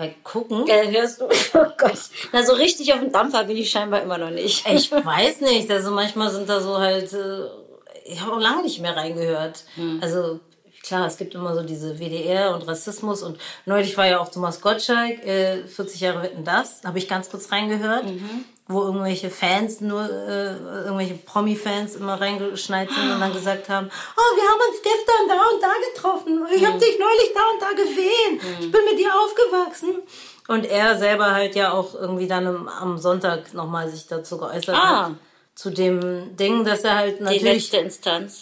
Bei 0.00 0.14
Gucken. 0.24 0.66
Äh, 0.66 0.90
hörst 0.90 1.20
du? 1.20 1.26
Oh 1.54 1.66
Gott. 1.76 1.98
Na, 2.32 2.42
so 2.42 2.54
richtig 2.54 2.90
auf 2.94 3.00
dem 3.00 3.12
Dampfer 3.12 3.44
bin 3.44 3.58
ich 3.58 3.70
scheinbar 3.70 4.00
immer 4.00 4.16
noch 4.16 4.30
nicht. 4.30 4.66
Ich 4.66 4.90
weiß 4.92 5.42
nicht, 5.42 5.70
also 5.70 5.90
manchmal 5.90 6.30
sind 6.30 6.48
da 6.48 6.58
so 6.62 6.78
halt, 6.78 7.12
äh, 7.12 7.44
ich 8.06 8.18
habe 8.22 8.32
auch 8.32 8.40
lange 8.40 8.62
nicht 8.62 8.80
mehr 8.80 8.96
reingehört. 8.96 9.62
Also 10.00 10.40
klar, 10.82 11.06
es 11.06 11.18
gibt 11.18 11.34
immer 11.34 11.54
so 11.54 11.62
diese 11.62 11.98
WDR 11.98 12.54
und 12.54 12.66
Rassismus 12.66 13.22
und 13.22 13.38
neulich 13.66 13.94
war 13.98 14.06
ja 14.06 14.20
auch 14.20 14.30
Thomas 14.30 14.62
Gottschalk, 14.62 15.22
äh, 15.26 15.66
40 15.66 16.00
Jahre 16.00 16.22
Wetten 16.22 16.44
das, 16.44 16.82
habe 16.82 16.96
ich 16.96 17.06
ganz 17.06 17.28
kurz 17.28 17.52
reingehört, 17.52 18.04
wo 18.72 18.82
irgendwelche 18.82 19.30
Fans, 19.30 19.80
nur 19.80 20.02
äh, 20.08 20.54
irgendwelche 20.84 21.14
Promi-Fans 21.14 21.96
immer 21.96 22.20
reingeschneit 22.20 22.88
sind 22.90 23.10
und 23.12 23.20
dann 23.20 23.32
gesagt 23.32 23.68
haben, 23.68 23.90
oh, 24.16 24.36
wir 24.36 24.44
haben 24.44 24.60
uns 24.70 24.80
gestern 24.82 25.28
da 25.28 25.42
und 25.52 25.62
da 25.62 25.72
getroffen, 25.92 26.46
ich 26.54 26.64
habe 26.66 26.78
dich 26.78 26.98
neulich 26.98 27.32
da 27.34 27.40
und 27.52 27.60
da 27.62 27.82
gesehen, 27.82 28.58
ich 28.60 28.70
bin 28.70 28.80
mit 28.88 28.98
dir 28.98 29.10
aufgewachsen. 29.14 30.02
Und 30.48 30.66
er 30.66 30.98
selber 30.98 31.32
halt 31.32 31.54
ja 31.54 31.72
auch 31.72 31.94
irgendwie 31.94 32.26
dann 32.26 32.68
am, 32.68 32.98
Sonntag 32.98 33.54
nochmal 33.54 33.88
sich 33.88 34.06
dazu 34.06 34.38
geäußert 34.38 34.74
Ah. 34.74 35.04
hat. 35.06 35.12
Zu 35.54 35.70
dem 35.70 36.36
Ding, 36.36 36.64
dass 36.64 36.84
er 36.84 36.96
halt 36.96 37.20
natürlich 37.20 37.70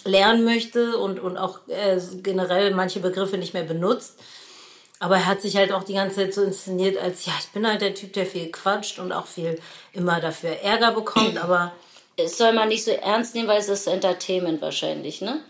lernen 0.05 0.45
möchte 0.45 0.97
und, 0.97 1.19
und 1.19 1.37
auch 1.37 1.59
äh, 1.67 1.99
generell 2.23 2.73
manche 2.73 2.99
Begriffe 2.99 3.37
nicht 3.37 3.53
mehr 3.53 3.63
benutzt. 3.63 4.17
Aber 4.99 5.15
er 5.15 5.25
hat 5.25 5.41
sich 5.41 5.55
halt 5.55 5.71
auch 5.71 5.83
die 5.83 5.93
ganze 5.93 6.17
Zeit 6.17 6.33
so 6.33 6.43
inszeniert, 6.43 6.97
als 6.97 7.25
ja, 7.25 7.33
ich 7.39 7.47
bin 7.49 7.65
halt 7.65 7.81
der 7.81 7.95
Typ, 7.95 8.13
der 8.13 8.25
viel 8.25 8.51
quatscht 8.51 8.99
und 8.99 9.13
auch 9.13 9.27
viel 9.27 9.59
immer 9.93 10.19
dafür 10.19 10.51
Ärger 10.61 10.91
bekommt, 10.91 11.37
aber 11.43 11.71
Das 12.17 12.37
soll 12.37 12.53
man 12.53 12.67
nicht 12.67 12.83
so 12.83 12.91
ernst 12.91 13.33
nehmen, 13.33 13.47
weil 13.47 13.59
es 13.59 13.69
ist 13.69 13.87
Entertainment 13.87 14.61
wahrscheinlich, 14.61 15.21
ne? 15.21 15.41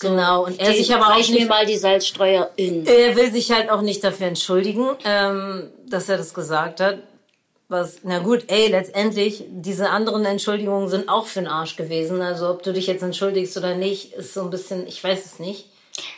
genau. 0.00 0.44
Und 0.44 0.60
er 0.60 0.72
sich 0.72 0.94
aber 0.94 1.06
auch 1.06 1.16
reich 1.16 1.28
mir 1.30 1.40
nicht, 1.40 1.48
mal 1.48 1.66
die 1.66 1.76
Salzstreuer 1.76 2.50
in. 2.56 2.86
er 2.86 3.16
will 3.16 3.32
sich 3.32 3.50
halt 3.50 3.70
auch 3.70 3.82
nicht 3.82 4.02
dafür 4.04 4.28
entschuldigen, 4.28 4.90
ähm, 5.04 5.70
dass 5.86 6.08
er 6.08 6.16
das 6.16 6.34
gesagt 6.34 6.80
hat. 6.80 6.98
Was, 7.70 7.98
na 8.02 8.20
gut, 8.20 8.44
ey, 8.48 8.68
letztendlich, 8.68 9.44
diese 9.48 9.90
anderen 9.90 10.24
Entschuldigungen 10.24 10.88
sind 10.88 11.10
auch 11.10 11.26
für 11.26 11.40
den 11.40 11.48
Arsch 11.48 11.76
gewesen. 11.76 12.22
Also 12.22 12.48
ob 12.48 12.62
du 12.62 12.72
dich 12.72 12.86
jetzt 12.86 13.02
entschuldigst 13.02 13.58
oder 13.58 13.74
nicht, 13.74 14.14
ist 14.14 14.32
so 14.32 14.40
ein 14.40 14.50
bisschen, 14.50 14.86
ich 14.86 15.04
weiß 15.04 15.26
es 15.26 15.38
nicht. 15.38 15.66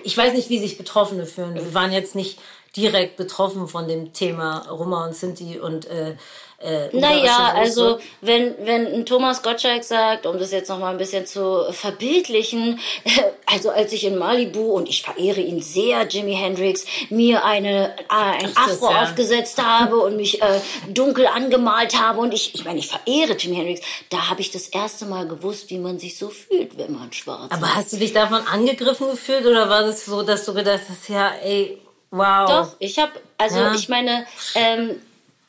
Ich 0.04 0.16
weiß 0.16 0.34
nicht, 0.34 0.48
wie 0.48 0.60
sich 0.60 0.78
Betroffene 0.78 1.26
fühlen. 1.26 1.54
Wir 1.54 1.74
waren 1.74 1.90
jetzt 1.90 2.14
nicht 2.14 2.38
direkt 2.76 3.16
betroffen 3.16 3.68
von 3.68 3.88
dem 3.88 4.12
Thema 4.12 4.66
Roma 4.70 5.06
und 5.06 5.14
Sinti 5.14 5.58
und 5.58 5.86
äh, 5.86 6.16
äh, 6.60 6.88
Naja, 6.92 7.54
also 7.54 7.98
wenn, 8.20 8.54
wenn 8.64 9.06
Thomas 9.06 9.42
Gottschalk 9.42 9.82
sagt, 9.82 10.26
um 10.26 10.38
das 10.38 10.52
jetzt 10.52 10.68
nochmal 10.68 10.92
ein 10.92 10.98
bisschen 10.98 11.24
zu 11.24 11.64
verbildlichen, 11.70 12.78
also 13.46 13.70
als 13.70 13.92
ich 13.94 14.04
in 14.04 14.18
Malibu, 14.18 14.72
und 14.72 14.88
ich 14.88 15.02
verehre 15.02 15.40
ihn 15.40 15.62
sehr, 15.62 16.06
Jimi 16.06 16.34
Hendrix, 16.34 16.84
mir 17.08 17.44
eine, 17.46 17.96
äh, 17.98 18.04
ein 18.10 18.52
Ach, 18.54 18.68
Afro 18.68 18.90
ja. 18.90 19.02
aufgesetzt 19.02 19.62
habe 19.62 19.96
und 19.96 20.16
mich 20.16 20.42
äh, 20.42 20.60
dunkel 20.88 21.26
angemalt 21.26 21.98
habe 21.98 22.20
und 22.20 22.34
ich, 22.34 22.54
ich 22.54 22.64
meine, 22.66 22.78
ich 22.78 22.88
verehre 22.88 23.36
Jimi 23.38 23.56
Hendrix, 23.56 23.80
da 24.10 24.28
habe 24.28 24.42
ich 24.42 24.50
das 24.50 24.68
erste 24.68 25.06
Mal 25.06 25.26
gewusst, 25.26 25.70
wie 25.70 25.78
man 25.78 25.98
sich 25.98 26.18
so 26.18 26.28
fühlt, 26.28 26.76
wenn 26.76 26.92
man 26.92 27.10
schwarz 27.14 27.50
Aber 27.50 27.66
ist. 27.66 27.74
hast 27.74 27.92
du 27.94 27.96
dich 27.96 28.12
davon 28.12 28.46
angegriffen 28.46 29.10
gefühlt 29.10 29.46
oder 29.46 29.70
war 29.70 29.82
das 29.82 30.04
so, 30.04 30.22
dass 30.22 30.44
du 30.44 30.52
gedacht 30.52 30.82
hast, 30.90 31.08
ja, 31.08 31.32
ey, 31.42 31.78
wow. 32.10 32.48
Doch, 32.48 32.76
ich 32.78 32.98
habe, 32.98 33.12
also 33.38 33.58
Ja. 33.58 33.74
ich 33.74 33.88
meine, 33.88 34.26
ähm, 34.54 35.00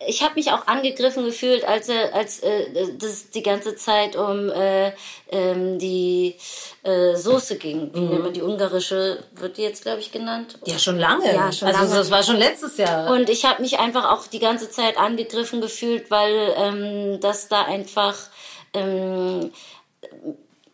ich 0.07 0.23
habe 0.23 0.35
mich 0.35 0.51
auch 0.51 0.65
angegriffen 0.67 1.25
gefühlt, 1.25 1.63
als 1.63 1.89
äh, 1.89 2.09
als 2.11 2.39
äh, 2.39 2.65
das 2.97 3.29
die 3.29 3.43
ganze 3.43 3.75
Zeit 3.75 4.15
um 4.15 4.49
äh, 4.49 4.93
ähm, 5.29 5.77
die 5.77 6.35
äh, 6.83 7.15
Soße 7.15 7.57
ging. 7.57 7.91
Wie 7.93 7.99
nennt 7.99 8.23
man 8.23 8.33
die 8.33 8.41
ungarische, 8.41 9.23
wird 9.35 9.57
die 9.57 9.61
jetzt, 9.61 9.83
glaube 9.83 9.99
ich, 9.99 10.11
genannt? 10.11 10.57
Ja, 10.65 10.79
schon 10.79 10.97
lange. 10.97 11.31
Ja, 11.31 11.51
schon 11.51 11.67
also 11.67 11.81
lange. 11.81 11.95
das 11.95 12.09
war 12.09 12.23
schon 12.23 12.37
letztes 12.37 12.77
Jahr. 12.77 13.11
Und 13.11 13.29
ich 13.29 13.45
habe 13.45 13.61
mich 13.61 13.79
einfach 13.79 14.11
auch 14.11 14.25
die 14.27 14.39
ganze 14.39 14.69
Zeit 14.69 14.97
angegriffen 14.97 15.61
gefühlt, 15.61 16.09
weil 16.09 16.53
ähm, 16.57 17.19
das 17.19 17.47
da 17.47 17.63
einfach 17.63 18.15
ähm, 18.73 19.51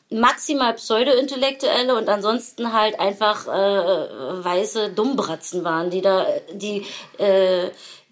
maximal 0.10 0.74
pseudo-intellektuelle 0.74 1.96
und 1.96 2.08
ansonsten 2.10 2.74
halt 2.74 3.00
einfach 3.00 3.48
äh, 3.48 4.44
weiße 4.44 4.92
Dummbratzen 4.92 5.64
waren, 5.64 5.90
die 5.90 6.02
da 6.02 6.26
die 6.54 6.86
äh, 7.18 7.70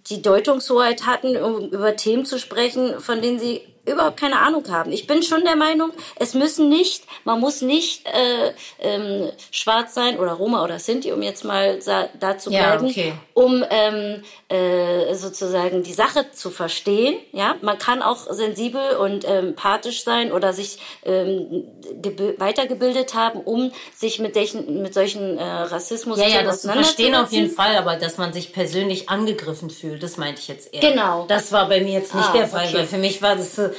die 0.07 0.21
Deutungshoheit 0.21 1.05
hatten, 1.05 1.35
um 1.37 1.69
über 1.69 1.95
Themen 1.95 2.25
zu 2.25 2.37
sprechen, 2.37 2.99
von 2.99 3.21
denen 3.21 3.39
sie 3.39 3.61
überhaupt 3.85 4.17
keine 4.17 4.39
Ahnung 4.39 4.63
haben. 4.69 4.91
Ich 4.91 5.07
bin 5.07 5.23
schon 5.23 5.43
der 5.43 5.55
Meinung, 5.55 5.91
es 6.17 6.33
müssen 6.33 6.69
nicht, 6.69 7.03
man 7.23 7.39
muss 7.39 7.61
nicht 7.61 8.05
äh, 8.07 8.53
ähm, 8.79 9.29
schwarz 9.51 9.93
sein 9.93 10.19
oder 10.19 10.33
Roma 10.33 10.63
oder 10.63 10.79
Sinti, 10.79 11.11
um 11.11 11.21
jetzt 11.21 11.43
mal 11.45 11.79
da 12.19 12.37
zu 12.37 12.51
Ja, 12.51 12.75
bleiben, 12.75 12.87
okay. 12.87 13.13
um 13.33 13.63
ähm, 13.69 14.23
äh, 14.49 15.13
sozusagen 15.15 15.83
die 15.83 15.93
Sache 15.93 16.31
zu 16.31 16.49
verstehen. 16.51 17.15
Ja, 17.31 17.55
man 17.61 17.77
kann 17.77 18.01
auch 18.01 18.31
sensibel 18.31 18.95
und 18.97 19.25
ähm, 19.27 19.49
empathisch 19.49 20.03
sein 20.03 20.31
oder 20.31 20.53
sich 20.53 20.79
ähm, 21.05 21.63
gebi- 22.01 22.39
weitergebildet 22.39 23.13
haben, 23.13 23.39
um 23.41 23.71
sich 23.95 24.19
mit, 24.19 24.33
solchen- 24.33 24.81
mit 24.81 24.93
solchen 24.93 25.37
äh, 25.37 25.43
Rassismus 25.43 26.19
ja, 26.19 26.27
ja, 26.27 26.43
das 26.43 26.61
zu 26.63 26.71
verstehen 26.71 27.15
auf 27.15 27.31
jeden. 27.31 27.49
Fall, 27.49 27.75
aber 27.77 27.95
dass 27.95 28.17
man 28.17 28.33
sich 28.33 28.51
persönlich 28.53 29.09
angegriffen 29.09 29.69
fühlt, 29.69 30.01
das 30.03 30.17
meinte 30.17 30.41
ich 30.41 30.47
jetzt 30.47 30.73
eher. 30.73 30.81
Genau. 30.81 31.25
Das 31.27 31.51
war 31.51 31.69
bei 31.69 31.81
mir 31.81 31.93
jetzt 31.93 32.13
nicht 32.15 32.27
Ah, 32.29 32.33
der 32.33 32.47
Fall, 32.47 32.65
okay. 32.65 32.77
weil 32.79 32.87
für 32.87 32.97
mich 32.97 33.21
war 33.21 33.35
das 33.35 33.55
so, 33.55 33.69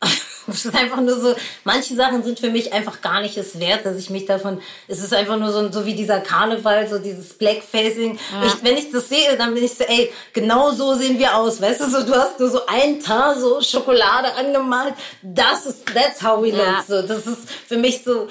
Es 0.48 0.64
ist 0.64 0.76
einfach 0.76 1.00
nur 1.00 1.18
so, 1.18 1.34
manche 1.64 1.94
Sachen 1.94 2.22
sind 2.22 2.38
für 2.38 2.50
mich 2.50 2.72
einfach 2.72 3.00
gar 3.00 3.20
nicht 3.20 3.36
es 3.36 3.58
wert, 3.58 3.84
dass 3.84 3.96
ich 3.96 4.10
mich 4.10 4.26
davon, 4.26 4.62
es 4.86 5.02
ist 5.02 5.12
einfach 5.12 5.36
nur 5.38 5.50
so, 5.50 5.72
so 5.72 5.86
wie 5.86 5.94
dieser 5.94 6.20
Karneval, 6.20 6.88
so 6.88 6.98
dieses 6.98 7.34
Blackfacing. 7.34 8.16
Ja. 8.16 8.46
Ich, 8.46 8.62
wenn 8.62 8.76
ich 8.76 8.92
das 8.92 9.08
sehe, 9.08 9.36
dann 9.36 9.54
bin 9.54 9.64
ich 9.64 9.74
so, 9.74 9.82
ey, 9.82 10.12
genau 10.32 10.70
so 10.70 10.94
sehen 10.94 11.18
wir 11.18 11.36
aus, 11.36 11.60
weißt 11.60 11.80
du, 11.80 11.90
so, 11.90 12.02
du 12.04 12.14
hast 12.14 12.38
nur 12.38 12.48
so 12.48 12.64
ein 12.66 13.00
Teint, 13.00 13.40
so 13.40 13.60
Schokolade 13.60 14.32
angemalt, 14.34 14.94
das 15.22 15.66
ist, 15.66 15.84
that's 15.86 16.22
how 16.22 16.40
we 16.40 16.50
ja. 16.50 16.56
look, 16.56 16.84
so, 16.86 17.02
das 17.02 17.26
ist 17.26 17.50
für 17.66 17.76
mich 17.76 18.04
so, 18.04 18.28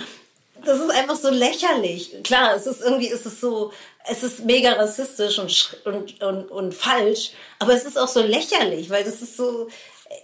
das 0.64 0.80
ist 0.80 0.92
einfach 0.92 1.18
so 1.18 1.30
lächerlich. 1.30 2.24
Klar, 2.24 2.56
es 2.56 2.66
ist 2.66 2.82
irgendwie, 2.82 3.10
es 3.10 3.26
ist 3.26 3.42
so, 3.42 3.72
es 4.10 4.24
ist 4.24 4.46
mega 4.46 4.74
rassistisch 4.74 5.38
und, 5.40 5.78
und, 5.86 6.24
und, 6.24 6.52
und 6.52 6.74
falsch, 6.74 7.32
aber 7.60 7.74
es 7.74 7.84
ist 7.84 7.98
auch 7.98 8.08
so 8.08 8.22
lächerlich, 8.22 8.90
weil 8.90 9.04
das 9.04 9.22
ist 9.22 9.38
so, 9.38 9.68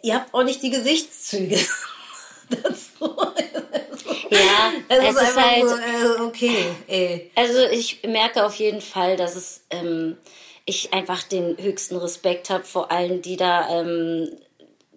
ihr 0.01 0.15
habt 0.15 0.33
auch 0.33 0.43
nicht 0.43 0.61
die 0.63 0.69
Gesichtszüge 0.69 1.59
dazu. 2.49 3.15
Ja, 4.29 4.71
es, 4.87 4.97
es 4.97 5.15
ist, 5.15 5.21
ist 5.21 5.41
halt 5.41 5.69
so, 5.69 5.75
äh, 5.75 6.21
okay. 6.21 6.65
Ey. 6.87 7.31
Also 7.35 7.65
ich 7.71 8.01
merke 8.03 8.45
auf 8.45 8.55
jeden 8.55 8.81
Fall, 8.81 9.17
dass 9.17 9.35
es 9.35 9.61
ähm, 9.69 10.17
ich 10.65 10.93
einfach 10.93 11.23
den 11.23 11.57
höchsten 11.57 11.97
Respekt 11.97 12.49
habe 12.49 12.63
vor 12.63 12.91
allen, 12.91 13.21
die 13.21 13.35
da 13.35 13.69
ähm, 13.69 14.31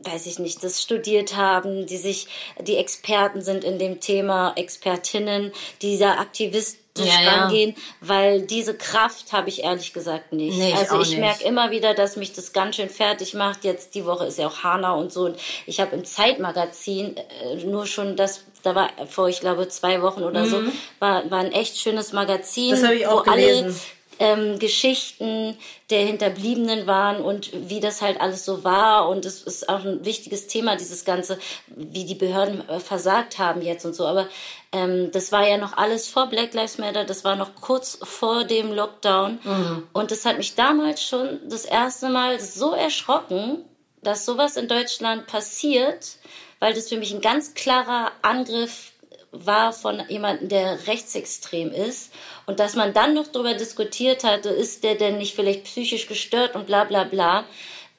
weiß 0.05 0.27
ich 0.27 0.39
nicht, 0.39 0.63
das 0.63 0.83
studiert 0.83 1.37
haben, 1.37 1.87
die 1.87 1.97
sich, 1.97 2.27
die 2.61 2.77
Experten 2.77 3.43
sind 3.43 3.65
in 3.65 3.79
dem 3.79 4.01
Thema, 4.01 4.53
Expertinnen, 4.57 5.53
die 5.83 5.99
da 5.99 6.19
aktivistisch 6.19 6.81
ja, 6.97 7.31
rangehen, 7.31 7.71
ja. 7.71 7.77
weil 8.01 8.43
diese 8.43 8.77
Kraft 8.77 9.33
habe 9.33 9.49
ich 9.49 9.65
ehrlich 9.65 9.93
gesagt 9.93 10.33
nicht. 10.33 10.57
Nee, 10.57 10.71
ich 10.71 10.77
also 10.77 11.01
ich 11.01 11.19
merke 11.19 11.45
immer 11.45 11.71
wieder, 11.71 11.95
dass 11.95 12.17
mich 12.17 12.33
das 12.33 12.53
ganz 12.53 12.77
schön 12.77 12.89
fertig 12.89 13.35
macht. 13.35 13.65
Jetzt 13.65 13.95
die 13.95 14.05
Woche 14.05 14.27
ist 14.27 14.39
ja 14.39 14.47
auch 14.47 14.63
Hanna 14.63 14.93
und 14.93 15.13
so 15.13 15.25
und 15.25 15.37
ich 15.67 15.81
habe 15.81 15.97
im 15.97 16.05
Zeitmagazin 16.05 17.17
äh, 17.17 17.65
nur 17.65 17.87
schon 17.87 18.17
das 18.17 18.45
da 18.65 18.75
war 18.75 18.91
vor, 19.09 19.29
ich 19.29 19.41
glaube, 19.41 19.69
zwei 19.69 20.03
Wochen 20.03 20.23
oder 20.23 20.45
mhm. 20.45 20.49
so, 20.49 20.63
war, 20.99 21.31
war 21.31 21.41
ein 21.41 21.53
echt 21.53 21.79
schönes 21.79 22.13
Magazin, 22.13 22.71
das 22.71 22.91
ich 22.91 23.07
auch 23.07 23.27
wo 23.27 23.31
gelesen. 23.31 23.65
alle 23.67 23.75
ähm, 24.19 24.59
Geschichten 24.59 25.57
der 25.91 26.01
Hinterbliebenen 26.01 26.87
waren 26.87 27.23
und 27.23 27.51
wie 27.69 27.81
das 27.81 28.03
halt 28.03 28.21
alles 28.21 28.45
so 28.45 28.65
war. 28.65 29.09
Und 29.09 29.25
es 29.25 29.43
ist 29.43 29.69
auch 29.69 29.85
ein 29.85 30.05
wichtiges 30.05 30.47
Thema, 30.47 30.77
dieses 30.77 31.05
Ganze, 31.05 31.39
wie 31.69 32.05
die 32.05 32.15
Behörden 32.15 32.69
äh, 32.69 32.81
versagt 32.81 33.39
haben 33.39 33.63
jetzt 33.63 33.85
und 33.85 33.95
so. 33.95 34.07
Aber 34.07 34.29
ähm, 34.73 35.11
das 35.13 35.33
war 35.33 35.47
ja 35.47 35.57
noch 35.57 35.77
alles 35.77 36.09
vor 36.09 36.27
Black 36.27 36.55
Lives 36.55 36.79
Matter, 36.79 37.05
das 37.05 37.25
war 37.25 37.37
noch 37.37 37.55
kurz 37.55 37.99
vor 38.03 38.45
dem 38.45 38.73
Lockdown. 38.73 39.39
Mhm. 39.43 39.89
Und 39.93 40.11
das 40.11 40.25
hat 40.25 40.37
mich 40.37 40.55
damals 40.55 41.03
schon 41.03 41.41
das 41.49 41.65
erste 41.65 42.09
Mal 42.09 42.41
so 42.41 42.73
erschrocken, 42.73 43.65
dass 44.03 44.25
sowas 44.25 44.57
in 44.57 44.69
Deutschland 44.69 45.27
passiert, 45.27 46.17
weil 46.61 46.75
das 46.75 46.89
für 46.89 46.97
mich 46.97 47.13
ein 47.13 47.21
ganz 47.21 47.55
klarer 47.55 48.13
Angriff 48.23 48.93
war 49.35 49.73
von 49.73 50.03
jemandem, 50.09 50.49
der 50.49 50.87
rechtsextrem 50.87 51.73
ist. 51.73 52.13
Und 52.47 52.61
dass 52.61 52.75
man 52.75 52.93
dann 52.95 53.15
noch 53.15 53.29
darüber 53.29 53.55
diskutiert 53.55 54.25
hatte, 54.25 54.49
ist 54.49 54.85
der 54.85 54.95
denn 54.95 55.19
nicht 55.19 55.35
vielleicht 55.35 55.65
psychisch 55.65 56.07
gestört 56.07 56.55
und 56.55 56.67
bla 56.67 56.85
bla 56.85 57.05
bla. 57.05 57.45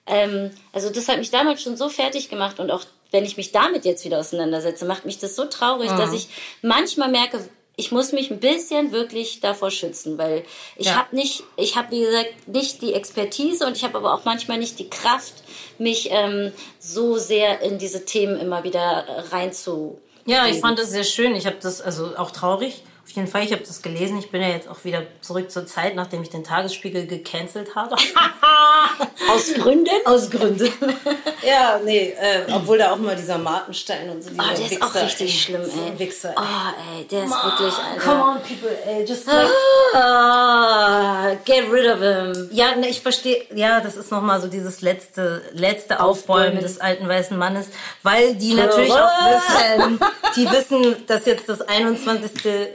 Ähm, 0.07 0.51
also 0.71 0.89
das 0.89 1.07
hat 1.07 1.17
mich 1.17 1.31
damals 1.31 1.61
schon 1.61 1.77
so 1.77 1.89
fertig 1.89 2.29
gemacht 2.29 2.59
und 2.59 2.71
auch 2.71 2.85
wenn 3.11 3.25
ich 3.25 3.37
mich 3.37 3.51
damit 3.51 3.85
jetzt 3.85 4.03
wieder 4.03 4.19
auseinandersetze, 4.19 4.85
macht 4.85 5.05
mich 5.05 5.19
das 5.19 5.35
so 5.35 5.45
traurig, 5.45 5.91
mhm. 5.91 5.97
dass 5.97 6.13
ich 6.13 6.27
manchmal 6.61 7.09
merke, 7.09 7.39
ich 7.77 7.91
muss 7.91 8.11
mich 8.11 8.31
ein 8.31 8.39
bisschen 8.39 8.91
wirklich 8.91 9.41
davor 9.41 9.71
schützen, 9.71 10.17
weil 10.17 10.43
ich 10.77 10.87
ja. 10.87 10.95
habe 10.95 11.15
nicht, 11.15 11.43
ich 11.57 11.75
habe 11.75 11.91
wie 11.91 12.01
gesagt 12.01 12.47
nicht 12.47 12.81
die 12.81 12.93
Expertise 12.93 13.65
und 13.65 13.75
ich 13.75 13.83
habe 13.83 13.97
aber 13.97 14.13
auch 14.13 14.25
manchmal 14.25 14.57
nicht 14.57 14.79
die 14.79 14.89
Kraft, 14.89 15.33
mich 15.77 16.09
ähm, 16.11 16.53
so 16.79 17.17
sehr 17.17 17.61
in 17.61 17.77
diese 17.77 18.05
Themen 18.05 18.39
immer 18.39 18.63
wieder 18.63 19.25
reinzu 19.31 19.99
ja, 20.25 20.47
ich 20.47 20.59
fand 20.59 20.79
das 20.79 20.89
sehr 20.89 21.03
schön. 21.03 21.35
Ich 21.35 21.45
habe 21.45 21.57
das 21.61 21.81
also 21.81 22.17
auch 22.17 22.31
traurig 22.31 22.83
auf 23.05 23.11
jeden 23.11 23.27
Fall, 23.27 23.43
ich 23.43 23.51
habe 23.51 23.61
das 23.61 23.83
gelesen. 23.83 24.17
Ich 24.17 24.31
bin 24.31 24.41
ja 24.41 24.49
jetzt 24.49 24.67
auch 24.67 24.83
wieder 24.83 25.03
zurück 25.21 25.51
zur 25.51 25.67
Zeit, 25.67 25.93
nachdem 25.93 26.23
ich 26.23 26.31
den 26.31 26.43
Tagesspiegel 26.43 27.05
gecancelt 27.05 27.75
habe. 27.75 27.95
Aus 29.29 29.53
Gründen? 29.53 29.89
Aus 30.05 30.31
Gründen. 30.31 30.67
ja, 31.47 31.79
nee, 31.85 32.15
äh, 32.19 32.51
obwohl 32.51 32.79
da 32.79 32.93
auch 32.93 32.97
mal 32.97 33.15
dieser 33.15 33.37
Martenstein 33.37 34.09
und 34.09 34.23
so. 34.23 34.31
Oh, 34.31 34.41
der 34.41 34.57
Wichser, 34.57 34.73
ist 34.73 34.81
auch 34.81 34.95
richtig 34.95 35.31
ey, 35.31 35.37
schlimm, 35.37 35.61
ey. 35.61 35.99
Wichser, 35.99 36.29
ey. 36.29 36.35
Oh, 36.37 36.97
ey, 36.97 37.05
der 37.05 37.23
ist 37.25 37.29
Man, 37.29 37.43
wirklich, 37.43 37.73
Alter. 37.75 38.01
Come 38.01 38.21
on, 38.23 38.41
people, 38.41 38.77
ey, 38.87 39.05
just 39.05 39.27
like... 39.27 39.49
Ah, 39.93 41.35
get 41.45 41.71
rid 41.71 41.85
of 41.85 41.99
him. 41.99 42.49
Ja, 42.51 42.75
ne, 42.75 42.89
ich 42.89 43.01
verstehe, 43.01 43.45
ja, 43.53 43.81
das 43.81 43.97
ist 43.97 44.11
nochmal 44.11 44.41
so 44.41 44.47
dieses 44.47 44.81
letzte, 44.81 45.43
letzte 45.53 45.99
Aufbäumen 45.99 46.59
des 46.59 46.81
alten 46.81 47.07
weißen 47.07 47.37
Mannes, 47.37 47.67
weil 48.01 48.35
die 48.35 48.55
natürlich 48.55 48.91
auch 48.91 49.11
wissen, 49.29 49.99
die 50.35 50.49
wissen, 50.49 51.05
dass 51.05 51.27
jetzt 51.27 51.47
das 51.47 51.61
21. 51.61 52.31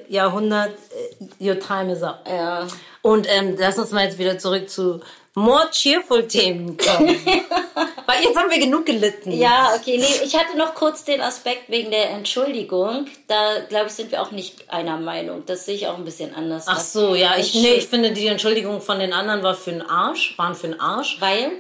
Jahr 0.08 0.19
Jahrhundert, 0.20 0.72
äh, 1.20 1.48
your 1.48 1.58
time 1.58 1.92
is 1.92 2.02
up. 2.02 2.26
Ja. 2.28 2.66
Und 3.02 3.26
ähm, 3.30 3.56
lass 3.58 3.78
uns 3.78 3.90
mal 3.92 4.04
jetzt 4.04 4.18
wieder 4.18 4.38
zurück 4.38 4.68
zu 4.68 5.00
more 5.34 5.70
cheerful 5.70 6.26
Themen 6.26 6.76
kommen. 6.76 7.08
Weil 8.06 8.22
jetzt 8.22 8.36
haben 8.36 8.50
wir 8.50 8.58
genug 8.58 8.84
gelitten. 8.84 9.32
Ja, 9.32 9.72
okay. 9.76 9.96
Nee, 9.98 10.24
ich 10.24 10.36
hatte 10.36 10.58
noch 10.58 10.74
kurz 10.74 11.04
den 11.04 11.20
Aspekt 11.20 11.68
wegen 11.68 11.90
der 11.90 12.10
Entschuldigung. 12.10 13.06
Da, 13.28 13.60
glaube 13.68 13.86
ich, 13.86 13.92
sind 13.92 14.10
wir 14.10 14.20
auch 14.20 14.32
nicht 14.32 14.70
einer 14.70 14.98
Meinung. 14.98 15.44
Das 15.46 15.64
sehe 15.64 15.76
ich 15.76 15.86
auch 15.86 15.96
ein 15.96 16.04
bisschen 16.04 16.34
anders. 16.34 16.66
Ach 16.68 16.80
so, 16.80 17.14
ja. 17.14 17.36
Ich, 17.38 17.54
nee, 17.54 17.74
ich 17.74 17.86
finde, 17.86 18.12
die 18.12 18.26
Entschuldigung 18.26 18.80
von 18.80 18.98
den 18.98 19.12
anderen 19.12 19.42
war 19.42 19.54
für 19.54 19.70
den 19.70 19.82
Arsch. 19.82 20.36
Waren 20.36 20.54
für 20.54 20.68
den 20.68 20.80
Arsch. 20.80 21.20
Weil? 21.20 21.52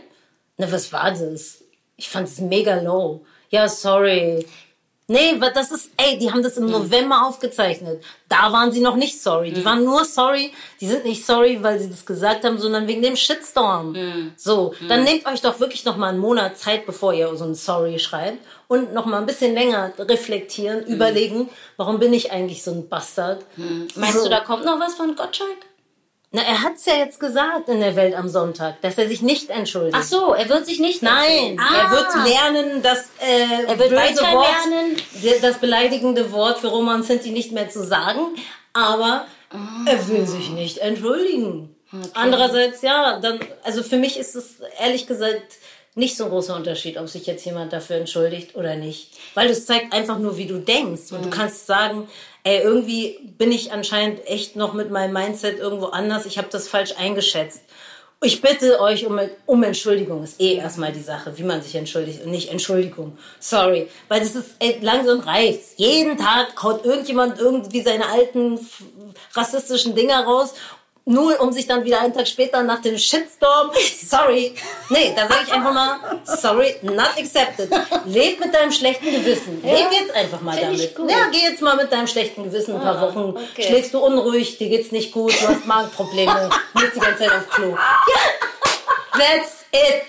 Na, 0.56 0.70
was 0.70 0.92
war 0.92 1.10
das? 1.10 1.62
Ich 1.96 2.08
fand 2.08 2.28
es 2.28 2.40
mega 2.40 2.74
low. 2.80 3.24
Ja, 3.50 3.68
sorry. 3.68 4.44
Nee, 5.10 5.40
das 5.40 5.72
ist, 5.72 5.90
ey, 5.96 6.18
die 6.18 6.30
haben 6.30 6.40
das 6.40 6.56
im 6.56 6.70
November 6.70 7.26
aufgezeichnet. 7.26 8.00
Da 8.28 8.52
waren 8.52 8.70
sie 8.70 8.80
noch 8.80 8.94
nicht 8.94 9.20
sorry. 9.20 9.50
Die 9.50 9.60
mhm. 9.60 9.64
waren 9.64 9.84
nur 9.84 10.04
sorry. 10.04 10.52
Die 10.80 10.86
sind 10.86 11.04
nicht 11.04 11.26
sorry, 11.26 11.58
weil 11.60 11.80
sie 11.80 11.90
das 11.90 12.06
gesagt 12.06 12.44
haben, 12.44 12.58
sondern 12.58 12.86
wegen 12.86 13.02
dem 13.02 13.16
Shitstorm. 13.16 13.90
Mhm. 13.90 14.32
So, 14.36 14.72
dann 14.88 15.02
nehmt 15.02 15.26
euch 15.26 15.40
doch 15.40 15.58
wirklich 15.58 15.84
noch 15.84 15.96
mal 15.96 16.10
einen 16.10 16.20
Monat 16.20 16.58
Zeit, 16.58 16.86
bevor 16.86 17.12
ihr 17.12 17.34
so 17.34 17.44
ein 17.44 17.56
Sorry 17.56 17.98
schreibt 17.98 18.38
und 18.68 18.94
noch 18.94 19.04
mal 19.04 19.18
ein 19.18 19.26
bisschen 19.26 19.52
länger 19.52 19.92
reflektieren, 19.98 20.84
überlegen, 20.86 21.48
warum 21.76 21.98
bin 21.98 22.14
ich 22.14 22.30
eigentlich 22.30 22.62
so 22.62 22.70
ein 22.70 22.88
Bastard? 22.88 23.44
Meinst 23.96 24.16
so. 24.16 24.22
du, 24.22 24.30
da 24.30 24.38
kommt 24.38 24.64
noch 24.64 24.78
was 24.78 24.94
von 24.94 25.16
Gottschalk? 25.16 25.66
Na, 26.32 26.42
er 26.42 26.62
hat's 26.62 26.86
ja 26.86 26.94
jetzt 26.94 27.18
gesagt 27.18 27.68
in 27.68 27.80
der 27.80 27.96
Welt 27.96 28.14
am 28.14 28.28
Sonntag, 28.28 28.80
dass 28.82 28.96
er 28.98 29.08
sich 29.08 29.20
nicht 29.20 29.50
entschuldigt. 29.50 29.96
Ach 29.98 30.04
so, 30.04 30.32
er 30.32 30.48
wird 30.48 30.64
sich 30.64 30.78
nicht 30.78 31.02
Nein, 31.02 31.58
ah. 31.58 31.82
er 31.82 31.90
wird 31.90 32.14
lernen, 32.24 32.82
das 32.82 33.10
äh, 33.18 33.66
er 33.66 33.76
wird 33.76 33.90
böse 33.90 34.22
Wort, 34.22 34.46
lernen. 34.68 34.96
das 35.42 35.58
beleidigende 35.58 36.30
Wort 36.30 36.58
für 36.58 36.68
Roman 36.68 37.02
Sinti 37.02 37.30
nicht 37.30 37.50
mehr 37.50 37.68
zu 37.68 37.84
sagen, 37.84 38.20
aber 38.72 39.26
oh. 39.52 39.56
er 39.86 40.08
will 40.08 40.24
sich 40.24 40.50
nicht 40.50 40.78
entschuldigen. 40.78 41.74
Okay. 41.92 42.08
Andererseits, 42.14 42.82
ja, 42.82 43.18
dann, 43.18 43.40
also 43.64 43.82
für 43.82 43.96
mich 43.96 44.16
ist 44.16 44.36
es 44.36 44.60
ehrlich 44.78 45.08
gesagt 45.08 45.58
nicht 45.96 46.16
so 46.16 46.24
ein 46.24 46.30
großer 46.30 46.54
Unterschied, 46.54 46.96
ob 46.96 47.08
sich 47.08 47.26
jetzt 47.26 47.44
jemand 47.44 47.72
dafür 47.72 47.96
entschuldigt 47.96 48.54
oder 48.54 48.76
nicht. 48.76 49.10
Weil 49.34 49.48
das 49.48 49.66
zeigt 49.66 49.92
einfach 49.92 50.20
nur, 50.20 50.36
wie 50.36 50.46
du 50.46 50.58
denkst. 50.58 51.10
Und 51.10 51.20
mhm. 51.20 51.24
du 51.24 51.30
kannst 51.30 51.66
sagen, 51.66 52.08
ey, 52.44 52.62
irgendwie 52.62 53.18
bin 53.38 53.52
ich 53.52 53.72
anscheinend 53.72 54.26
echt 54.26 54.56
noch 54.56 54.72
mit 54.72 54.90
meinem 54.90 55.12
Mindset 55.12 55.58
irgendwo 55.58 55.86
anders. 55.86 56.26
Ich 56.26 56.38
habe 56.38 56.48
das 56.50 56.68
falsch 56.68 56.94
eingeschätzt. 56.98 57.62
Ich 58.22 58.42
bitte 58.42 58.80
euch 58.80 59.06
um, 59.06 59.18
um 59.46 59.62
Entschuldigung. 59.62 60.22
Ist 60.22 60.40
eh 60.40 60.56
erstmal 60.56 60.92
die 60.92 61.00
Sache, 61.00 61.38
wie 61.38 61.42
man 61.42 61.62
sich 61.62 61.74
entschuldigt 61.74 62.22
und 62.22 62.30
nicht 62.30 62.50
Entschuldigung. 62.50 63.16
Sorry. 63.38 63.88
Weil 64.08 64.20
das 64.20 64.34
ist 64.34 64.56
ey, 64.58 64.78
langsam 64.82 65.20
reicht's. 65.20 65.72
Jeden 65.76 66.18
Tag 66.18 66.62
haut 66.62 66.84
irgendjemand 66.84 67.38
irgendwie 67.38 67.80
seine 67.80 68.06
alten 68.10 68.60
rassistischen 69.32 69.94
Dinger 69.94 70.24
raus 70.24 70.52
nur 71.04 71.40
um 71.40 71.52
sich 71.52 71.66
dann 71.66 71.84
wieder 71.84 72.00
einen 72.00 72.14
Tag 72.14 72.28
später 72.28 72.62
nach 72.62 72.80
dem 72.80 72.96
Shitstorm, 72.96 73.70
sorry, 74.02 74.54
nee, 74.90 75.12
da 75.16 75.28
sage 75.28 75.40
ich 75.46 75.52
einfach 75.52 75.72
mal, 75.72 76.20
sorry, 76.24 76.76
not 76.82 77.16
accepted. 77.18 77.70
Leb 78.06 78.40
mit 78.40 78.54
deinem 78.54 78.70
schlechten 78.70 79.06
Gewissen. 79.06 79.62
Ja. 79.64 79.74
Leb 79.74 79.92
jetzt 79.92 80.14
einfach 80.14 80.40
mal 80.40 80.58
damit. 80.58 80.94
Ja, 81.08 81.28
geh 81.30 81.42
jetzt 81.50 81.62
mal 81.62 81.76
mit 81.76 81.90
deinem 81.90 82.06
schlechten 82.06 82.44
Gewissen 82.44 82.74
ein 82.76 82.82
paar 82.82 82.98
ah, 82.98 83.02
Wochen. 83.02 83.36
Okay. 83.36 83.64
Schläfst 83.64 83.94
du 83.94 83.98
unruhig, 83.98 84.58
dir 84.58 84.68
geht's 84.68 84.92
nicht 84.92 85.12
gut, 85.12 85.32
du 85.40 85.48
hast 85.48 85.66
Magenprobleme, 85.66 86.50
bist 86.74 86.96
die 86.96 87.00
ganze 87.00 87.24
Zeit 87.24 87.32
auf 87.32 87.48
Klo. 87.48 87.70
Ja. 87.70 89.18
That's 89.18 89.59
it. 89.72 90.02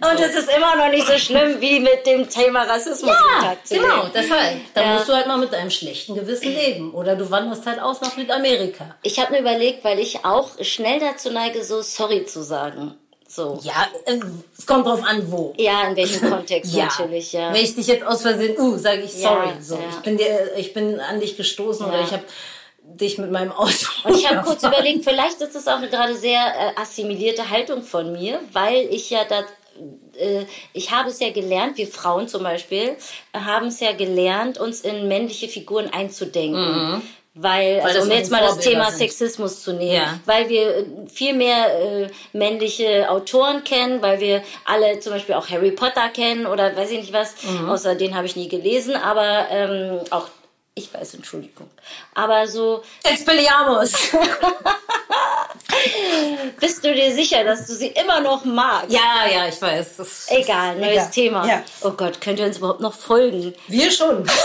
Und 0.00 0.20
es 0.20 0.34
ist 0.34 0.48
immer 0.54 0.76
noch 0.76 0.90
nicht 0.90 1.06
so 1.06 1.18
schlimm 1.18 1.60
wie 1.60 1.80
mit 1.80 2.06
dem 2.06 2.28
Thema 2.28 2.62
Rassismus 2.62 3.14
ja, 3.42 3.56
Genau, 3.68 4.06
deshalb. 4.14 4.58
Dann 4.74 4.84
ja. 4.84 4.94
musst 4.94 5.08
du 5.08 5.12
halt 5.12 5.26
mal 5.26 5.38
mit 5.38 5.52
deinem 5.52 5.70
schlechten 5.70 6.14
Gewissen 6.14 6.54
leben. 6.54 6.94
Oder 6.94 7.16
du 7.16 7.28
wanderst 7.30 7.66
halt 7.66 7.80
aus 7.80 8.00
nach 8.00 8.14
Südamerika. 8.14 8.96
Ich 9.02 9.18
habe 9.18 9.32
mir 9.32 9.40
überlegt, 9.40 9.84
weil 9.84 9.98
ich 9.98 10.24
auch 10.24 10.50
schnell 10.60 11.00
dazu 11.00 11.30
neige, 11.30 11.64
so 11.64 11.82
sorry 11.82 12.24
zu 12.26 12.42
sagen. 12.42 12.94
So. 13.26 13.60
Ja, 13.62 13.86
äh, 14.06 14.20
es 14.56 14.66
kommt 14.66 14.86
drauf 14.86 15.02
an, 15.04 15.30
wo. 15.30 15.52
Ja, 15.58 15.88
in 15.88 15.96
welchem 15.96 16.30
Kontext 16.30 16.72
ja. 16.72 16.86
natürlich, 16.86 17.34
ja. 17.34 17.52
Wenn 17.52 17.62
ich 17.62 17.74
dich 17.74 17.86
jetzt 17.86 18.04
aus 18.04 18.22
Versehen, 18.22 18.58
uh, 18.58 18.78
sage 18.78 19.02
ich 19.02 19.12
sorry. 19.12 19.48
Ja, 19.48 19.60
so. 19.60 19.78
Ich, 19.90 19.96
bin 19.96 20.16
dir, 20.16 20.56
ich 20.56 20.72
bin 20.72 20.98
an 20.98 21.20
dich 21.20 21.36
gestoßen 21.36 21.84
oder 21.84 22.00
ich 22.00 22.12
habe 22.12 22.22
dich 22.94 23.18
mit 23.18 23.30
meinem 23.30 23.52
Auto. 23.52 23.86
Und 24.04 24.16
ich 24.16 24.28
habe 24.28 24.42
kurz 24.46 24.62
überlegt, 24.64 25.04
vielleicht 25.04 25.40
ist 25.40 25.54
das 25.54 25.68
auch 25.68 25.76
eine 25.78 25.88
gerade 25.88 26.14
sehr 26.16 26.40
äh, 26.40 26.80
assimilierte 26.80 27.48
Haltung 27.50 27.82
von 27.82 28.12
mir, 28.12 28.40
weil 28.52 28.86
ich 28.90 29.10
ja 29.10 29.24
da 29.24 29.40
äh, 30.18 30.44
ich 30.72 30.90
habe 30.90 31.10
es 31.10 31.20
ja 31.20 31.30
gelernt, 31.30 31.76
wir 31.78 31.86
Frauen 31.86 32.26
zum 32.26 32.42
Beispiel, 32.42 32.96
äh, 33.32 33.38
haben 33.38 33.68
es 33.68 33.78
ja 33.80 33.92
gelernt, 33.92 34.58
uns 34.58 34.80
in 34.80 35.06
männliche 35.08 35.48
Figuren 35.48 35.88
einzudenken. 35.92 36.92
Mhm. 36.96 37.02
Weil, 37.40 37.80
also 37.82 37.98
das 37.98 38.06
um 38.08 38.10
jetzt 38.10 38.32
mal 38.32 38.40
das 38.40 38.58
Thema 38.58 38.86
sind. 38.86 38.98
Sexismus 38.98 39.62
zu 39.62 39.72
nehmen, 39.72 39.92
Ja. 39.94 40.18
weil 40.26 40.48
wir 40.48 40.78
äh, 40.78 40.84
viel 41.12 41.34
mehr 41.34 41.66
äh, 41.80 42.08
männliche 42.32 43.08
Autoren 43.08 43.62
kennen, 43.62 44.02
weil 44.02 44.18
wir 44.18 44.42
alle 44.64 44.98
zum 44.98 45.12
Beispiel 45.12 45.36
auch 45.36 45.48
Harry 45.48 45.70
Potter 45.70 46.08
kennen 46.08 46.46
oder 46.46 46.74
weiß 46.76 46.90
ich 46.90 46.98
nicht 46.98 47.12
was, 47.12 47.34
Mhm. 47.44 47.68
außer 47.70 47.94
den 47.94 48.16
habe 48.16 48.26
ich 48.26 48.34
nie 48.34 48.48
gelesen, 48.48 48.96
aber 48.96 49.46
ähm, 49.52 50.00
auch 50.10 50.26
ich 50.78 50.92
weiß, 50.94 51.14
Entschuldigung. 51.14 51.68
Aber 52.14 52.46
so, 52.46 52.82
Expelliarmus. 53.04 53.92
bist 56.60 56.84
du 56.84 56.94
dir 56.94 57.12
sicher, 57.12 57.44
dass 57.44 57.66
du 57.66 57.74
sie 57.74 57.88
immer 57.88 58.20
noch 58.20 58.44
magst? 58.44 58.90
ja, 58.90 59.26
ja, 59.30 59.48
ich 59.48 59.60
weiß. 59.60 59.96
Das 59.96 60.26
Egal, 60.30 60.76
neues 60.76 60.92
egal. 60.92 61.10
Thema. 61.10 61.46
Ja. 61.46 61.62
Oh 61.82 61.90
Gott, 61.90 62.20
könnt 62.20 62.38
ihr 62.38 62.46
uns 62.46 62.58
überhaupt 62.58 62.80
noch 62.80 62.94
folgen? 62.94 63.54
Wir 63.66 63.90
schon. 63.90 64.24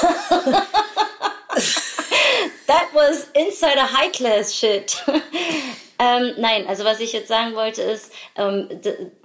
That 2.67 2.88
was 2.93 3.27
insider 3.34 3.91
high 3.91 4.11
class 4.11 4.55
shit. 4.55 5.03
ähm, 5.99 6.34
nein, 6.38 6.65
also 6.67 6.86
was 6.86 6.99
ich 6.99 7.13
jetzt 7.13 7.27
sagen 7.27 7.55
wollte 7.55 7.81
ist, 7.81 8.11
ähm, 8.36 8.69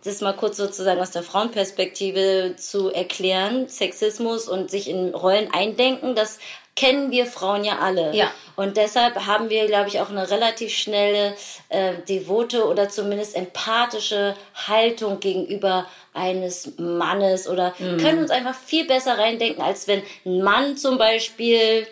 das 0.05 0.21
mal 0.21 0.33
kurz 0.35 0.57
sozusagen 0.57 1.01
aus 1.01 1.13
der 1.13 1.23
Frauenperspektive 1.23 2.57
zu 2.57 2.91
erklären, 2.91 3.69
Sexismus 3.69 4.49
und 4.49 4.71
sich 4.71 4.89
in 4.89 5.15
Rollen 5.15 5.53
eindenken, 5.53 6.15
das 6.15 6.39
kennen 6.79 7.11
wir 7.11 7.27
Frauen 7.27 7.65
ja 7.65 7.81
alle. 7.81 8.15
Ja. 8.15 8.31
Und 8.55 8.77
deshalb 8.77 9.27
haben 9.27 9.51
wir, 9.51 9.67
glaube 9.67 9.89
ich, 9.89 10.01
auch 10.01 10.11
eine 10.11 10.31
relativ 10.31 10.73
schnelle, 10.73 11.35
äh, 11.71 11.95
devote 12.09 12.67
oder 12.69 12.89
zumindest 12.89 13.35
empathische 13.35 14.37
Haltung 14.55 15.19
gegenüber 15.19 15.87
eines 16.15 16.79
Mannes 16.79 17.49
oder 17.49 17.75
können 17.79 18.21
uns 18.21 18.31
einfach 18.31 18.55
viel 18.55 18.87
besser 18.87 19.19
reindenken, 19.19 19.63
als 19.63 19.89
wenn 19.89 20.03
ein 20.25 20.41
Mann 20.41 20.77
zum 20.77 20.99
Beispiel 20.99 21.87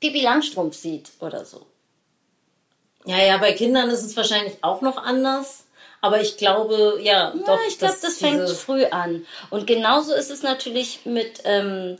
Pipi 0.00 0.22
Langstrumpf 0.22 0.74
sieht 0.74 1.10
oder 1.20 1.44
so. 1.44 1.66
Ja, 3.04 3.18
ja, 3.18 3.36
bei 3.36 3.52
Kindern 3.52 3.90
ist 3.90 4.02
es 4.02 4.16
wahrscheinlich 4.16 4.54
auch 4.62 4.80
noch 4.80 4.96
anders. 4.96 5.64
Aber 6.02 6.20
ich 6.20 6.38
glaube, 6.38 6.98
ja, 7.02 7.34
Ja, 7.34 7.34
doch. 7.46 7.58
ich 7.68 7.78
glaube, 7.78 7.96
das 8.00 8.16
fängt 8.16 8.48
früh 8.48 8.84
an. 8.86 9.26
Und 9.50 9.66
genauso 9.66 10.14
ist 10.14 10.30
es 10.30 10.42
natürlich 10.42 11.04
mit 11.04 11.42
ähm, 11.44 11.98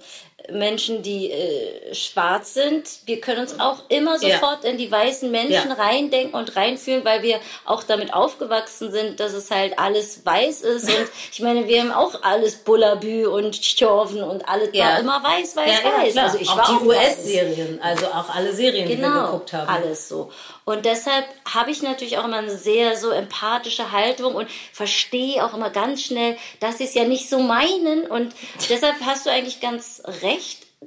Menschen, 0.52 1.02
die 1.02 1.30
äh, 1.30 1.94
schwarz 1.94 2.54
sind. 2.54 2.88
Wir 3.06 3.20
können 3.20 3.40
uns 3.40 3.60
auch 3.60 3.82
immer 3.88 4.12
Ja. 4.20 4.38
sofort 4.38 4.64
in 4.64 4.78
die 4.78 4.90
weißen 4.90 5.30
Menschen 5.30 5.68
Ja. 5.70 5.74
reindenken 5.74 6.34
und 6.38 6.56
reinfühlen, 6.56 7.04
weil 7.04 7.22
wir 7.22 7.40
auch 7.64 7.82
damit 7.82 8.12
aufgewachsen 8.14 8.90
sind, 8.90 9.20
dass 9.20 9.32
es 9.32 9.50
halt 9.50 9.78
alles 9.78 10.24
weiß 10.24 10.62
ist. 10.62 10.88
Und 10.88 11.08
ich 11.32 11.40
meine, 11.40 11.68
wir 11.68 11.80
haben 11.80 11.92
auch 11.92 12.22
alles 12.22 12.56
Bullabü 12.56 13.26
und 13.26 13.54
Stjorven 13.56 14.22
und 14.22 14.48
alles 14.48 14.70
Ja. 14.72 14.86
war 14.94 14.98
immer 15.00 15.22
weiß, 15.22 15.56
weiß, 15.56 15.70
Ja, 15.84 15.88
ja, 15.90 15.98
weiß. 16.04 16.12
klar. 16.12 16.24
Also 16.26 16.38
ich 16.38 16.48
auch 16.48 16.56
war 16.56 16.78
die. 16.80 16.86
US-Serien, 16.86 17.80
also 17.82 18.06
auch 18.06 18.28
alle 18.34 18.52
Serien, 18.52 18.86
die 18.88 18.98
wir 18.98 19.06
Genau, 19.08 19.26
geguckt 19.26 19.52
haben. 19.52 19.68
alles 19.68 20.08
so. 20.08 20.30
Und 20.64 20.84
deshalb 20.84 21.24
habe 21.52 21.70
ich 21.70 21.82
natürlich 21.82 22.18
auch 22.18 22.24
immer 22.24 22.36
eine 22.38 22.56
sehr 22.56 22.96
so 22.96 23.10
empathische 23.10 23.90
Haltung 23.92 24.34
und 24.36 24.48
verstehe 24.72 25.44
auch 25.44 25.54
immer 25.54 25.70
ganz 25.70 26.02
schnell, 26.02 26.36
dass 26.60 26.78
sie 26.78 26.84
es 26.84 26.94
ja 26.94 27.04
nicht 27.04 27.28
so 27.28 27.40
meinen. 27.40 28.06
Und 28.06 28.32
deshalb 28.68 28.94
hast 29.04 29.26
du 29.26 29.30
eigentlich 29.30 29.60
ganz 29.60 30.00
recht, 30.22 30.29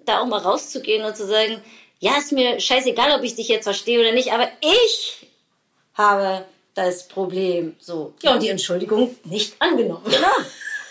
da 0.05 0.21
auch 0.21 0.25
mal 0.25 0.39
rauszugehen 0.39 1.05
und 1.05 1.15
zu 1.15 1.25
sagen, 1.25 1.61
ja, 1.99 2.17
ist 2.17 2.31
mir 2.31 2.59
scheißegal, 2.59 3.11
ob 3.17 3.23
ich 3.23 3.35
dich 3.35 3.47
jetzt 3.47 3.63
verstehe 3.63 3.99
oder 3.99 4.11
nicht, 4.11 4.31
aber 4.33 4.47
ich 4.61 5.27
habe 5.93 6.45
das 6.75 7.07
Problem. 7.07 7.75
So. 7.79 8.13
Ja, 8.21 8.33
und 8.33 8.43
die 8.43 8.49
Entschuldigung 8.49 9.15
nicht 9.23 9.55
angenommen. 9.59 10.03
Genau. 10.05 10.27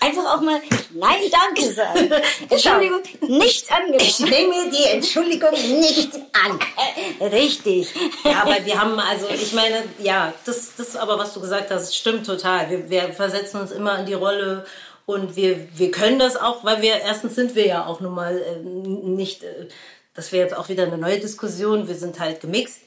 Einfach 0.00 0.34
auch 0.34 0.40
mal 0.40 0.60
Nein, 0.94 1.20
danke 1.30 1.72
sagen. 1.72 2.10
Entschuldigung, 2.50 3.02
nicht 3.20 3.64
Ich 3.64 3.72
angenommen. 3.72 4.30
nehme 4.30 4.70
die 4.70 4.84
Entschuldigung 4.84 5.52
nicht 5.52 6.10
an. 6.32 6.58
Richtig. 7.30 7.88
Ja, 8.24 8.42
weil 8.44 8.66
wir 8.66 8.80
haben, 8.80 8.98
also 8.98 9.28
ich 9.28 9.52
meine, 9.52 9.84
ja, 10.00 10.34
das, 10.44 10.72
das 10.76 10.96
aber, 10.96 11.18
was 11.18 11.32
du 11.34 11.40
gesagt 11.40 11.70
hast, 11.70 11.96
stimmt 11.96 12.26
total. 12.26 12.68
Wir, 12.68 12.90
wir 12.90 13.12
versetzen 13.12 13.60
uns 13.60 13.70
immer 13.70 13.98
in 14.00 14.06
die 14.06 14.14
Rolle 14.14 14.66
und 15.06 15.36
wir, 15.36 15.68
wir 15.76 15.90
können 15.90 16.18
das 16.18 16.36
auch, 16.36 16.64
weil 16.64 16.82
wir, 16.82 17.00
erstens 17.00 17.34
sind 17.34 17.54
wir 17.54 17.66
ja 17.66 17.86
auch 17.86 18.00
nun 18.00 18.14
mal 18.14 18.38
äh, 18.38 18.58
nicht, 18.60 19.42
äh, 19.42 19.68
das 20.14 20.32
wäre 20.32 20.44
jetzt 20.44 20.56
auch 20.56 20.68
wieder 20.68 20.84
eine 20.84 20.98
neue 20.98 21.18
Diskussion, 21.18 21.88
wir 21.88 21.94
sind 21.94 22.20
halt 22.20 22.40
gemixt. 22.40 22.80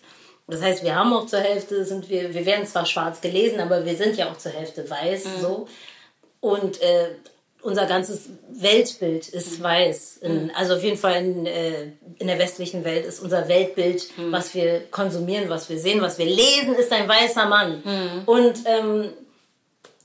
Das 0.48 0.62
heißt, 0.62 0.84
wir 0.84 0.96
haben 0.96 1.12
auch 1.12 1.26
zur 1.26 1.40
Hälfte, 1.40 1.84
sind 1.86 2.10
wir, 2.10 2.34
wir 2.34 2.46
werden 2.46 2.68
zwar 2.68 2.86
schwarz 2.86 3.20
gelesen, 3.20 3.60
aber 3.60 3.84
wir 3.84 3.96
sind 3.96 4.16
ja 4.16 4.30
auch 4.32 4.38
zur 4.38 4.52
Hälfte 4.52 4.88
weiß, 4.88 5.24
so. 5.42 5.68
Und 6.40 6.80
äh, 6.82 7.16
unser 7.64 7.88
ganzes 7.88 8.30
Weltbild 8.52 9.28
ist 9.28 9.62
weiß. 9.62 10.18
In, 10.18 10.52
also 10.56 10.76
auf 10.76 10.84
jeden 10.84 10.98
Fall 10.98 11.16
in, 11.16 11.46
äh, 11.48 11.94
in 12.20 12.28
der 12.28 12.38
westlichen 12.38 12.86
Welt 12.86 13.06
ist 13.06 13.20
unser 13.22 13.48
Weltbild, 13.48 14.08
was 14.30 14.54
wir 14.54 14.82
konsumieren, 14.92 15.50
was 15.50 15.68
wir 15.68 15.80
sehen, 15.80 16.00
was 16.00 16.20
wir 16.20 16.28
lesen, 16.28 16.76
ist 16.76 16.92
ein 16.92 17.10
weißer 17.10 17.48
Mann. 17.48 17.82
Und 18.28 18.60
ähm, 18.68 19.10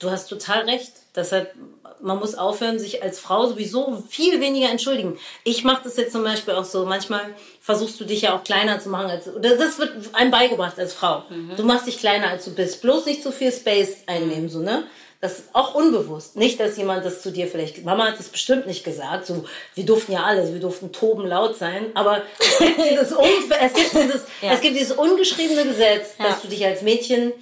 du 0.01 0.11
hast 0.11 0.27
total 0.29 0.63
recht. 0.69 0.91
Deshalb, 1.15 1.53
man 2.01 2.19
muss 2.19 2.35
aufhören, 2.35 2.79
sich 2.79 3.03
als 3.03 3.19
Frau 3.19 3.47
sowieso 3.47 4.03
viel 4.09 4.41
weniger 4.41 4.69
entschuldigen. 4.71 5.19
Ich 5.45 5.65
mache 5.65 5.83
das 5.85 5.97
jetzt 5.97 6.13
zum 6.13 6.23
Beispiel 6.25 6.55
auch 6.55 6.65
so. 6.65 6.85
Manchmal 6.87 7.21
versuchst 7.61 7.99
du 8.01 8.05
dich 8.05 8.23
ja 8.23 8.37
auch 8.37 8.45
kleiner 8.45 8.79
zu 8.81 8.89
machen. 8.89 9.11
Als, 9.11 9.29
oder 9.29 9.57
das 9.57 9.79
wird 9.79 9.93
einem 10.15 10.31
beigebracht 10.31 10.79
als 10.79 10.93
Frau. 10.95 11.25
Du 11.57 11.63
machst 11.65 11.87
dich 11.87 11.99
kleiner, 11.99 12.29
als 12.29 12.45
du 12.45 12.55
bist. 12.55 12.81
Bloß 12.83 13.07
nicht 13.07 13.23
zu 13.23 13.33
viel 13.33 13.53
Space 13.53 13.99
einnehmen, 14.07 14.49
so, 14.49 14.61
ne? 14.61 14.85
Das 15.23 15.33
ist 15.41 15.49
auch 15.53 15.75
unbewusst. 15.75 16.37
Nicht, 16.37 16.59
dass 16.61 16.79
jemand 16.79 17.05
das 17.05 17.21
zu 17.21 17.31
dir 17.31 17.47
vielleicht, 17.47 17.85
Mama 17.85 18.07
hat 18.07 18.19
es 18.19 18.29
bestimmt 18.31 18.67
nicht 18.67 18.85
gesagt, 18.85 19.27
so, 19.27 19.45
wir 19.75 19.85
durften 19.85 20.13
ja 20.13 20.23
alles, 20.23 20.55
wir 20.55 20.61
durften 20.61 20.93
toben 20.93 21.27
laut 21.27 21.59
sein, 21.59 21.89
aber 21.93 22.23
es 22.39 22.57
gibt 22.59 22.79
dieses, 22.79 23.11
es 23.13 23.73
gibt 23.75 23.93
dieses, 23.93 24.23
Ja. 24.41 24.53
es 24.53 24.61
gibt 24.63 24.77
dieses 24.79 24.93
ungeschriebene 24.97 25.65
Gesetz, 25.65 26.13
Ja. 26.19 26.29
dass 26.29 26.41
du 26.41 26.49
dich 26.49 26.65
als 26.65 26.81
Mädchen 26.81 27.35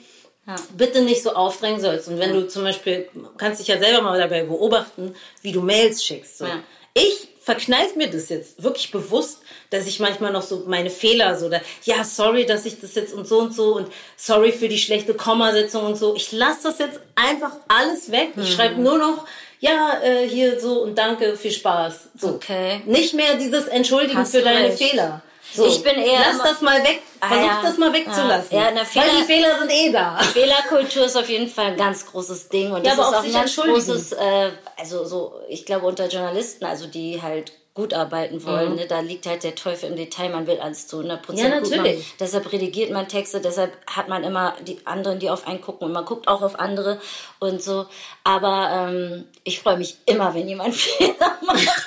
bitte 0.76 1.02
nicht 1.02 1.22
so 1.22 1.32
aufdrängen 1.32 1.80
sollst. 1.80 2.08
Und 2.08 2.18
wenn 2.18 2.32
du 2.32 2.48
zum 2.48 2.64
Beispiel, 2.64 3.08
kannst 3.36 3.60
dich 3.60 3.68
ja 3.68 3.78
selber 3.78 4.02
mal 4.02 4.18
dabei 4.18 4.44
beobachten, 4.44 5.14
wie 5.42 5.52
du 5.52 5.60
Mails 5.60 6.02
schickst. 6.04 6.38
So. 6.38 6.46
Ja. 6.46 6.62
Ich 6.94 7.28
verkneif 7.40 7.96
mir 7.96 8.10
das 8.10 8.28
jetzt 8.28 8.62
wirklich 8.62 8.90
bewusst, 8.90 9.40
dass 9.70 9.86
ich 9.86 10.00
manchmal 10.00 10.32
noch 10.32 10.42
so 10.42 10.64
meine 10.66 10.90
Fehler 10.90 11.38
so, 11.38 11.48
da, 11.48 11.60
ja, 11.84 12.04
sorry, 12.04 12.44
dass 12.44 12.66
ich 12.66 12.80
das 12.80 12.94
jetzt 12.94 13.14
und 13.14 13.26
so 13.26 13.38
und 13.38 13.54
so 13.54 13.76
und 13.76 13.88
sorry 14.16 14.52
für 14.52 14.68
die 14.68 14.78
schlechte 14.78 15.14
Kommasetzung 15.14 15.84
und 15.86 15.96
so. 15.96 16.14
Ich 16.14 16.32
lasse 16.32 16.64
das 16.64 16.78
jetzt 16.78 17.00
einfach 17.14 17.52
alles 17.68 18.10
weg. 18.10 18.30
Ich 18.36 18.52
schreibe 18.52 18.80
nur 18.80 18.98
noch, 18.98 19.26
ja, 19.60 20.00
äh, 20.02 20.28
hier 20.28 20.60
so 20.60 20.82
und 20.82 20.96
danke, 20.96 21.36
viel 21.36 21.52
Spaß. 21.52 22.08
So. 22.18 22.28
Okay. 22.28 22.82
Nicht 22.86 23.14
mehr 23.14 23.36
dieses 23.36 23.66
Entschuldigen 23.66 24.18
Hast 24.18 24.34
für 24.34 24.42
deine 24.42 24.68
recht. 24.68 24.78
Fehler. 24.78 25.22
So. 25.54 25.66
Ich 25.66 25.82
bin 25.82 25.94
eher 25.96 26.20
Lass 26.32 26.42
das 26.42 26.60
mal 26.60 26.82
weg. 26.84 27.00
Ah, 27.20 27.28
Versuch 27.28 27.46
ja. 27.46 27.60
das 27.62 27.78
mal 27.78 27.92
wegzulassen. 27.92 28.56
Ja, 28.56 28.70
na, 28.70 28.80
Weil 28.80 28.86
Fehler- 28.86 29.04
die 29.18 29.24
Fehler 29.24 29.58
sind 29.58 29.70
eh 29.72 29.90
da. 29.92 30.16
Fehlerkultur 30.32 31.06
ist 31.06 31.16
auf 31.16 31.28
jeden 31.28 31.48
Fall 31.48 31.66
ein 31.66 31.76
ganz 31.76 32.06
großes 32.06 32.48
Ding 32.48 32.70
und 32.72 32.84
Ja, 32.86 32.94
das 32.94 33.08
ist 33.08 33.14
auch 33.14 33.24
ein 33.24 33.32
ganz 33.32 33.56
großes, 33.56 34.12
äh, 34.12 34.50
also 34.76 35.04
so, 35.04 35.34
ich 35.48 35.64
glaube 35.64 35.86
unter 35.86 36.06
Journalisten, 36.08 36.64
also 36.64 36.86
die 36.86 37.20
halt 37.22 37.52
gut 37.74 37.94
arbeiten 37.94 38.44
wollen, 38.44 38.74
ne, 38.74 38.86
da 38.88 38.98
liegt 38.98 39.24
halt 39.26 39.44
der 39.44 39.54
Teufel 39.54 39.88
im 39.90 39.94
Detail, 39.96 40.30
man 40.30 40.48
will 40.48 40.58
alles 40.58 40.88
zu 40.88 40.98
100% 41.00 41.30
Mhm. 41.32 41.36
Ja, 41.38 41.60
gut 41.60 41.70
natürlich. 41.70 41.98
machen. 41.98 42.12
Deshalb 42.18 42.52
redigiert 42.52 42.90
man 42.90 43.06
Texte, 43.08 43.40
deshalb 43.40 43.72
hat 43.86 44.08
man 44.08 44.24
immer 44.24 44.56
die 44.66 44.84
anderen, 44.84 45.20
die 45.20 45.30
auf 45.30 45.46
einen 45.46 45.60
gucken 45.60 45.86
und 45.86 45.92
man 45.92 46.04
guckt 46.04 46.26
auch 46.26 46.42
auf 46.42 46.58
andere 46.58 47.00
und 47.38 47.62
so. 47.62 47.86
Aber 48.24 48.88
ähm, 48.90 49.28
ich 49.44 49.60
freue 49.60 49.76
mich 49.76 49.96
immer, 50.06 50.34
wenn 50.34 50.48
jemand 50.48 50.74
Fehler 50.76 51.38
macht. 51.42 51.68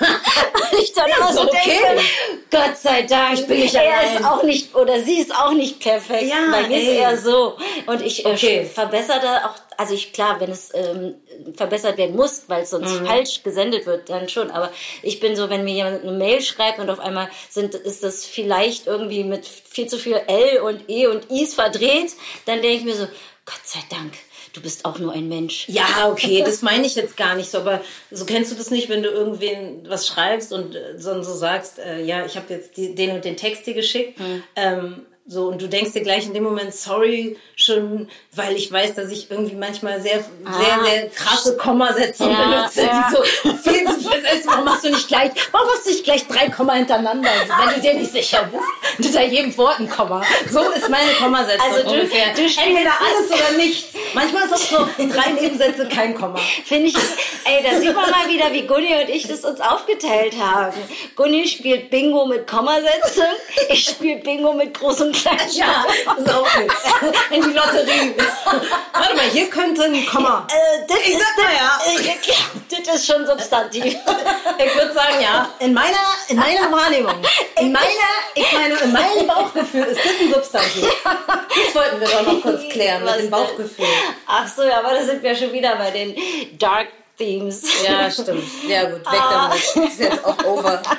Und 0.72 0.78
ich 0.80 0.92
dann 0.94 1.10
immer 1.10 1.30
so 1.32 1.42
okay. 1.42 1.60
denke, 1.66 2.02
Gott 2.52 2.76
sei 2.76 3.02
Dank, 3.02 3.40
Ich 3.40 3.46
bin 3.46 3.58
nicht 3.60 3.74
er 3.74 3.82
allein. 3.98 4.16
ist 4.18 4.24
auch 4.24 4.42
nicht, 4.44 4.74
oder 4.76 5.00
sie 5.00 5.18
ist 5.18 5.34
auch 5.34 5.52
nicht 5.52 5.80
perfekt. 5.80 6.24
Ja, 6.30 6.50
Bei 6.52 6.68
mir 6.68 6.78
ist 6.78 6.88
eher 6.88 7.16
so. 7.18 7.56
Und 7.86 8.02
ich 8.02 8.24
äh, 8.24 8.28
Okay. 8.32 8.64
verbessere 8.64 9.20
da 9.20 9.36
auch, 9.48 9.54
also 9.78 9.94
ich, 9.94 10.12
klar, 10.12 10.38
wenn 10.38 10.50
es 10.50 10.70
ähm, 10.74 11.14
verbessert 11.56 11.96
werden 11.96 12.14
muss, 12.14 12.44
weil 12.48 12.62
es 12.62 12.70
sonst 12.70 13.00
Mhm. 13.00 13.06
falsch 13.06 13.42
gesendet 13.42 13.86
wird, 13.86 14.08
dann 14.10 14.28
schon. 14.28 14.50
Aber 14.50 14.70
ich 15.02 15.18
bin 15.18 15.34
so, 15.34 15.48
wenn 15.50 15.64
mir 15.64 15.72
jemand 15.74 16.02
eine 16.02 16.12
Mail 16.12 16.42
schreibt 16.42 16.78
und 16.78 16.90
auf 16.90 17.00
einmal 17.00 17.28
sind, 17.48 17.74
ist 17.74 18.04
das 18.04 18.24
vielleicht 18.26 18.86
irgendwie 18.86 19.24
mit 19.24 19.46
viel 19.46 19.86
zu 19.88 19.98
viel 19.98 20.20
L 20.26 20.60
und 20.60 20.88
E 20.90 21.06
und 21.06 21.30
Is 21.30 21.54
verdreht, 21.54 22.12
dann 22.44 22.60
denke 22.62 22.76
ich 22.76 22.84
mir 22.84 22.94
so, 22.94 23.06
Gott 23.44 23.60
sei 23.64 23.80
Dank, 23.90 24.12
du 24.52 24.60
bist 24.60 24.84
auch 24.84 24.98
nur 24.98 25.12
ein 25.12 25.28
Mensch. 25.28 25.68
Ja, 25.68 26.08
okay, 26.10 26.42
das 26.44 26.62
meine 26.62 26.86
ich 26.86 26.94
jetzt 26.94 27.16
gar 27.16 27.34
nicht 27.34 27.50
so, 27.50 27.58
aber 27.58 27.80
so 28.10 28.24
kennst 28.24 28.52
du 28.52 28.56
das 28.56 28.70
nicht, 28.70 28.88
wenn 28.88 29.02
du 29.02 29.08
irgendwen 29.08 29.88
was 29.88 30.06
schreibst 30.06 30.52
und 30.52 30.74
äh, 30.74 30.98
so, 30.98 31.22
so 31.22 31.34
sagst, 31.34 31.78
äh, 31.78 32.02
ja, 32.02 32.24
ich 32.24 32.36
habe 32.36 32.52
jetzt 32.52 32.76
die, 32.76 32.94
den 32.94 33.12
und 33.12 33.24
den 33.24 33.36
Text 33.36 33.66
dir 33.66 33.74
geschickt, 33.74 34.18
ähm, 34.56 35.06
so 35.24 35.46
und 35.46 35.62
du 35.62 35.68
denkst 35.68 35.92
dir 35.92 36.02
gleich 36.02 36.26
in 36.26 36.34
dem 36.34 36.42
Moment 36.42 36.74
sorry 36.74 37.36
schon, 37.54 38.08
weil 38.34 38.56
ich 38.56 38.70
weiß, 38.72 38.96
dass 38.96 39.10
ich 39.12 39.30
irgendwie 39.30 39.54
manchmal 39.54 40.00
sehr 40.00 40.18
sehr 40.18 40.26
Ah. 40.44 40.84
sehr 40.84 41.08
krasse 41.10 41.56
Kommasetzungen 41.56 42.32
Ja, 42.32 42.44
benutze, 42.48 42.82
ja. 42.82 43.08
die 43.08 43.16
so 43.16 43.22
viel 43.56 43.84
zu 43.86 44.00
viel 44.10 44.22
ist. 44.34 44.46
Warum 44.46 44.64
machst 44.64 44.84
du 44.84 44.90
nicht 44.90 45.06
gleich, 45.06 45.30
warum 45.52 45.68
machst 45.68 45.86
du 45.86 45.90
nicht 45.90 46.04
gleich 46.04 46.26
drei 46.26 46.48
Komma 46.50 46.74
hintereinander, 46.74 47.30
wenn 47.64 47.74
du 47.74 47.80
dir 47.80 47.94
nicht 47.94 48.10
sicher 48.12 48.50
bist? 48.52 48.64
Hinter 49.06 49.24
jedem 49.24 49.56
Wort 49.56 49.78
ein 49.78 49.88
Komma. 49.88 50.22
So 50.50 50.60
ist 50.72 50.88
meine 50.88 51.12
Kommasetzung 51.12 51.70
Also 51.70 51.82
du- 51.84 51.90
ungefähr. 51.90 52.34
du 52.34 52.42
Entweder 52.42 52.90
alles 53.00 53.30
oder 53.30 53.56
nichts. 53.56 53.88
Manchmal 54.14 54.44
ist 54.44 54.52
auch 54.52 54.58
so 54.98 55.06
drei 55.08 55.30
Nebensätze 55.30 55.88
kein 55.88 56.14
Komma. 56.14 56.38
Finde 56.64 56.88
ich, 56.88 56.96
ey, 57.44 57.62
da 57.62 57.78
sieht 57.80 57.94
man 57.94 58.10
mal 58.10 58.28
wieder, 58.28 58.52
wie 58.52 58.66
Gunni 58.66 58.92
und 59.02 59.08
ich 59.08 59.26
das 59.28 59.44
uns 59.44 59.60
aufgeteilt 59.60 60.34
haben. 60.38 60.76
Gunni 61.16 61.46
spielt 61.46 61.88
Bingo 61.90 62.26
mit 62.26 62.46
Kommasetzung, 62.46 63.24
ich 63.70 63.84
spiele 63.84 64.16
Bingo 64.20 64.52
mit 64.52 64.76
Groß- 64.76 65.11
Kleinschreibung. 65.12 65.52
Ja, 65.62 65.84
ist 66.16 66.30
auch 66.32 66.42
gut. 66.54 66.72
In 67.30 67.42
die 67.42 67.52
Lotterie. 67.52 68.14
Warte 68.92 69.14
mal, 69.14 69.24
hier 69.30 69.48
könnte 69.50 69.84
ein 69.84 70.06
Komma. 70.06 70.46
Äh, 70.50 70.86
das, 70.88 70.98
Ich 71.00 71.14
ist, 71.14 71.20
sag 71.20 71.44
mal 71.44 71.54
ja. 71.54 71.78
äh, 72.08 72.82
das 72.84 72.94
ist 72.96 73.06
schon 73.06 73.26
Substantiv. 73.26 73.84
Ich 73.84 74.74
würde 74.74 74.92
sagen, 74.92 75.20
ja. 75.20 75.48
In 75.58 75.72
meiner, 75.74 75.96
in 76.28 76.36
meiner 76.36 76.72
Wahrnehmung, 76.72 77.14
in 77.60 77.70
meiner, 77.72 77.86
ich 78.34 78.52
meine, 78.52 78.74
in 78.74 78.92
meinem 78.92 79.26
Bauchgefühl 79.26 79.84
ist 79.84 80.00
das 80.04 80.12
ein 80.20 80.32
Substantiv. 80.32 80.88
Das 81.04 81.74
wollten 81.74 82.00
wir 82.00 82.08
doch 82.08 82.22
noch 82.22 82.40
kurz 82.42 82.68
klären 82.70 83.04
Was 83.04 83.16
mit 83.16 83.24
dem? 83.26 83.30
Bauchgefühl. 83.30 83.86
Ach 84.26 84.48
so, 84.48 84.62
ja, 84.62 84.78
aber 84.78 84.94
da 84.94 85.04
sind 85.04 85.22
wir 85.22 85.34
schon 85.36 85.52
wieder 85.52 85.76
bei 85.76 85.90
den 85.90 86.16
Dark 86.58 86.88
Themes. 87.18 87.62
Ja, 87.86 88.10
stimmt. 88.10 88.42
Ja, 88.66 88.84
gut, 88.84 89.00
weg 89.00 89.20
damit. 89.30 89.88
Ist 89.90 90.00
jetzt 90.00 90.24
auch 90.24 90.42
over. 90.44 90.82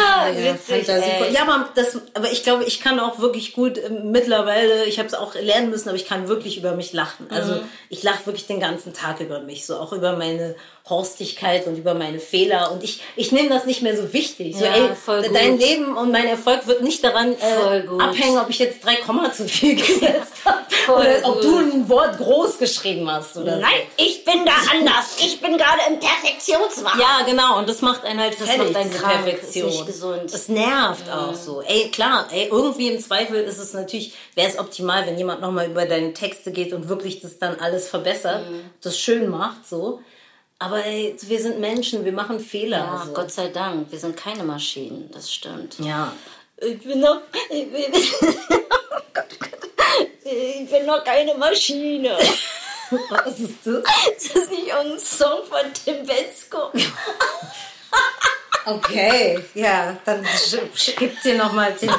Ah, 0.00 0.28
Ja, 0.28 0.54
witzig, 0.54 0.88
ja 1.32 1.42
aber, 1.42 1.68
das, 1.74 1.98
aber 2.14 2.30
ich 2.32 2.42
glaube, 2.42 2.64
ich 2.64 2.80
kann 2.80 2.98
auch 3.00 3.18
wirklich 3.20 3.52
gut 3.52 3.78
äh, 3.78 3.88
mittlerweile, 3.90 4.84
ich 4.84 4.98
habe 4.98 5.08
es 5.08 5.14
auch 5.14 5.34
lernen 5.34 5.70
müssen, 5.70 5.88
aber 5.88 5.96
ich 5.96 6.06
kann 6.06 6.28
wirklich 6.28 6.56
über 6.58 6.72
mich 6.74 6.92
lachen. 6.92 7.26
Also 7.30 7.54
Mhm. 7.54 7.60
ich 7.88 8.02
lache 8.02 8.26
wirklich 8.26 8.46
den 8.46 8.60
ganzen 8.60 8.92
Tag 8.94 9.20
über 9.20 9.40
mich, 9.40 9.66
so 9.66 9.76
auch 9.76 9.92
über 9.92 10.16
meine 10.16 10.54
Horstigkeit 10.90 11.66
und 11.66 11.76
über 11.76 11.94
meine 11.94 12.18
Fehler. 12.18 12.70
Und 12.72 12.82
ich, 12.84 13.00
ich 13.16 13.32
nehme 13.32 13.48
das 13.48 13.64
nicht 13.64 13.80
mehr 13.82 13.96
so 13.96 14.12
wichtig. 14.12 14.56
So, 14.56 14.64
Ja, 14.64 14.72
ey, 14.74 14.90
voll 14.94 15.22
gut. 15.22 15.34
dein 15.34 15.58
Leben 15.58 15.96
und 15.96 16.10
mein 16.12 16.26
Erfolg 16.26 16.66
wird 16.66 16.82
nicht 16.82 17.02
daran 17.02 17.32
äh, 17.34 17.84
abhängen, 18.02 18.38
ob 18.38 18.50
ich 18.50 18.58
jetzt 18.58 18.84
drei 18.84 18.96
Komma 18.96 19.32
zu 19.32 19.48
viel 19.48 19.76
gesetzt 19.76 20.32
habe 20.44 20.58
oder 20.92 21.28
ob 21.28 21.34
gut. 21.36 21.44
du 21.44 21.58
ein 21.58 21.88
Wort 21.88 22.18
groß 22.18 22.58
geschrieben 22.58 23.10
hast 23.10 23.36
oder 23.36 23.54
so. 23.54 23.60
Nein, 23.60 23.80
ich 23.96 24.24
bin 24.24 24.44
da 24.44 24.52
anders. 24.72 25.16
Ich 25.20 25.40
bin 25.40 25.56
gerade 25.56 25.80
im 25.88 25.98
Perfektionswahn. 26.00 26.98
Ja, 26.98 27.20
genau. 27.26 27.58
Und 27.58 27.68
das 27.68 27.80
macht 27.82 28.04
einen 28.04 28.20
halt 28.20 28.32
Das 28.40 28.48
fertig, 28.48 28.66
macht 28.72 28.76
einen 28.76 28.90
diese 28.90 29.02
krank. 29.02 29.24
Perfektion. 29.24 29.68
Ist 29.68 29.74
nicht 29.76 29.86
gesund. 29.86 30.32
Das 30.34 30.48
nervt 30.48 31.10
auch 31.10 31.34
so. 31.34 31.62
Ey, 31.62 31.90
klar, 31.90 32.26
ey, 32.32 32.48
irgendwie 32.50 32.88
im 32.88 33.00
Zweifel 33.00 33.36
ist 33.44 33.58
es 33.58 33.72
natürlich, 33.72 34.12
wäre 34.34 34.48
es 34.48 34.58
optimal, 34.58 35.06
wenn 35.06 35.16
jemand 35.18 35.40
nochmal 35.40 35.66
über 35.70 35.86
deine 35.86 36.12
Texte 36.12 36.50
geht 36.50 36.72
und 36.72 36.88
wirklich 36.88 37.20
das 37.20 37.38
dann 37.38 37.56
alles 37.60 37.88
verbessert, 37.88 38.48
Mhm. 38.50 38.70
das 38.82 38.98
schön 38.98 39.28
macht, 39.28 39.68
so. 39.68 40.00
Aber 40.62 40.84
ey, 40.84 41.16
wir 41.22 41.40
sind 41.40 41.58
Menschen, 41.58 42.04
wir 42.04 42.12
machen 42.12 42.38
Fehler. 42.38 42.78
Ja, 42.78 43.02
so. 43.06 43.12
Gott 43.14 43.30
sei 43.32 43.48
Dank. 43.48 43.90
Wir 43.90 43.98
sind 43.98 44.14
keine 44.16 44.44
Maschinen. 44.44 45.10
Das 45.10 45.32
stimmt. 45.32 45.78
Ja. 45.78 46.12
Ich 46.58 46.78
bin 46.80 47.00
noch. 47.00 47.22
Ich 47.48 47.72
bin, 47.72 47.84
oh 48.22 49.00
Gott, 49.14 49.24
ich 50.24 50.70
bin 50.70 50.84
noch 50.86 51.02
keine 51.02 51.34
Maschine. 51.34 52.16
Was 53.08 53.38
ist 53.38 53.54
das? 53.64 53.82
Ist 54.16 54.36
das 54.36 54.50
nicht 54.50 54.66
irgendein 54.68 54.98
Song 55.00 55.44
von 55.48 55.72
Tim 55.84 56.04
Bensko? 56.06 56.70
Okay, 58.66 59.42
ja, 59.54 59.96
dann 60.04 60.24
gib 60.98 61.22
dir 61.22 61.34
nochmal 61.36 61.72
den, 61.80 61.90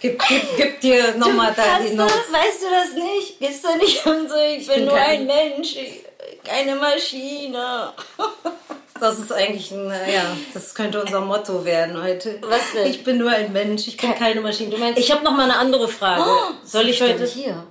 gib, 0.00 0.20
gib, 0.28 0.42
gib 0.56 0.80
dir 0.80 1.14
nochmal 1.14 1.54
da 1.56 1.78
die 1.78 1.94
Notes. 1.94 2.12
weißt 2.32 2.62
du 2.62 2.66
das 2.70 2.92
nicht? 3.04 3.38
Gehst 3.38 3.62
du 3.64 3.76
nicht 3.76 4.04
und 4.04 4.28
so, 4.28 4.34
ich 4.36 4.66
bin, 4.66 4.74
bin 4.76 4.84
nur 4.86 4.94
kein- 4.96 5.20
ein 5.20 5.26
Mensch, 5.26 5.76
ich, 5.76 6.02
keine 6.44 6.76
Maschine. 6.76 7.92
Das 9.00 9.16
ist 9.20 9.32
eigentlich 9.32 9.70
ein, 9.70 9.88
äh, 9.92 10.12
ja, 10.12 10.22
das 10.54 10.74
könnte 10.74 11.00
unser 11.00 11.20
Motto 11.20 11.64
werden 11.64 12.02
heute. 12.02 12.40
Was 12.42 12.72
denn? 12.74 12.88
Ich 12.90 13.04
bin 13.04 13.18
nur 13.18 13.30
ein 13.30 13.52
Mensch, 13.52 13.86
ich 13.86 13.96
bin 13.96 14.10
Ke- 14.10 14.18
keine 14.18 14.40
Maschine. 14.40 14.70
Du 14.70 14.76
meinst- 14.76 14.98
ich 14.98 15.12
habe 15.12 15.22
noch 15.22 15.30
mal 15.30 15.44
eine 15.44 15.56
andere 15.56 15.86
Frage. 15.86 16.24
Soll 16.64 16.88
ich 16.88 17.00
heute? 17.00 17.24
hier? 17.24 17.62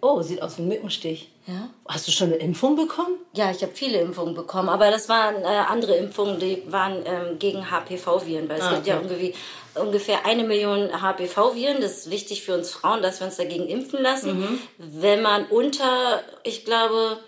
Oh, 0.00 0.22
sieht 0.22 0.40
aus 0.40 0.56
wie 0.56 0.62
ein 0.62 0.68
Mückenstich. 0.68 1.28
Ja? 1.46 1.68
Hast 1.86 2.08
du 2.08 2.10
schon 2.10 2.28
eine 2.28 2.36
Impfung 2.36 2.74
bekommen? 2.74 3.16
Ja, 3.34 3.50
ich 3.50 3.60
habe 3.62 3.72
viele 3.74 3.98
Impfungen 4.00 4.34
bekommen, 4.34 4.70
aber 4.70 4.90
das 4.90 5.10
waren 5.10 5.42
äh, 5.42 5.46
andere 5.46 5.94
Impfungen, 5.96 6.38
die 6.40 6.62
waren 6.72 7.02
ähm, 7.04 7.38
gegen 7.38 7.70
HPV-Viren, 7.70 8.48
weil 8.48 8.58
es 8.58 8.64
Ah, 8.64 8.74
gibt 8.76 8.86
ja 8.86 8.96
okay. 8.96 9.04
irgendwie 9.10 9.34
ungefähr 9.74 10.24
eine 10.24 10.44
Million 10.44 10.88
HPV-Viren. 11.02 11.82
Das 11.82 11.98
ist 11.98 12.10
wichtig 12.10 12.44
für 12.44 12.54
uns 12.54 12.70
Frauen, 12.70 13.02
dass 13.02 13.20
wir 13.20 13.26
uns 13.26 13.36
dagegen 13.36 13.68
impfen 13.68 14.00
lassen. 14.02 14.40
Mhm. 14.40 14.60
Wenn 14.78 15.20
man 15.20 15.44
unter, 15.48 16.22
ich 16.44 16.64
glaube, 16.64 17.18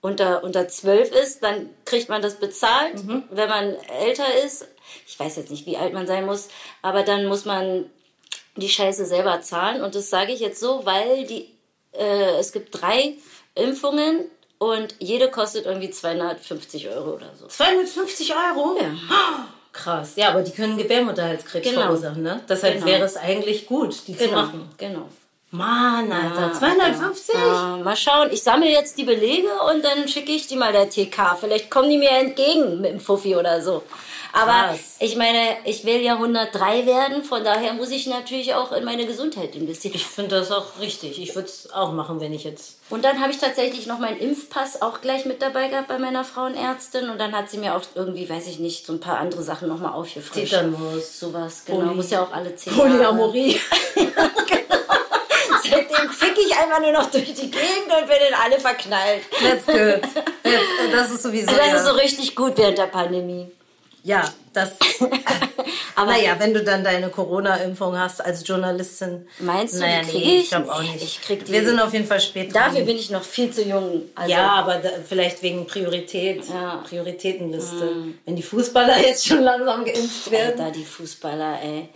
unter, 0.00 0.44
unter 0.44 0.68
12 0.68 1.10
ist, 1.12 1.42
dann 1.42 1.68
kriegt 1.84 2.08
man 2.08 2.22
das 2.22 2.36
bezahlt. 2.36 3.02
Mhm. 3.04 3.24
Wenn 3.30 3.48
man 3.48 3.74
älter 4.00 4.26
ist, 4.44 4.66
ich 5.06 5.18
weiß 5.18 5.36
jetzt 5.36 5.50
nicht, 5.50 5.66
wie 5.66 5.76
alt 5.76 5.92
man 5.92 6.06
sein 6.06 6.24
muss, 6.26 6.48
aber 6.82 7.02
dann 7.02 7.26
muss 7.26 7.44
man 7.44 7.90
die 8.56 8.68
Scheiße 8.68 9.04
selber 9.06 9.40
zahlen. 9.42 9.82
Und 9.82 9.94
das 9.94 10.10
sage 10.10 10.32
ich 10.32 10.40
jetzt 10.40 10.60
so, 10.60 10.84
weil 10.86 11.26
die, 11.26 11.48
äh, 11.92 12.38
es 12.38 12.52
gibt 12.52 12.80
drei 12.80 13.14
Impfungen 13.54 14.24
und 14.58 14.94
jede 14.98 15.30
kostet 15.30 15.66
irgendwie 15.66 15.90
250 15.90 16.88
Euro 16.88 17.14
oder 17.14 17.30
so. 17.36 17.46
250 17.46 18.34
Euro? 18.34 18.76
Ja. 18.80 18.90
Krass. 19.72 20.12
Ja, 20.16 20.30
aber 20.30 20.42
die 20.42 20.50
können 20.50 20.76
Gebärmutterhalskrebs 20.76 21.68
Genau. 21.68 21.82
verursachen, 21.82 22.22
ne? 22.22 22.40
Deshalb 22.48 22.74
Genau. 22.74 22.86
wäre 22.86 23.04
es 23.04 23.16
eigentlich 23.16 23.66
gut, 23.66 23.94
die 24.08 24.16
zu 24.16 24.24
Genau, 24.24 24.36
machen. 24.42 24.68
genau. 24.76 25.08
Mann, 25.50 26.12
Alter, 26.12 26.52
250? 26.52 27.34
Ja, 27.34 27.78
mal 27.82 27.96
schauen. 27.96 28.28
Ich 28.32 28.42
sammle 28.42 28.68
jetzt 28.68 28.98
die 28.98 29.04
Belege 29.04 29.48
und 29.72 29.82
dann 29.82 30.06
schicke 30.06 30.32
ich 30.32 30.46
die 30.46 30.56
mal 30.56 30.72
der 30.72 30.90
TK. 30.90 31.36
Vielleicht 31.40 31.70
kommen 31.70 31.88
die 31.88 31.96
mir 31.96 32.10
entgegen 32.10 32.82
mit 32.82 32.92
dem 32.92 33.00
Fuffi 33.00 33.34
oder 33.34 33.62
so. 33.62 33.82
Aber 34.34 34.68
Krass. 34.68 34.96
ich 35.00 35.16
meine, 35.16 35.56
ich 35.64 35.86
will 35.86 36.02
ja 36.02 36.12
103 36.12 36.84
werden, 36.84 37.24
von 37.24 37.42
daher 37.42 37.72
muss 37.72 37.90
ich 37.90 38.06
natürlich 38.06 38.54
auch 38.54 38.72
in 38.72 38.84
meine 38.84 39.06
Gesundheit 39.06 39.54
investieren. 39.56 39.94
Ich 39.94 40.04
finde 40.04 40.36
das 40.38 40.52
auch 40.52 40.66
richtig. 40.80 41.18
Ich 41.20 41.34
würde 41.34 41.48
es 41.48 41.72
auch 41.72 41.92
machen, 41.92 42.20
wenn 42.20 42.34
ich 42.34 42.44
jetzt. 42.44 42.76
Und 42.90 43.06
dann 43.06 43.22
habe 43.22 43.32
ich 43.32 43.38
tatsächlich 43.38 43.86
noch 43.86 43.98
meinen 43.98 44.18
Impfpass 44.18 44.82
auch 44.82 45.00
gleich 45.00 45.24
mit 45.24 45.40
dabei 45.40 45.68
gehabt 45.68 45.88
bei 45.88 45.98
meiner 45.98 46.24
Frauenärztin. 46.24 47.08
Und 47.08 47.18
dann 47.18 47.32
hat 47.32 47.48
sie 47.50 47.56
mir 47.56 47.74
auch 47.74 47.80
irgendwie, 47.94 48.28
weiß 48.28 48.48
ich 48.48 48.58
nicht, 48.58 48.84
so 48.84 48.92
ein 48.92 49.00
paar 49.00 49.16
andere 49.18 49.42
Sachen 49.42 49.66
nochmal 49.66 49.92
aufgefrischt. 49.94 50.50
Tetanus. 50.52 51.18
Sowas, 51.18 51.62
genau. 51.64 51.80
Poly- 51.86 51.94
Muss 51.94 52.10
ja 52.10 52.22
auch 52.22 52.32
alle 52.32 52.54
zehn 52.54 52.76
Jahre. 52.76 53.16
Polyamorie. 55.84 56.08
Seitdem 56.08 56.10
fick 56.12 56.46
ich 56.46 56.56
einfach 56.56 56.80
nur 56.80 56.92
noch 56.92 57.10
durch 57.10 57.34
die 57.34 57.50
Gegend 57.50 57.86
und 57.88 58.06
bin 58.08 58.16
in 58.28 58.34
alle 58.34 58.58
verknallt. 58.60 59.22
That's 59.30 59.66
good. 59.66 60.02
That's, 60.42 60.92
das 60.92 61.10
ist 61.12 61.22
sowieso. 61.22 61.54
Das 61.54 61.66
ja. 61.66 61.76
ist 61.76 61.84
so 61.84 61.92
richtig 61.92 62.34
gut 62.36 62.56
während 62.56 62.78
der 62.78 62.86
Pandemie. 62.86 63.50
Ja, 64.04 64.24
das. 64.52 64.72
Aber 65.96 66.12
naja, 66.12 66.36
wenn 66.38 66.54
du 66.54 66.62
dann 66.62 66.84
deine 66.84 67.08
Corona-Impfung 67.10 67.98
hast 67.98 68.24
als 68.24 68.46
Journalistin. 68.46 69.26
Meinst 69.40 69.74
du, 69.74 69.80
naja, 69.80 70.02
die 70.02 70.10
krieg 70.10 70.24
nee, 70.24 70.38
ich? 70.38 70.48
glaube 70.50 70.72
auch 70.72 70.80
nicht. 70.82 71.02
ich 71.02 71.20
krieg 71.20 71.44
die- 71.44 71.52
Wir 71.52 71.64
sind 71.64 71.80
auf 71.80 71.92
jeden 71.92 72.06
Fall 72.06 72.20
spät 72.20 72.54
dran. 72.54 72.64
Dafür 72.66 72.84
bin 72.86 72.96
ich 72.96 73.10
noch 73.10 73.24
viel 73.24 73.50
zu 73.50 73.62
jung. 73.64 74.02
Also, 74.14 74.30
ja, 74.30 74.46
aber 74.52 74.76
da, 74.76 74.90
vielleicht 75.06 75.42
wegen 75.42 75.66
Priorität, 75.66 76.44
Ja. 76.48 76.76
Mhm. 76.76 76.84
Prioritätenliste. 76.84 77.96
Wenn 78.24 78.36
die 78.36 78.42
Fußballer 78.42 78.98
jetzt 79.06 79.26
schon 79.26 79.42
langsam 79.42 79.84
geimpft 79.84 80.30
werden. 80.30 80.60
Alter, 80.60 80.72
die 80.72 80.84
Fußballer, 80.84 81.58
ey. 81.62 81.88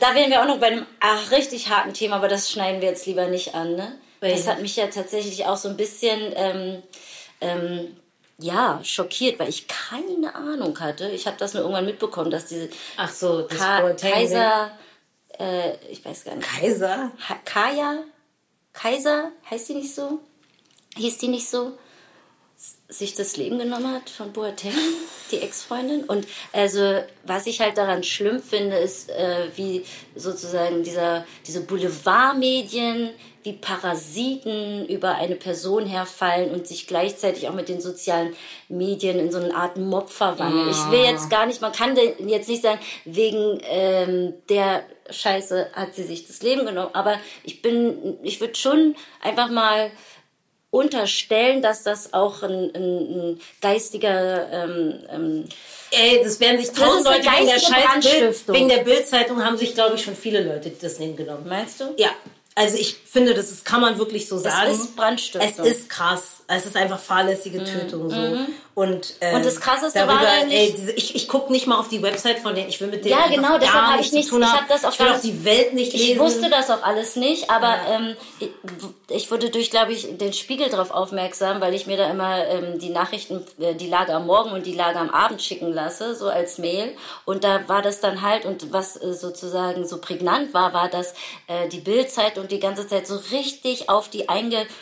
Da 0.00 0.14
wären 0.14 0.30
wir 0.30 0.40
auch 0.42 0.46
noch 0.46 0.58
bei 0.58 0.68
einem 0.68 0.86
ach, 1.00 1.30
richtig 1.30 1.68
harten 1.68 1.92
Thema, 1.92 2.16
aber 2.16 2.28
das 2.28 2.50
schneiden 2.50 2.80
wir 2.80 2.88
jetzt 2.88 3.06
lieber 3.06 3.26
nicht 3.26 3.54
an. 3.54 3.76
Ne? 3.76 3.98
Das 4.20 4.46
hat 4.46 4.60
mich 4.62 4.76
ja 4.76 4.86
tatsächlich 4.86 5.44
auch 5.46 5.56
so 5.56 5.68
ein 5.68 5.76
bisschen 5.76 6.32
ähm, 6.34 6.82
ähm, 7.40 7.96
ja, 8.38 8.80
schockiert, 8.82 9.38
weil 9.38 9.48
ich 9.48 9.66
keine 9.68 10.34
Ahnung 10.34 10.78
hatte. 10.80 11.08
Ich 11.10 11.26
habe 11.26 11.36
das 11.38 11.52
nur 11.54 11.62
irgendwann 11.62 11.84
mitbekommen, 11.86 12.30
dass 12.30 12.46
diese 12.46 12.68
Ach 12.96 13.10
so, 13.10 13.42
das 13.42 13.58
Ka 13.58 13.80
Boateng- 13.80 14.10
Kaiser, 14.12 14.70
äh, 15.38 15.72
ich 15.90 16.04
weiß 16.04 16.24
gar 16.24 16.34
nicht. 16.34 16.48
Kaiser? 16.48 17.12
Ha 17.28 17.36
Kaya? 17.44 17.98
Kaiser? 18.72 19.32
Heißt 19.50 19.68
die 19.68 19.74
nicht 19.74 19.94
so? 19.94 20.18
Hieß 20.96 21.18
die 21.18 21.28
nicht 21.28 21.48
so? 21.48 21.78
Sich 22.88 23.14
das 23.14 23.36
Leben 23.36 23.58
genommen 23.58 23.92
hat 23.92 24.08
von 24.08 24.32
Boateng, 24.32 24.72
die 25.30 25.38
Ex-Freundin. 25.38 26.04
Und 26.04 26.26
also, 26.52 27.02
was 27.24 27.46
ich 27.46 27.60
halt 27.60 27.76
daran 27.76 28.02
schlimm 28.02 28.40
finde, 28.40 28.76
ist, 28.76 29.10
äh, 29.10 29.48
wie 29.56 29.84
sozusagen 30.14 30.82
dieser, 30.82 31.26
diese 31.46 31.62
Boulevardmedien 31.62 33.10
wie 33.46 33.52
Parasiten 33.52 34.86
über 34.88 35.14
eine 35.14 35.36
Person 35.36 35.86
herfallen 35.86 36.50
und 36.50 36.66
sich 36.66 36.88
gleichzeitig 36.88 37.48
auch 37.48 37.54
mit 37.54 37.68
den 37.68 37.80
sozialen 37.80 38.34
Medien 38.68 39.20
in 39.20 39.30
so 39.30 39.38
eine 39.38 39.54
Art 39.54 39.76
Mob 39.76 40.10
verwandeln. 40.10 40.68
Ich 40.68 40.90
will 40.90 41.04
jetzt 41.04 41.30
gar 41.30 41.46
nicht, 41.46 41.60
man 41.60 41.70
kann 41.70 41.96
jetzt 42.26 42.48
nicht 42.48 42.62
sagen, 42.62 42.80
wegen 43.04 43.60
ähm, 43.62 44.34
der 44.48 44.82
Scheiße 45.08 45.70
hat 45.74 45.94
sie 45.94 46.02
sich 46.02 46.26
das 46.26 46.42
Leben 46.42 46.66
genommen, 46.66 46.90
aber 46.92 47.20
ich 47.44 47.62
bin, 47.62 48.18
ich 48.24 48.40
würde 48.40 48.56
schon 48.56 48.96
einfach 49.22 49.48
mal 49.48 49.92
unterstellen, 50.76 51.62
dass 51.62 51.82
das 51.82 52.12
auch 52.12 52.42
ein, 52.42 52.70
ein, 52.74 53.32
ein 53.32 53.40
geistiger 53.60 54.50
ähm, 54.52 54.94
ähm, 55.10 55.44
Ey, 55.92 56.20
das 56.22 56.40
werden 56.40 56.58
sich 56.58 56.72
tausend 56.72 57.06
Leute 57.06 57.24
wegen 57.24 57.46
der 57.46 57.60
Scheiß 57.60 58.10
Bild, 58.10 58.48
wegen 58.48 58.68
der 58.68 58.78
Bildzeitung 58.78 59.44
haben 59.44 59.56
sich, 59.56 59.72
glaube 59.74 59.94
ich, 59.94 60.02
schon 60.02 60.16
viele 60.16 60.42
Leute 60.42 60.70
das 60.70 60.98
nehmen 60.98 61.14
genommen. 61.14 61.46
Meinst 61.48 61.80
du? 61.80 61.94
Ja, 61.96 62.10
also 62.56 62.76
ich 62.76 62.96
finde, 63.04 63.34
das 63.34 63.52
ist, 63.52 63.64
kann 63.64 63.80
man 63.80 63.98
wirklich 63.98 64.28
so 64.28 64.36
sagen. 64.38 64.72
ist 64.72 64.96
Brandstiftung. 64.96 65.40
Es 65.42 65.58
ist 65.58 65.88
krass. 65.88 66.32
Es 66.48 66.64
ist 66.64 66.76
einfach 66.76 66.98
fahrlässige 67.00 67.62
Tötung 67.64 68.08
so. 68.10 68.16
Und, 68.76 69.14
äh, 69.20 69.30
Mhm. 69.30 69.36
Und 69.36 69.44
das 69.44 69.58
Krasseste 69.60 69.98
darüber, 69.98 70.20
war 70.22 70.28
eigentlich- 70.28 70.78
ey, 70.78 70.92
ich, 70.94 71.14
ich 71.16 71.28
gucke 71.28 71.50
nicht 71.50 71.66
mal 71.66 71.76
auf 71.78 71.88
die 71.88 72.02
Website 72.02 72.38
von 72.40 72.54
denen. 72.54 72.68
Ich 72.68 72.80
will 72.80 72.86
mit 72.88 73.04
denen 73.04 73.18
Ja, 73.18 73.26
genau, 73.26 73.58
deshalb 73.58 73.72
gar 73.72 73.86
hab 73.92 73.96
nichts 73.96 74.14
ich 74.14 74.30
nichts- 74.30 74.36
ich 74.36 74.52
hab 74.52 74.68
das 74.68 74.84
auch 74.84 74.92
ich 74.92 75.00
will 75.00 75.08
auch 75.08 75.20
die 75.20 75.44
Welt 75.44 75.72
nicht 75.74 75.92
lesen. 75.94 76.12
Ich 76.12 76.18
wusste 76.18 76.48
das 76.50 76.70
auch 76.70 76.82
alles 76.84 77.16
nicht, 77.16 77.50
aber 77.50 77.74
ähm, 77.90 78.16
ich, 78.38 78.50
ich 79.08 79.30
wurde 79.30 79.50
durch, 79.50 79.70
glaube 79.70 79.92
ich, 79.92 80.18
den 80.18 80.32
Spiegel 80.34 80.68
darauf 80.68 80.90
aufmerksam, 80.92 81.60
weil 81.60 81.74
ich 81.74 81.86
mir 81.88 81.96
da 81.96 82.08
immer 82.10 82.46
ähm, 82.46 82.78
die 82.78 82.90
Nachrichten, 82.90 83.44
äh, 83.58 83.74
die 83.74 83.88
Lage 83.88 84.14
am 84.14 84.26
Morgen 84.26 84.50
und 84.52 84.66
die 84.66 84.74
Lage 84.74 84.98
am 85.00 85.10
Abend 85.10 85.42
schicken 85.42 85.72
lasse, 85.72 86.14
so 86.14 86.28
als 86.28 86.58
Mail. 86.58 86.94
Und 87.24 87.42
da 87.44 87.66
war 87.68 87.82
das 87.82 88.00
dann 88.00 88.22
halt, 88.22 88.44
und 88.44 88.72
was 88.72 88.96
äh, 89.02 89.14
sozusagen 89.14 89.86
so 89.88 89.98
prägnant 90.00 90.54
war, 90.54 90.72
war, 90.74 90.88
dass 90.88 91.14
äh, 91.48 91.68
die 91.72 91.80
Bildzeit 91.80 92.36
und 92.38 92.45
die 92.50 92.60
ganze 92.60 92.86
Zeit 92.86 93.06
so 93.06 93.16
richtig 93.32 93.88
auf 93.88 94.08
die 94.08 94.28
eingeschlagen 94.28 94.74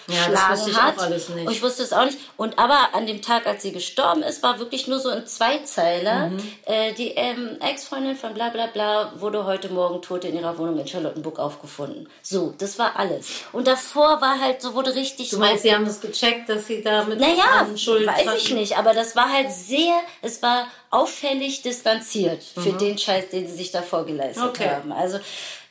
Ja, 0.73 0.83
hat. 0.83 0.99
Und 0.99 1.51
ich 1.51 1.63
wusste 1.63 1.83
es 1.83 1.93
auch 1.93 2.05
nicht. 2.05 2.19
Und 2.37 2.59
aber 2.59 2.91
an 2.95 3.07
dem 3.07 3.23
Tag, 3.23 3.47
als 3.47 3.63
sie 3.63 3.73
gestorben 3.73 4.23
ist, 4.23 4.43
war 4.43 4.59
wirklich 4.59 4.87
nur 4.89 4.99
so 4.99 5.09
ein 5.11 5.27
Zweizeiler. 5.27 6.29
Mhm. 6.31 6.53
Äh, 6.67 6.93
die 6.95 7.11
ähm, 7.11 7.59
Ex-Freundin 7.61 8.17
von 8.17 8.35
bla 8.35 8.49
bla 8.51 8.67
bla 8.67 9.13
wurde 9.17 9.45
heute 9.45 9.69
Morgen 9.69 10.03
tot 10.03 10.25
in 10.25 10.35
ihrer 10.37 10.57
Wohnung 10.59 10.79
in 10.79 10.87
Charlottenburg 10.87 11.39
aufgefunden. 11.39 12.09
So, 12.23 12.55
das 12.59 12.79
war 12.79 12.97
alles. 12.99 13.27
Und 13.53 13.67
davor 13.67 14.21
war 14.21 14.41
halt, 14.41 14.61
so 14.63 14.75
wurde 14.75 14.95
richtig 14.95 15.31
Du 15.31 15.39
meinst, 15.39 15.63
sie 15.63 15.75
haben 15.75 15.85
das 15.85 16.01
gecheckt, 16.01 16.49
dass 16.49 16.67
sie 16.67 16.83
da 16.83 17.05
mit 17.05 17.21
Naja, 17.21 17.67
Schuld 17.77 18.07
weiß 18.07 18.27
hatten? 18.27 18.37
ich 18.39 18.51
nicht, 18.55 18.77
aber 18.79 18.95
das 18.95 19.17
war 19.17 19.31
halt 19.33 19.51
sehr, 19.53 19.95
es 20.23 20.43
war 20.43 20.67
auffällig 20.91 21.63
distanziert 21.63 22.43
für 22.43 22.73
den 22.73 22.97
Scheiß, 22.97 23.29
den 23.31 23.49
sie 23.49 23.55
sich 23.55 23.73
davor 23.73 24.05
geleistet 24.07 24.43
Mhm. 24.45 24.49
Okay. 24.51 24.69
haben. 24.71 24.93
Also, 24.93 25.19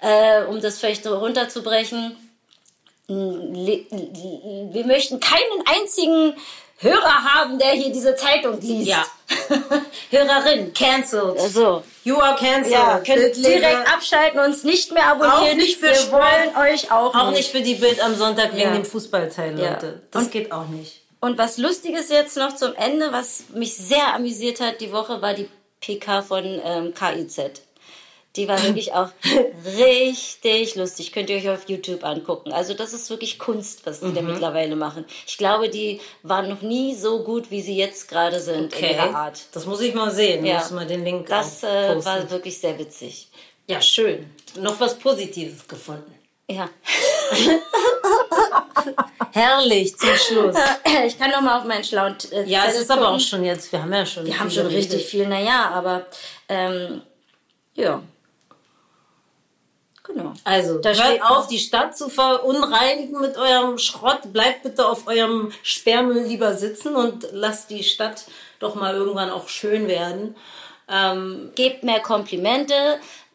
äh, 0.03 0.43
um 0.45 0.61
das 0.61 0.79
vielleicht 0.79 1.03
so 1.03 1.17
runterzubrechen, 1.17 2.15
wir 3.07 4.85
möchten 4.85 5.19
keinen 5.19 5.63
einzigen 5.65 6.35
Hörer 6.79 7.23
haben, 7.35 7.59
der 7.59 7.71
hier 7.71 7.91
diese 7.91 8.15
Zeitung 8.15 8.59
liest. 8.61 8.87
Ja. 8.87 9.05
Hörerin. 10.11 10.73
Cancelled. 10.73 11.39
So. 11.39 11.83
You 12.03 12.17
are 12.19 12.35
cancelled. 12.35 12.71
Ja, 12.71 12.99
könnt 12.99 13.35
direkt 13.37 13.93
abschalten, 13.93 14.39
uns 14.39 14.63
nicht 14.63 14.91
mehr 14.91 15.07
abonnieren. 15.07 15.51
Auch 15.51 15.55
nicht 15.55 15.77
für 15.79 15.87
Wir 15.87 15.95
Sport. 15.95 16.23
wollen 16.23 16.73
euch 16.73 16.91
auch, 16.91 17.13
Auch 17.15 17.31
nicht 17.31 17.49
für 17.51 17.61
die 17.61 17.75
Bild 17.75 18.03
am 18.03 18.15
Sonntag 18.15 18.51
wegen 18.53 18.69
Ja. 18.69 18.73
dem 18.73 18.85
Fußballteil, 18.85 19.57
Ja. 19.59 19.71
Leute. 19.73 20.01
Das 20.11 20.23
Und- 20.23 20.31
geht 20.31 20.51
auch 20.51 20.67
nicht. 20.67 21.01
Und 21.21 21.37
was 21.37 21.57
Lustiges 21.57 22.09
jetzt 22.09 22.35
noch 22.35 22.53
zum 22.55 22.75
Ende, 22.75 23.13
was 23.13 23.43
mich 23.53 23.75
sehr 23.77 24.13
amüsiert 24.13 24.59
hat 24.59 24.81
die 24.81 24.91
Woche, 24.91 25.21
war 25.21 25.33
die 25.33 25.47
PK 25.79 26.21
von 26.21 26.43
ähm, 26.43 26.93
KIZ. 26.93 27.61
Die 28.35 28.47
war 28.47 28.61
wirklich 28.63 28.93
auch 28.93 29.09
richtig 29.77 30.73
lustig. 30.75 31.11
Könnt 31.11 31.29
ihr 31.29 31.37
euch 31.37 31.49
auf 31.49 31.69
YouTube 31.69 32.03
angucken. 32.03 32.51
Also 32.51 32.73
das 32.73 32.91
ist 32.93 33.09
wirklich 33.11 33.37
Kunst, 33.37 33.85
was 33.85 33.99
die 33.99 34.11
da 34.13 34.21
Mhm. 34.21 34.31
mittlerweile 34.31 34.75
machen. 34.75 35.05
Ich 35.27 35.37
glaube, 35.37 35.69
die 35.69 36.01
waren 36.23 36.49
noch 36.49 36.61
nie 36.61 36.95
so 36.95 37.23
gut, 37.23 37.51
wie 37.51 37.61
sie 37.61 37.75
jetzt 37.77 38.07
gerade 38.09 38.39
sind 38.39 38.73
in 38.73 38.89
ihrer 38.89 39.13
Art. 39.15 39.39
Das 39.51 39.65
muss 39.67 39.81
ich 39.81 39.93
mal 39.93 40.09
sehen. 40.11 40.43
Ja. 40.45 40.59
Muss 40.59 40.71
mal 40.71 40.87
den 40.87 41.03
Link 41.05 41.27
Das 41.27 41.61
äh, 41.63 42.03
war 42.03 42.29
wirklich 42.31 42.57
sehr 42.57 42.77
witzig. 42.79 43.27
Ja, 43.67 43.81
schön. 43.81 44.25
Noch 44.59 44.79
was 44.79 44.97
Positives 44.97 45.67
gefunden. 45.67 46.11
Ja. 46.49 46.69
Herrlich 49.31 49.95
zum 49.97 50.15
Schluss. 50.15 50.55
Ich 51.05 51.17
kann 51.17 51.31
noch 51.31 51.41
mal 51.41 51.59
auf 51.59 51.65
meinen 51.65 51.83
schlauen 51.83 52.15
äh, 52.31 52.43
Ja, 52.43 52.61
es 52.61 52.65
Zettel 52.71 52.81
ist 52.83 52.91
aber 52.91 53.01
gucken. 53.01 53.15
auch 53.15 53.19
schon 53.19 53.43
jetzt. 53.43 53.71
Wir 53.71 53.81
haben 53.81 53.93
ja 53.93 54.05
schon. 54.05 54.25
Wir 54.25 54.39
haben 54.39 54.49
schon 54.51 54.67
richtig 54.67 55.05
viel, 55.05 55.27
naja, 55.27 55.69
aber 55.73 56.05
ähm, 56.49 57.01
ja. 57.75 58.01
Genau. 60.03 60.33
Also, 60.43 60.79
Da 60.79 60.91
hört 60.91 61.21
auf, 61.23 61.47
die 61.47 61.59
Stadt 61.59 61.97
zu 61.97 62.09
verunreinigen 62.09 63.21
mit 63.21 63.37
eurem 63.37 63.77
Schrott. 63.77 64.33
Bleibt 64.33 64.63
bitte 64.63 64.85
auf 64.87 65.07
eurem 65.07 65.51
Sperrmüll 65.63 66.23
lieber 66.23 66.55
sitzen 66.55 66.95
und 66.95 67.27
lasst 67.31 67.69
die 67.69 67.83
Stadt 67.83 68.25
doch 68.59 68.75
mal 68.75 68.95
irgendwann 68.95 69.31
auch 69.31 69.47
schön 69.47 69.87
werden. 69.87 70.35
Ähm, 70.89 71.51
Gebt 71.55 71.83
mehr 71.83 72.01
Komplimente, 72.01 72.75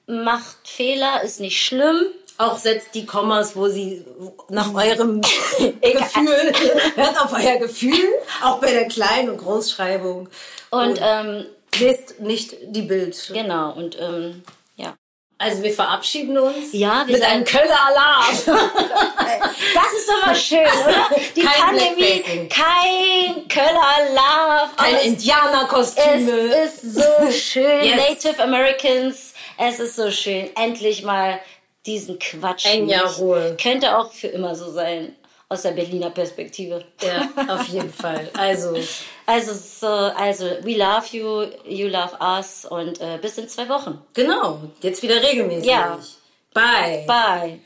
macht 0.07 0.57
Fehler, 0.64 1.23
ist 1.23 1.41
nicht 1.41 1.64
schlimm. 1.64 2.07
auch 2.37 2.59
setzt 2.59 2.95
die 2.95 3.07
Kommas, 3.07 3.57
wo 3.57 3.69
sie 3.69 4.05
nach 4.51 4.73
eurem 4.75 5.23
Gefühl, 5.23 6.53
hört 6.95 7.21
auf 7.21 7.33
euer 7.33 7.57
Gefühl, 7.57 8.09
auch 8.45 8.59
bei 8.59 8.73
der 8.73 8.89
Klein- 8.89 9.31
und 9.31 9.39
Großschreibung. 9.39 10.29
Und 10.71 11.01
ähm, 11.03 11.47
Lest 11.81 12.21
nicht 12.21 12.57
die 12.62 12.83
Bild. 12.83 13.31
genau, 13.33 13.73
und 13.73 13.97
ähm. 14.01 14.43
Also 15.41 15.62
wir 15.62 15.72
verabschieden 15.72 16.36
uns 16.36 16.72
Ja, 16.72 17.05
mit 17.05 17.22
einem 17.22 17.45
Köller 17.45 17.78
Alarm. 17.86 18.24
Das 19.74 19.93
ist 19.97 20.09
doch 20.09 20.26
mal 20.26 20.34
schön, 20.34 20.59
oder? 20.61 21.09
Die 21.36 21.41
Kein 21.43 21.61
Pandemie, 21.61 22.49
kein 22.49 23.49
Köller 23.49 24.14
Love. 24.14 24.70
Keine 24.76 25.03
Indianerkostüme. 25.03 26.32
Es 26.55 26.82
ist 26.82 26.95
so 26.95 27.30
schön. 27.30 27.84
Yes. 27.84 27.97
Native 28.24 28.43
Americans, 28.43 29.34
es 29.57 29.78
ist 29.80 29.97
so 29.97 30.11
schön. 30.11 30.51
Endlich 30.57 31.03
mal 31.05 31.41
diesen 31.86 32.18
Quatsch. 32.18 32.66
Enya 32.66 33.05
nicht. 33.05 33.18
Ruhe. 33.18 33.57
Könnte 33.61 33.97
auch 33.99 34.12
für 34.12 34.28
immer 34.28 34.55
so 34.55 34.70
sein. 34.70 35.14
Aus 35.51 35.62
der 35.62 35.70
Berliner 35.70 36.11
Perspektive. 36.11 36.84
Ja, 37.03 37.28
auf 37.55 37.66
jeden 37.68 37.93
Fall. 37.93 38.28
Also, 38.36 38.76
Also, 39.29 39.53
so, 39.53 40.11
also, 40.16 40.57
we 40.62 40.74
love 40.74 41.12
you, 41.12 41.49
you 41.66 41.89
love 41.89 42.16
us 42.18 42.64
und 42.64 42.99
äh, 42.99 43.18
bis 43.20 43.37
in 43.37 43.47
zwei 43.47 43.68
Wochen. 43.68 43.99
genau. 44.14 44.62
Jetzt 44.81 45.03
wieder 45.03 45.22
regelmäßig. 45.22 45.68
Ja. 45.68 45.99
Bye. 46.55 47.05
Bye. 47.07 47.61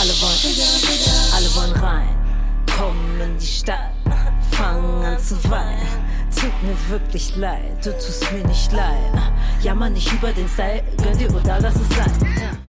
Alle 0.00 0.12
wollen, 0.22 1.34
alle 1.34 1.54
wollen 1.54 1.72
rein, 1.84 2.66
kommen 2.78 3.20
in 3.20 3.38
die 3.38 3.46
Stadt, 3.46 3.92
fangen 4.52 5.04
an 5.04 5.18
zu 5.18 5.34
weinen. 5.50 5.86
Tut 6.34 6.62
mir 6.62 6.76
wirklich 6.88 7.36
leid, 7.36 7.84
du 7.84 7.92
tust 7.92 8.32
mir 8.32 8.42
nicht 8.46 8.72
leid. 8.72 9.12
Jammer 9.62 9.90
nicht 9.90 10.10
über 10.10 10.32
den 10.32 10.48
Style, 10.48 10.82
gönn 11.02 11.18
dir 11.18 11.28
oder 11.28 11.60
lass 11.60 11.74
es 11.76 11.88
sein. 11.94 12.64